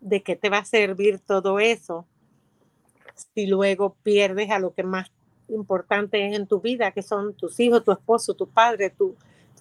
¿De 0.00 0.22
qué 0.22 0.36
te 0.36 0.48
va 0.48 0.58
a 0.58 0.64
servir 0.64 1.18
todo 1.18 1.60
eso 1.60 2.06
si 3.34 3.46
luego 3.46 3.94
pierdes 4.02 4.50
a 4.50 4.58
lo 4.58 4.72
que 4.72 4.82
más 4.82 5.10
importante 5.48 6.26
es 6.26 6.36
en 6.36 6.46
tu 6.46 6.62
vida, 6.62 6.92
que 6.92 7.02
son 7.02 7.34
tus 7.34 7.60
hijos, 7.60 7.84
tu 7.84 7.92
esposo, 7.92 8.32
tu 8.32 8.48
padre, 8.48 8.88
tu 8.88 9.16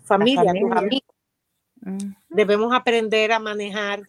familia, 0.05 0.53
familia. 0.53 0.69
tus 0.69 0.77
amigos? 0.77 2.15
Debemos 2.29 2.73
aprender 2.73 3.33
a 3.33 3.39
manejar 3.39 4.03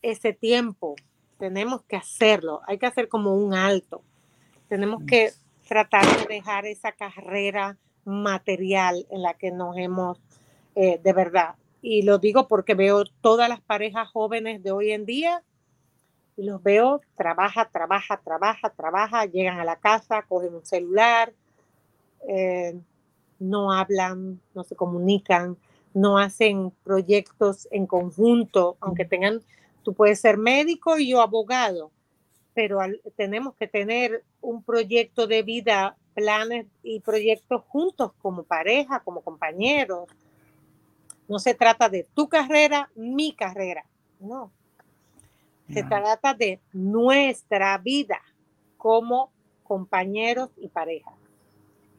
ese 0.00 0.32
tiempo. 0.32 0.96
Tenemos 1.42 1.82
que 1.82 1.96
hacerlo. 1.96 2.60
Hay 2.68 2.78
que 2.78 2.86
hacer 2.86 3.08
como 3.08 3.34
un 3.34 3.52
alto. 3.52 4.00
Tenemos 4.68 5.02
que 5.02 5.32
tratar 5.66 6.06
de 6.06 6.36
dejar 6.36 6.66
esa 6.66 6.92
carrera 6.92 7.76
material 8.04 9.04
en 9.10 9.22
la 9.22 9.34
que 9.34 9.50
nos 9.50 9.76
hemos, 9.76 10.20
eh, 10.76 11.00
de 11.02 11.12
verdad. 11.12 11.56
Y 11.80 12.02
lo 12.02 12.18
digo 12.18 12.46
porque 12.46 12.76
veo 12.76 13.02
todas 13.20 13.48
las 13.48 13.60
parejas 13.60 14.08
jóvenes 14.08 14.62
de 14.62 14.70
hoy 14.70 14.92
en 14.92 15.04
día 15.04 15.42
y 16.36 16.44
los 16.44 16.62
veo, 16.62 17.00
trabaja, 17.16 17.68
trabaja, 17.72 18.20
trabaja, 18.22 18.70
trabaja, 18.70 19.26
llegan 19.26 19.58
a 19.58 19.64
la 19.64 19.80
casa, 19.80 20.22
cogen 20.22 20.54
un 20.54 20.64
celular, 20.64 21.32
eh, 22.28 22.78
no 23.40 23.72
hablan, 23.72 24.40
no 24.54 24.62
se 24.62 24.76
comunican, 24.76 25.56
no 25.92 26.18
hacen 26.18 26.70
proyectos 26.84 27.66
en 27.72 27.88
conjunto, 27.88 28.76
aunque 28.78 29.04
tengan, 29.04 29.42
tú 29.82 29.94
puedes 29.94 30.20
ser 30.20 30.36
médico 30.38 30.98
y 30.98 31.10
yo 31.10 31.20
abogado, 31.20 31.90
pero 32.54 32.80
tenemos 33.16 33.54
que 33.56 33.66
tener 33.66 34.24
un 34.40 34.62
proyecto 34.62 35.26
de 35.26 35.42
vida, 35.42 35.96
planes 36.14 36.66
y 36.82 37.00
proyectos 37.00 37.62
juntos 37.68 38.12
como 38.20 38.42
pareja, 38.42 39.00
como 39.00 39.22
compañeros. 39.22 40.08
No 41.28 41.38
se 41.38 41.54
trata 41.54 41.88
de 41.88 42.06
tu 42.14 42.28
carrera, 42.28 42.90
mi 42.94 43.32
carrera, 43.32 43.84
no. 44.20 44.50
Se 45.72 45.82
trata 45.84 46.34
de 46.34 46.60
nuestra 46.72 47.78
vida 47.78 48.20
como 48.76 49.30
compañeros 49.62 50.50
y 50.58 50.68
pareja 50.68 51.12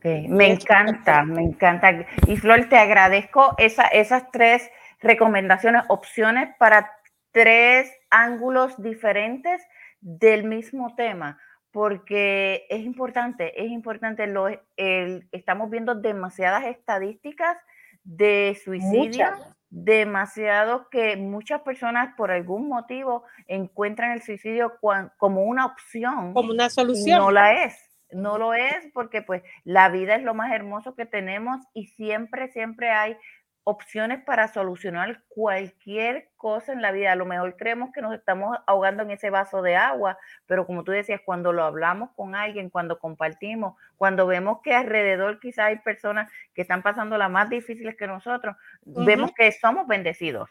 me 0.03 0.51
encanta, 0.51 1.23
me 1.23 1.41
encanta. 1.41 2.05
Y 2.27 2.37
Flor, 2.37 2.67
te 2.69 2.77
agradezco 2.77 3.55
esa, 3.57 3.87
esas 3.87 4.29
tres 4.31 4.69
recomendaciones, 5.01 5.83
opciones 5.87 6.55
para 6.57 6.91
tres 7.33 7.91
ángulos 8.09 8.81
diferentes 8.81 9.61
del 9.99 10.45
mismo 10.45 10.95
tema, 10.95 11.37
porque 11.71 12.65
es 12.69 12.81
importante, 12.81 13.61
es 13.61 13.69
importante, 13.69 14.27
lo, 14.27 14.47
el, 14.77 15.27
estamos 15.33 15.69
viendo 15.69 15.95
demasiadas 15.95 16.65
estadísticas 16.65 17.57
de 18.03 18.57
suicidio, 18.63 19.25
demasiado 19.69 20.87
que 20.89 21.17
muchas 21.17 21.61
personas 21.61 22.13
por 22.15 22.31
algún 22.31 22.69
motivo 22.69 23.23
encuentran 23.47 24.11
el 24.11 24.21
suicidio 24.21 24.73
como 25.17 25.43
una 25.43 25.65
opción. 25.65 26.33
Como 26.33 26.51
una 26.51 26.69
solución. 26.69 27.19
no 27.19 27.31
la 27.31 27.65
es 27.65 27.93
no 28.13 28.37
lo 28.37 28.53
es 28.53 28.85
porque 28.93 29.21
pues 29.21 29.43
la 29.63 29.89
vida 29.89 30.15
es 30.15 30.23
lo 30.23 30.33
más 30.33 30.51
hermoso 30.51 30.95
que 30.95 31.05
tenemos 31.05 31.65
y 31.73 31.87
siempre, 31.87 32.51
siempre 32.51 32.91
hay 32.91 33.17
opciones 33.63 34.23
para 34.23 34.47
solucionar 34.47 35.23
cualquier 35.29 36.29
cosa 36.35 36.73
en 36.73 36.81
la 36.81 36.91
vida. 36.91 37.11
A 37.11 37.15
lo 37.15 37.25
mejor 37.25 37.55
creemos 37.55 37.91
que 37.93 38.01
nos 38.01 38.13
estamos 38.13 38.57
ahogando 38.67 39.03
en 39.03 39.11
ese 39.11 39.29
vaso 39.29 39.61
de 39.61 39.75
agua, 39.75 40.17
pero 40.45 40.65
como 40.65 40.83
tú 40.83 40.91
decías, 40.91 41.21
cuando 41.25 41.53
lo 41.53 41.63
hablamos 41.63 42.09
con 42.15 42.35
alguien, 42.35 42.69
cuando 42.69 42.99
compartimos, 42.99 43.75
cuando 43.97 44.27
vemos 44.27 44.59
que 44.63 44.73
alrededor 44.73 45.39
quizá 45.39 45.65
hay 45.65 45.79
personas 45.79 46.31
que 46.53 46.61
están 46.61 46.81
pasando 46.81 47.17
las 47.17 47.31
más 47.31 47.49
difíciles 47.49 47.95
que 47.95 48.07
nosotros, 48.07 48.55
vemos 48.83 49.31
que 49.33 49.51
somos 49.51 49.87
bendecidos. 49.87 50.49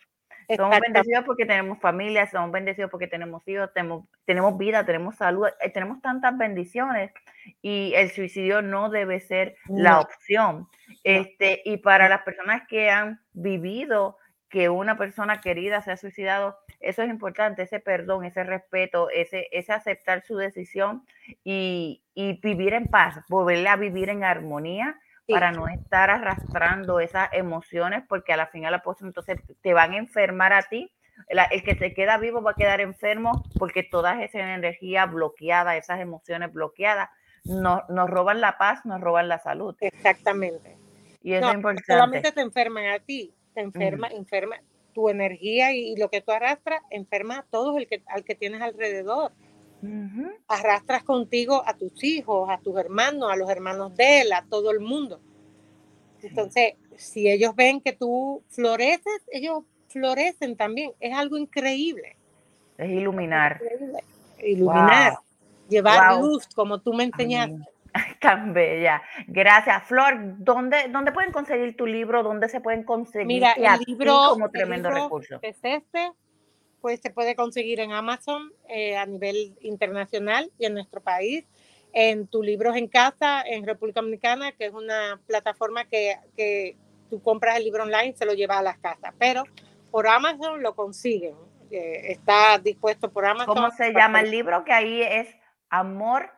Somos 0.57 0.81
bendecidos 0.81 1.25
porque 1.25 1.47
tenemos 1.47 1.79
familia, 1.81 2.27
somos 2.31 2.51
bendecidos 2.51 2.91
porque 2.91 3.07
tenemos 3.07 3.47
hijos, 3.47 3.73
tenemos, 3.73 4.05
tenemos 4.25 4.59
vida, 4.59 4.85
tenemos 4.85 5.17
salud, 5.17 5.47
eh, 5.61 5.71
tenemos 5.71 6.01
tantas 6.01 6.37
bendiciones 6.37 7.13
y 7.61 7.93
el 7.95 8.11
suicidio 8.11 8.63
no 8.63 8.91
debe 8.91 9.21
ser 9.21 9.57
la 9.69 10.01
opción. 10.01 10.69
Este, 11.05 11.63
y 11.65 11.79
para 11.79 12.09
las 12.09 12.23
personas 12.23 12.63
que 12.69 12.91
han 12.91 13.21
vivido 13.33 14.17
que 14.49 14.69
una 14.69 14.99
persona 14.99 15.41
querida 15.41 15.81
se 15.81 15.93
ha 15.93 15.97
suicidado, 15.97 16.59
eso 16.79 17.03
es 17.03 17.09
importante, 17.09 17.63
ese 17.63 17.81
perdón, 17.81 18.25
ese 18.27 18.45
respeto, 18.45 19.09
ese, 19.09 19.49
ese 19.51 19.73
aceptar 19.73 20.23
su 20.23 20.37
decisión 20.37 21.07
y, 21.43 22.03
y 22.15 22.39
vivir 22.41 22.75
en 22.75 22.87
paz, 22.89 23.25
volverle 23.29 23.69
a 23.69 23.77
vivir 23.77 24.11
en 24.11 24.25
armonía 24.25 25.01
para 25.29 25.53
no 25.53 25.69
estar 25.69 26.11
arrastrando 26.11 27.01
esas 27.01 27.29
emociones, 27.33 28.03
porque 28.09 28.33
a 28.33 28.37
la 28.37 28.47
final 28.47 28.73
la 28.73 28.83
postre 28.83 29.07
entonces 29.07 29.41
te 29.61 29.73
van 29.73 29.93
a 29.93 29.99
enfermar 29.99 30.53
a 30.53 30.63
ti. 30.63 30.91
El, 31.29 31.63
que 31.63 31.77
se 31.77 31.95
queda 31.95 32.19
vivo 32.19 32.43
va 32.43 32.53
a 32.53 32.55
quedar 32.55 32.81
enfermo 32.81 33.45
porque 33.59 33.83
toda 33.83 34.23
esa 34.23 34.39
energía 34.39 35.07
bloqueada, 35.07 35.77
esas 35.77 36.01
emociones 36.01 36.53
bloqueadas, 36.53 37.11
no, 37.45 37.83
nos 37.89 38.09
roban 38.09 38.41
la 38.41 38.59
paz, 38.59 38.85
nos 38.85 39.01
roban 39.01 39.29
la 39.29 39.39
salud. 39.39 39.77
Exactamente. 39.81 40.77
Y 41.23 41.35
eso 41.35 41.49
es 41.49 41.55
importante. 41.55 41.93
Solamente 41.93 42.33
te 42.33 42.41
enferman 42.41 42.87
a 42.87 42.99
ti, 42.99 43.35
te 43.55 43.61
enferma, 43.61 44.09
enferma 44.09 44.57
tu 44.93 45.09
energía 45.09 45.73
y, 45.73 45.97
lo 45.97 46.11
que 46.11 46.21
tú 46.21 46.33
arrastras, 46.33 46.83
enferma 46.91 47.39
a 47.39 47.43
todos 47.43 47.77
el 47.77 47.87
que, 47.87 48.03
al 48.07 48.25
que 48.25 48.35
tienes 48.35 48.61
alrededor. 48.61 49.33
Arrastras 50.49 51.03
contigo 51.03 51.63
a 51.67 51.77
tus 51.77 52.03
hijos, 52.05 52.49
a 52.51 52.59
tus 52.59 52.79
hermanos, 52.79 53.31
a 53.33 53.37
los 53.37 53.51
hermanos 53.51 53.97
de 53.97 54.23
él, 54.23 54.33
a 54.33 54.45
todo 54.49 54.71
el 54.71 54.81
mundo. 54.81 55.21
Entonces, 56.23 56.75
si 56.97 57.29
ellos 57.29 57.55
ven 57.57 57.81
que 57.81 57.93
tú 57.93 58.43
floreces, 58.49 59.23
ellos 59.33 59.65
florecen 59.89 60.57
también. 60.57 60.93
Es 61.01 61.17
algo 61.17 61.37
increíble. 61.37 62.17
Es 62.79 62.91
iluminar. 62.91 63.61
Iluminar. 64.39 65.19
Llevar 65.69 66.21
luz, 66.21 66.47
como 66.55 66.81
tú 66.81 66.93
me 66.93 67.05
enseñaste. 67.05 67.57
Tan 68.21 68.55
bella. 68.55 69.03
Gracias. 69.27 69.85
Flor, 69.85 70.15
¿dónde, 70.39 70.89
¿dónde 70.91 71.13
pueden 71.13 71.33
conseguir 71.33 71.77
tu 71.77 71.87
libro? 71.87 72.23
¿Dónde 72.23 72.49
se 72.49 72.61
pueden 72.61 72.85
conseguir? 72.85 73.27
Mira, 73.27 73.53
el 73.53 73.81
libro 73.87 74.31
como 74.31 74.51
tremendo 74.51 74.91
recurso. 74.91 75.39
Es 75.43 75.59
este, 75.63 76.13
pues 76.83 77.01
se 77.01 77.11
puede 77.11 77.35
conseguir 77.37 77.81
en 77.81 77.93
Amazon 77.93 78.53
eh, 78.69 78.97
a 78.97 79.07
nivel 79.07 79.57
internacional 79.63 80.51
y 80.59 80.67
en 80.67 80.75
nuestro 80.75 81.01
país, 81.01 81.47
en 81.95 82.27
Tu 82.27 82.43
Libros 82.43 82.77
en 82.77 82.89
Casa, 82.89 83.43
en 83.43 83.65
República 83.65 84.01
Dominicana, 84.01 84.53
que 84.53 84.67
es 84.67 84.73
una 84.75 85.21
plataforma 85.27 85.85
que, 85.85 86.19
que 86.37 86.77
tú 87.09 87.23
compras 87.23 87.57
el 87.57 87.65
libro 87.65 87.85
online, 87.85 88.15
se 88.17 88.27
lo 88.27 88.35
llevas 88.35 88.59
a 88.59 88.63
las 88.63 88.79
casas, 88.79 89.15
pero 89.19 89.45
por 89.91 90.09
Amazon 90.09 90.63
lo 90.63 90.75
consiguen. 90.75 91.37
Eh, 91.71 92.13
está 92.13 92.59
dispuesto 92.59 93.11
por 93.11 93.25
Amazon. 93.25 93.55
¿Cómo 93.55 93.71
se 93.71 93.93
llama 93.93 94.21
el 94.21 94.31
libro? 94.31 94.65
Que 94.65 94.73
ahí 94.73 95.03
es 95.03 95.29
Amor 95.71 96.31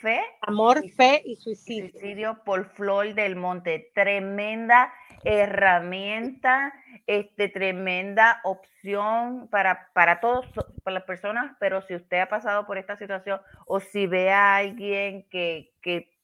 Fe. 0.00 0.20
Amor, 0.42 0.82
Fe 0.90 1.22
y 1.24 1.36
Suicidio. 1.36 1.90
Suicidio 1.90 2.44
por 2.44 2.66
Flor 2.66 3.14
del 3.14 3.36
Monte. 3.36 3.90
Tremenda 3.94 4.92
herramienta, 5.26 6.72
este, 7.06 7.48
tremenda 7.48 8.40
opción 8.44 9.48
para, 9.48 9.88
para 9.92 10.20
todos, 10.20 10.46
para 10.84 10.94
las 10.94 11.02
personas, 11.02 11.56
pero 11.58 11.82
si 11.82 11.96
usted 11.96 12.20
ha 12.20 12.28
pasado 12.28 12.64
por 12.64 12.78
esta 12.78 12.96
situación 12.96 13.40
o 13.66 13.80
si 13.80 14.06
ve 14.06 14.30
a 14.30 14.56
alguien 14.56 15.24
que, 15.28 15.72
que, 15.82 16.14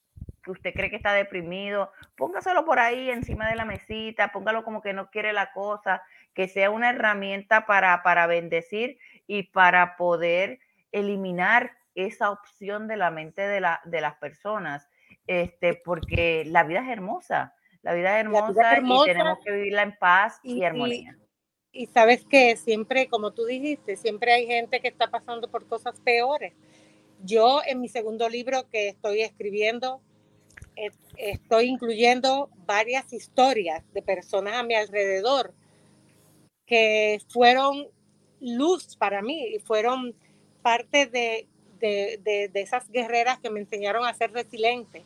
usted 0.47 0.73
cree 0.73 0.91
que 0.91 0.97
está 0.97 1.13
deprimido, 1.15 1.93
póngaselo 2.17 2.65
por 2.65 2.79
ahí 2.79 3.11
encima 3.11 3.49
de 3.49 3.57
la 3.57 3.65
mesita, 3.65 4.33
póngalo 4.33 4.65
como 4.65 4.83
que 4.83 4.93
no 4.93 5.11
quiere 5.11 5.33
la 5.33 5.53
cosa, 5.53 6.03
que 6.35 6.47
sea 6.47 6.71
una 6.71 6.91
herramienta 6.91 7.67
para, 7.67 8.03
para 8.05 8.27
bendecir 8.27 8.99
y 9.27 9.45
para 9.45 9.97
poder 9.97 10.61
eliminar 10.93 11.73
esa 11.95 12.31
opción 12.31 12.89
de 12.89 12.97
la 12.97 13.11
mente 13.11 13.43
de, 13.43 13.61
la, 13.61 13.81
de 13.85 14.01
las 14.01 14.17
personas, 14.17 14.89
este, 15.27 15.75
porque 15.75 16.45
la 16.47 16.65
vida 16.65 16.81
es 16.81 16.89
hermosa, 16.89 17.55
la 17.83 17.95
vida 17.95 18.19
es 18.19 18.25
hermosa, 18.25 18.79
y 18.79 19.05
tenemos 19.05 19.39
que 19.45 19.53
vivirla 19.53 19.83
en 19.83 19.97
paz 19.99 20.41
y, 20.43 20.63
armonía. 20.63 21.19
Y, 21.73 21.87
sabes 21.87 22.25
que 22.25 22.57
siempre, 22.57 23.09
como 23.09 23.33
tú 23.33 23.45
dijiste, 23.45 23.97
siempre 23.97 24.33
hay 24.33 24.47
gente 24.47 24.81
que 24.81 24.89
está 24.89 25.11
pasando 25.11 25.49
por 25.49 25.67
cosas 25.67 25.99
peores. 26.01 26.55
Yo 27.25 27.61
en 27.67 27.81
mi 27.81 27.89
segundo 27.89 28.29
libro 28.29 28.69
que 28.69 28.89
estoy 28.89 29.23
escribiendo, 29.23 30.01
eh, 30.77 30.91
estoy 31.17 31.67
incluyendo 31.67 32.51
varias 32.67 33.13
historias 33.13 33.83
de 33.93 34.03
personas 34.03 34.55
a 34.55 34.63
mi 34.63 34.75
alrededor 34.75 35.55
que 36.67 37.19
fueron 37.29 37.89
luz 38.41 38.97
para 38.97 39.23
mí 39.23 39.55
y 39.55 39.59
fueron 39.61 40.15
parte 40.63 41.07
de 41.07 41.49
de, 41.83 42.51
esas 42.55 42.89
guerreras 42.91 43.39
que 43.41 43.51
me 43.51 43.61
enseñaron 43.61 44.07
a 44.07 44.15
ser 44.15 44.33
resiliente, 44.33 45.05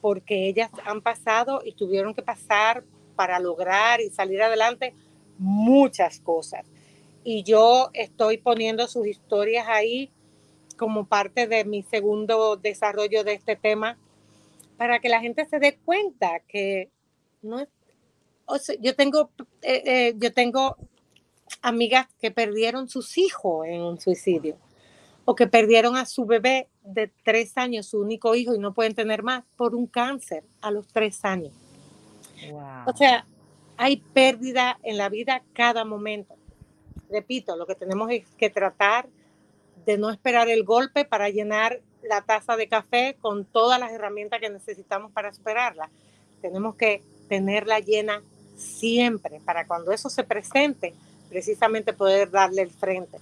porque 0.00 0.48
ellas 0.48 0.70
han 0.84 1.02
pasado 1.02 1.62
y 1.64 1.72
tuvieron 1.72 2.14
que 2.14 2.22
pasar 2.22 2.84
para 3.14 3.38
lograr 3.38 4.00
y 4.00 4.10
salir 4.10 4.42
adelante 4.42 4.94
muchas 5.38 6.20
cosas. 6.20 6.66
Y 7.22 7.42
yo 7.42 7.90
estoy 7.92 8.38
poniendo 8.38 8.86
sus 8.88 9.06
historias 9.06 9.66
ahí 9.68 10.10
como 10.76 11.06
parte 11.06 11.46
de 11.46 11.64
mi 11.64 11.82
segundo 11.82 12.56
desarrollo 12.56 13.24
de 13.24 13.34
este 13.34 13.56
tema, 13.56 13.98
para 14.76 14.98
que 15.00 15.08
la 15.08 15.20
gente 15.20 15.46
se 15.46 15.58
dé 15.58 15.78
cuenta 15.84 16.40
que 16.40 16.90
no 17.42 17.60
es... 17.60 17.68
yo 18.80 18.94
tengo, 18.94 19.30
eh, 19.62 19.82
eh, 19.86 20.14
yo 20.18 20.32
tengo 20.32 20.76
amigas 21.62 22.06
que 22.20 22.30
perdieron 22.30 22.88
sus 22.88 23.16
hijos 23.16 23.66
en 23.66 23.80
un 23.80 23.98
suicidio 23.98 24.56
o 25.26 25.34
que 25.34 25.48
perdieron 25.48 25.96
a 25.96 26.06
su 26.06 26.24
bebé 26.24 26.68
de 26.82 27.10
tres 27.24 27.58
años, 27.58 27.86
su 27.86 28.00
único 28.00 28.34
hijo, 28.36 28.54
y 28.54 28.58
no 28.58 28.72
pueden 28.72 28.94
tener 28.94 29.24
más 29.24 29.44
por 29.56 29.74
un 29.74 29.88
cáncer 29.88 30.44
a 30.60 30.70
los 30.70 30.86
tres 30.86 31.24
años. 31.24 31.52
O 32.86 32.96
sea, 32.96 33.26
hay 33.76 33.96
pérdida 33.96 34.78
en 34.84 34.96
la 34.96 35.08
vida 35.08 35.42
cada 35.52 35.84
momento. 35.84 36.36
Repito, 37.10 37.56
lo 37.56 37.66
que 37.66 37.74
tenemos 37.74 38.08
es 38.12 38.24
que 38.38 38.50
tratar 38.50 39.08
de 39.84 39.98
no 39.98 40.10
esperar 40.10 40.48
el 40.48 40.62
golpe 40.62 41.04
para 41.04 41.28
llenar 41.28 41.80
la 42.02 42.22
taza 42.22 42.56
de 42.56 42.68
café 42.68 43.16
con 43.20 43.44
todas 43.44 43.80
las 43.80 43.90
herramientas 43.90 44.40
que 44.40 44.48
necesitamos 44.48 45.10
para 45.10 45.34
superarla. 45.34 45.90
Tenemos 46.40 46.76
que 46.76 47.02
tenerla 47.28 47.80
llena 47.80 48.22
siempre 48.56 49.40
para 49.44 49.66
cuando 49.66 49.90
eso 49.90 50.08
se 50.08 50.22
presente, 50.22 50.94
precisamente 51.28 51.92
poder 51.92 52.30
darle 52.30 52.62
el 52.62 52.70
frente. 52.70 53.18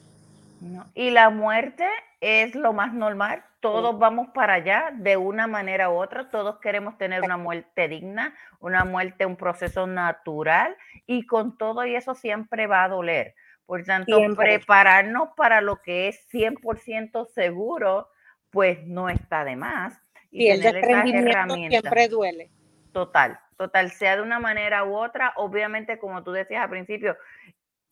Y 0.95 1.11
la 1.11 1.31
muerte 1.31 1.89
es 2.21 2.55
lo 2.55 2.73
más 2.73 2.93
normal. 2.93 3.45
Todos 3.61 3.99
vamos 3.99 4.29
para 4.35 4.55
allá 4.55 4.91
de 4.95 5.17
una 5.17 5.47
manera 5.47 5.91
u 5.91 5.95
otra. 5.95 6.29
Todos 6.29 6.59
queremos 6.59 6.99
tener 6.99 7.23
una 7.23 7.37
muerte 7.37 7.89
digna, 7.89 8.35
una 8.61 8.85
muerte, 8.85 9.27
un 9.27 9.37
proceso 9.37 9.87
natural. 9.87 10.77
Y 11.07 11.27
con 11.27 11.57
todo 11.57 11.87
y 11.87 11.95
eso 11.95 12.15
siempre 12.15 12.67
va 12.67 12.85
a 12.85 12.89
doler. 12.89 13.35
Por 13.67 13.83
tanto, 13.85 14.19
prepararnos 14.37 15.31
para 15.37 15.61
lo 15.63 15.81
que 15.81 16.09
es 16.09 16.29
100% 16.31 17.27
seguro, 17.29 18.09
pues 18.51 18.87
no 18.87 19.09
está 19.09 19.45
de 19.45 19.57
más. 19.57 19.99
Y, 20.31 20.49
el 20.49 20.61
desprendimiento 20.61 21.55
siempre 21.55 22.09
duele. 22.09 22.51
Total, 22.93 23.41
total, 23.57 23.91
sea 23.91 24.17
de 24.17 24.23
una 24.23 24.39
manera 24.39 24.85
u 24.85 24.95
otra. 24.95 25.33
Obviamente, 25.37 25.99
como 25.99 26.23
tú 26.23 26.33
decías 26.33 26.63
al 26.63 26.71
principio, 26.71 27.17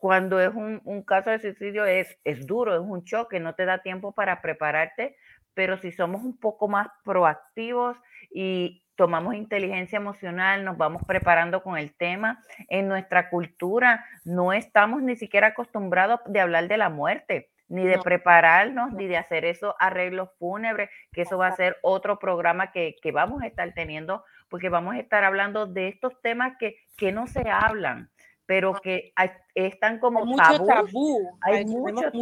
cuando 0.02 0.40
es 0.40 0.52
un, 0.52 1.04
caso 1.06 1.30
de 1.30 1.38
suicidio 1.38 1.84
es, 1.84 2.18
es 2.24 2.44
duro, 2.44 2.74
es 2.74 2.80
un 2.80 3.04
choque, 3.04 3.38
no 3.38 3.54
te 3.54 3.64
da 3.64 3.82
tiempo 3.82 4.10
para 4.10 4.42
prepararte, 4.42 5.14
pero 5.54 5.78
si 5.78 5.92
somos 5.92 6.24
un 6.24 6.36
poco 6.36 6.66
más 6.66 6.88
proactivos 7.04 7.96
y 8.28 8.82
tomamos 8.96 9.36
inteligencia 9.36 9.98
emocional, 9.98 10.64
nos 10.64 10.76
vamos 10.76 11.02
preparando 11.06 11.62
con 11.62 11.78
el 11.78 11.94
tema, 11.94 12.42
en 12.68 12.88
nuestra 12.88 13.30
cultura 13.30 14.04
no 14.24 14.52
estamos 14.52 15.02
ni 15.02 15.14
siquiera 15.14 15.48
acostumbrados 15.48 16.18
de 16.26 16.40
hablar 16.40 16.66
de 16.66 16.78
la 16.78 16.88
muerte 16.88 17.50
ni 17.68 17.86
de 17.86 17.98
prepararnos, 18.00 18.92
ni 18.92 19.06
de 19.06 19.16
hacer 19.16 19.44
esos 19.44 19.72
arreglos 19.78 20.30
fúnebres, 20.38 20.90
que 21.12 21.22
eso 21.22 21.38
va 21.38 21.46
a 21.46 21.56
ser 21.56 21.78
otro 21.80 22.18
programa 22.18 22.72
que, 22.72 22.96
que, 23.00 23.12
vamos 23.12 23.40
a 23.40 23.46
estar 23.46 23.72
teniendo, 23.72 24.24
porque 24.50 24.68
vamos 24.68 24.96
a 24.96 24.98
estar 24.98 25.22
hablando 25.24 25.66
de 25.66 25.88
estos 25.88 26.20
temas 26.20 26.54
que, 26.58 26.76
que 26.98 27.12
no 27.12 27.28
se 27.28 27.48
hablan 27.48 28.10
pero 28.46 28.74
que 28.74 29.12
están 29.54 29.98
como 29.98 30.24
mucho 30.24 30.64
tabú. 30.66 31.38
Hay, 31.40 31.64
muchos 31.64 32.12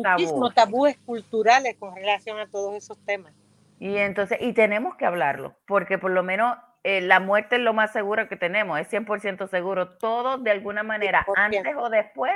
tabúes 0.54 0.96
culturales 0.98 1.76
con 1.78 1.94
relación 1.94 2.38
a 2.38 2.46
todos 2.46 2.74
esos 2.74 2.98
temas. 3.04 3.32
Y 3.78 3.96
entonces, 3.96 4.38
y 4.40 4.52
tenemos 4.52 4.96
que 4.96 5.06
hablarlo, 5.06 5.56
porque 5.66 5.96
por 5.98 6.10
lo 6.10 6.22
menos 6.22 6.56
eh, 6.84 7.00
la 7.00 7.20
muerte 7.20 7.56
es 7.56 7.62
lo 7.62 7.72
más 7.72 7.92
seguro 7.92 8.28
que 8.28 8.36
tenemos, 8.36 8.78
es 8.78 8.90
100% 8.92 9.48
seguro. 9.48 9.96
Todos 9.96 10.42
de 10.44 10.50
alguna 10.50 10.82
manera, 10.82 11.26
antes 11.36 11.74
o 11.76 11.88
después, 11.88 12.34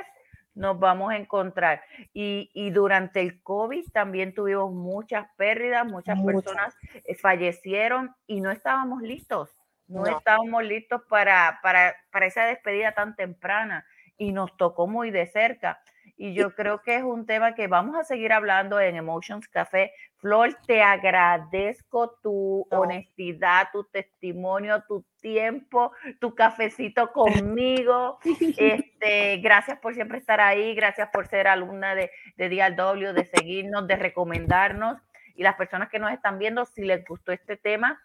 nos 0.54 0.78
vamos 0.78 1.12
a 1.12 1.16
encontrar. 1.16 1.82
Y, 2.12 2.50
y, 2.54 2.70
durante 2.70 3.20
el 3.20 3.42
COVID 3.42 3.86
también 3.92 4.34
tuvimos 4.34 4.72
muchas 4.72 5.26
pérdidas, 5.36 5.84
muchas. 5.86 6.18
personas 6.20 6.74
eh, 7.04 7.14
fallecieron 7.16 8.14
y 8.26 8.40
no 8.40 8.50
estábamos 8.50 9.02
listos 9.02 9.50
no, 9.88 10.06
estábamos 10.06 10.64
listos 10.64 11.02
para, 11.08 11.58
para, 11.62 11.94
para, 12.10 12.26
esa 12.26 12.44
despedida 12.46 12.92
tan 12.92 13.16
temprana. 13.16 13.86
y 14.16 14.32
nos 14.32 14.56
tocó 14.56 14.86
muy 14.86 15.10
de 15.10 15.26
cerca. 15.26 15.80
Y 16.16 16.34
yo 16.34 16.50
creo 16.54 16.82
que 16.82 16.96
es 16.96 17.02
un 17.02 17.26
tema 17.26 17.54
que 17.54 17.66
vamos 17.66 17.96
a 17.96 18.04
seguir 18.04 18.32
hablando 18.32 18.80
en 18.80 18.96
Emotions 18.96 19.48
Café. 19.48 19.92
Flor, 20.16 20.56
te 20.66 20.82
agradezco 20.82 22.16
tu 22.22 22.66
honestidad, 22.70 23.68
tu 23.72 23.84
testimonio, 23.84 24.84
tu 24.88 25.04
tiempo, 25.20 25.92
tu 26.20 26.34
cafecito 26.34 27.12
conmigo. 27.12 28.18
Este, 28.56 29.38
gracias 29.38 29.78
por 29.78 29.94
siempre 29.94 30.18
estar 30.18 30.40
ahí, 30.40 30.74
gracias 30.74 31.08
por 31.12 31.26
ser 31.26 31.48
alumna 31.48 31.94
de, 31.94 32.10
de 32.36 32.48
DLW, 32.48 33.12
de 33.12 33.24
seguirnos, 33.24 33.86
de 33.86 33.96
recomendarnos. 33.96 34.98
Y 35.34 35.42
las 35.42 35.56
personas 35.56 35.88
que 35.88 35.98
nos 35.98 36.12
están 36.12 36.38
viendo, 36.38 36.64
si 36.64 36.84
les 36.84 37.04
gustó 37.04 37.32
este 37.32 37.56
tema, 37.56 38.00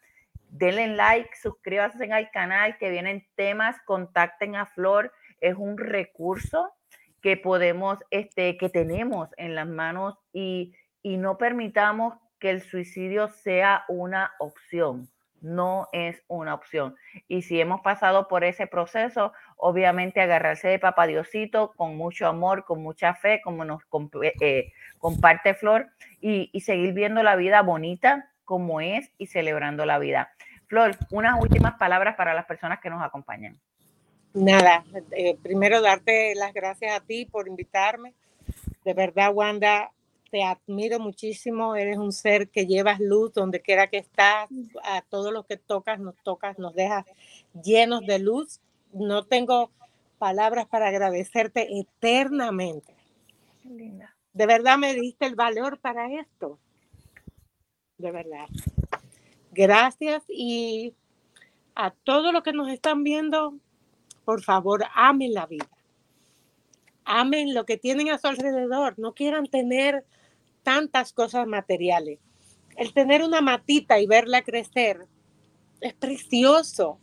denle 0.50 0.88
like, 0.88 1.30
suscríbanse 1.36 2.12
al 2.12 2.30
canal, 2.32 2.78
que 2.78 2.89
vienen 2.89 3.26
temas, 3.36 3.78
contacten 3.86 4.56
a 4.56 4.66
Flor, 4.66 5.12
es 5.39 5.56
un 5.56 5.78
recurso 5.78 6.74
que 7.22 7.38
podemos, 7.38 8.00
este, 8.12 8.58
que 8.58 8.70
tenemos 8.70 9.30
en 9.38 9.56
las 9.56 9.68
manos 9.68 10.18
y, 10.34 10.74
y 11.02 11.18
no 11.18 11.38
permitamos 11.38 12.16
que 12.39 12.50
el 12.50 12.62
suicidio 12.62 13.28
sea 13.28 13.84
una 13.88 14.32
opción. 14.39 15.10
No 15.41 15.88
es 15.93 16.22
una 16.28 16.54
opción. 16.54 16.97
Y 17.30 17.43
si 17.43 17.62
hemos 17.62 17.80
pasado 17.80 18.28
por 18.28 18.43
ese 18.43 18.68
proceso, 18.68 19.32
obviamente 19.56 20.20
agarrarse 20.20 20.68
de 20.68 20.80
Papá 20.80 21.08
Diosito 21.08 21.72
con 21.78 21.95
mucho 21.95 22.28
amor, 22.28 22.66
con 22.66 22.84
mucha 22.84 23.14
fe, 23.14 23.39
como 23.41 23.64
nos 23.64 23.82
eh, 24.41 24.74
comparte 24.97 25.54
Flor, 25.54 25.88
y, 26.20 26.50
y 26.52 26.62
seguir 26.62 26.93
viendo 26.93 27.24
la 27.24 27.38
vida 27.38 27.62
bonita 27.62 28.28
como 28.50 28.82
es 28.82 29.12
y 29.20 29.28
celebrando 29.28 29.86
la 29.86 30.00
vida. 30.00 30.32
Flor, 30.66 30.97
unas 31.12 31.39
últimas 31.39 31.76
palabras 31.76 32.16
para 32.16 32.34
las 32.34 32.47
personas 32.47 32.80
que 32.80 32.89
nos 32.89 33.00
acompañan. 33.04 33.60
Nada, 34.34 34.84
eh, 35.12 35.38
primero 35.43 35.84
darte 35.84 36.34
las 36.34 36.52
gracias 36.52 37.00
a 37.00 37.06
ti 37.06 37.28
por 37.28 37.47
invitarme. 37.47 38.16
De 38.84 38.95
verdad, 38.95 39.32
Wanda, 39.36 39.91
te 40.32 40.43
admiro 40.43 41.00
muchísimo. 41.00 41.76
Eres 41.76 42.00
un 42.00 42.12
ser 42.12 42.50
que 42.50 42.66
llevas 42.66 43.00
luz 43.00 43.34
donde 43.34 43.62
quiera 43.62 43.86
que 43.86 43.97
estás. 43.97 44.50
A 44.84 45.04
todos 45.04 45.32
los 45.32 45.45
que 45.45 45.58
tocas, 45.58 46.00
nos 46.00 46.16
tocas, 46.24 46.58
nos 46.58 46.74
dejas 46.74 47.06
llenos 47.64 48.02
de 48.08 48.18
luz. 48.18 48.62
No 48.93 49.26
tengo 49.26 49.70
palabras 50.18 50.66
para 50.66 50.88
agradecerte 50.88 51.68
eternamente. 51.80 52.95
Linda. 53.64 54.16
De 54.34 54.47
verdad 54.47 54.80
me 54.80 54.95
diste 54.95 55.28
el 55.28 55.36
valor 55.36 55.78
para 55.78 56.12
esto. 56.12 56.58
De 58.00 58.12
verdad. 58.12 58.47
Gracias 59.52 60.24
y 60.28 60.93
a 61.76 61.91
todos 61.91 62.34
los 62.34 62.43
que 62.43 62.54
nos 62.54 62.70
están 62.70 63.04
viendo, 63.04 63.56
por 64.26 64.41
favor, 64.41 64.84
amen 64.95 65.34
la 65.34 65.45
vida. 65.45 65.70
Amen 67.06 67.54
lo 67.54 67.66
que 67.66 67.78
tienen 67.78 68.10
a 68.10 68.18
su 68.18 68.28
alrededor. 68.28 68.97
No 68.97 69.14
quieran 69.14 69.47
tener 69.47 70.06
tantas 70.64 71.14
cosas 71.14 71.47
materiales. 71.47 72.20
El 72.78 72.93
tener 72.93 73.24
una 73.24 73.41
matita 73.41 74.00
y 74.00 74.08
verla 74.08 74.43
crecer 74.43 75.08
es 75.82 75.93
precioso. 75.93 77.00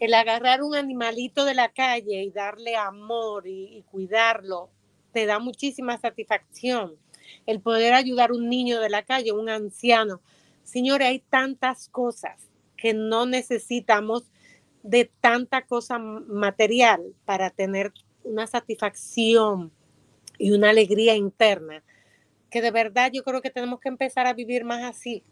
El 0.00 0.14
agarrar 0.14 0.62
un 0.62 0.74
animalito 0.74 1.44
de 1.44 1.54
la 1.54 1.68
calle 1.68 2.22
y 2.22 2.30
darle 2.30 2.74
amor 2.74 3.46
y, 3.46 3.84
cuidarlo 3.90 4.70
te 5.12 5.26
da 5.26 5.38
muchísima 5.38 5.98
satisfacción. 5.98 6.96
El 7.46 7.60
poder 7.60 7.94
ayudar 7.94 8.30
a 8.30 8.34
un 8.34 8.48
niño 8.48 8.80
de 8.80 8.90
la 8.90 9.04
calle, 9.04 9.32
un 9.32 9.48
anciano. 9.48 10.20
Señores, 10.64 11.08
hay 11.08 11.18
tantas 11.20 11.88
cosas 11.88 12.48
que 12.76 12.94
no 12.94 13.26
necesitamos 13.26 14.30
de 14.82 15.10
tanta 15.20 15.62
cosa 15.66 15.98
material 15.98 17.14
para 17.24 17.50
tener 17.50 17.92
una 18.24 18.46
satisfacción 18.46 19.72
y 20.38 20.52
una 20.52 20.70
alegría 20.70 21.14
interna, 21.14 21.82
que 22.50 22.62
de 22.62 22.70
verdad 22.70 23.10
yo 23.12 23.22
creo 23.22 23.42
que 23.42 23.50
tenemos 23.50 23.80
que 23.80 23.88
empezar 23.88 24.26
a 24.26 24.32
vivir 24.32 24.64
más 24.64 24.82
así. 24.84 25.22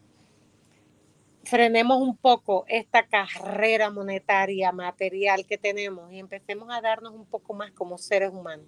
Frenemos 1.44 1.98
un 2.02 2.16
poco 2.16 2.66
esta 2.68 3.06
carrera 3.06 3.90
monetaria, 3.90 4.70
material 4.70 5.46
que 5.46 5.56
tenemos 5.56 6.12
y 6.12 6.18
empecemos 6.18 6.68
a 6.70 6.82
darnos 6.82 7.14
un 7.14 7.24
poco 7.24 7.54
más 7.54 7.72
como 7.72 7.96
seres 7.96 8.30
humanos. 8.30 8.66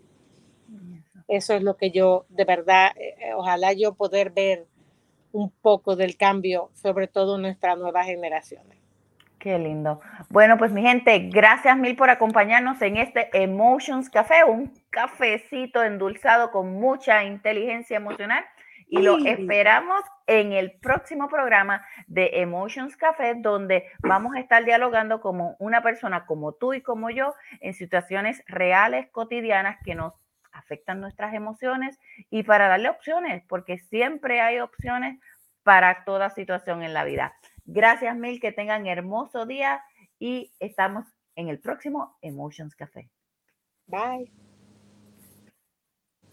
Eso 1.29 1.55
es 1.55 1.63
lo 1.63 1.77
que 1.77 1.91
yo, 1.91 2.25
de 2.29 2.45
verdad, 2.45 2.93
eh, 2.97 3.15
eh, 3.19 3.35
ojalá 3.35 3.73
yo 3.73 3.95
poder 3.95 4.31
ver 4.31 4.67
un 5.33 5.51
poco 5.51 5.97
del 5.97 6.16
cambio, 6.16 6.70
sobre 6.74 7.07
todo 7.09 7.37
en 7.37 7.43
nuestras 7.43 7.78
nuevas 7.78 8.07
generaciones. 8.07 8.81
Qué 9.41 9.59
lindo. 9.59 10.03
Bueno, 10.28 10.59
pues 10.59 10.70
mi 10.70 10.83
gente, 10.83 11.18
gracias 11.33 11.76
mil 11.78 11.97
por 11.97 12.11
acompañarnos 12.11 12.81
en 12.83 12.99
este 12.99 13.31
Emotions 13.33 14.11
Café, 14.11 14.45
un 14.45 14.70
cafecito 14.91 15.83
endulzado 15.83 16.51
con 16.51 16.74
mucha 16.74 17.24
inteligencia 17.24 17.97
emocional. 17.97 18.45
Y 18.93 18.99
lo 19.03 19.18
esperamos 19.18 20.03
en 20.26 20.53
el 20.53 20.72
próximo 20.72 21.28
programa 21.28 21.87
de 22.09 22.41
Emotions 22.41 22.97
Café, 22.97 23.37
donde 23.37 23.85
vamos 24.01 24.35
a 24.35 24.41
estar 24.41 24.64
dialogando 24.64 25.20
como 25.20 25.55
una 25.61 25.81
persona 25.81 26.26
como 26.26 26.53
tú 26.55 26.74
y 26.74 26.83
como 26.83 27.09
yo 27.09 27.35
en 27.61 27.72
situaciones 27.72 28.43
reales, 28.49 29.09
cotidianas 29.12 29.78
que 29.85 29.95
nos 29.95 30.14
afectan 30.61 31.01
nuestras 31.01 31.35
emociones 31.35 31.99
y 32.31 32.45
para 32.45 32.69
darle 32.69 32.89
opciones, 32.89 33.43
porque 33.49 33.79
siempre 33.79 34.41
hay 34.41 34.61
opciones 34.61 35.19
para 35.63 36.05
toda 36.05 36.31
situación 36.31 36.83
en 36.83 36.95
la 36.95 37.05
vida. 37.05 37.35
Gracias 37.65 38.17
mil, 38.17 38.41
que 38.41 38.53
tengan 38.53 38.87
hermoso 38.87 39.47
día 39.47 39.83
y 40.19 40.53
estamos 40.61 41.07
en 41.37 41.49
el 41.49 41.59
próximo 41.59 42.17
Emotions 42.23 42.75
Café. 42.75 43.11
Bye. 43.87 44.31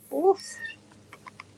Uf. 0.10 0.42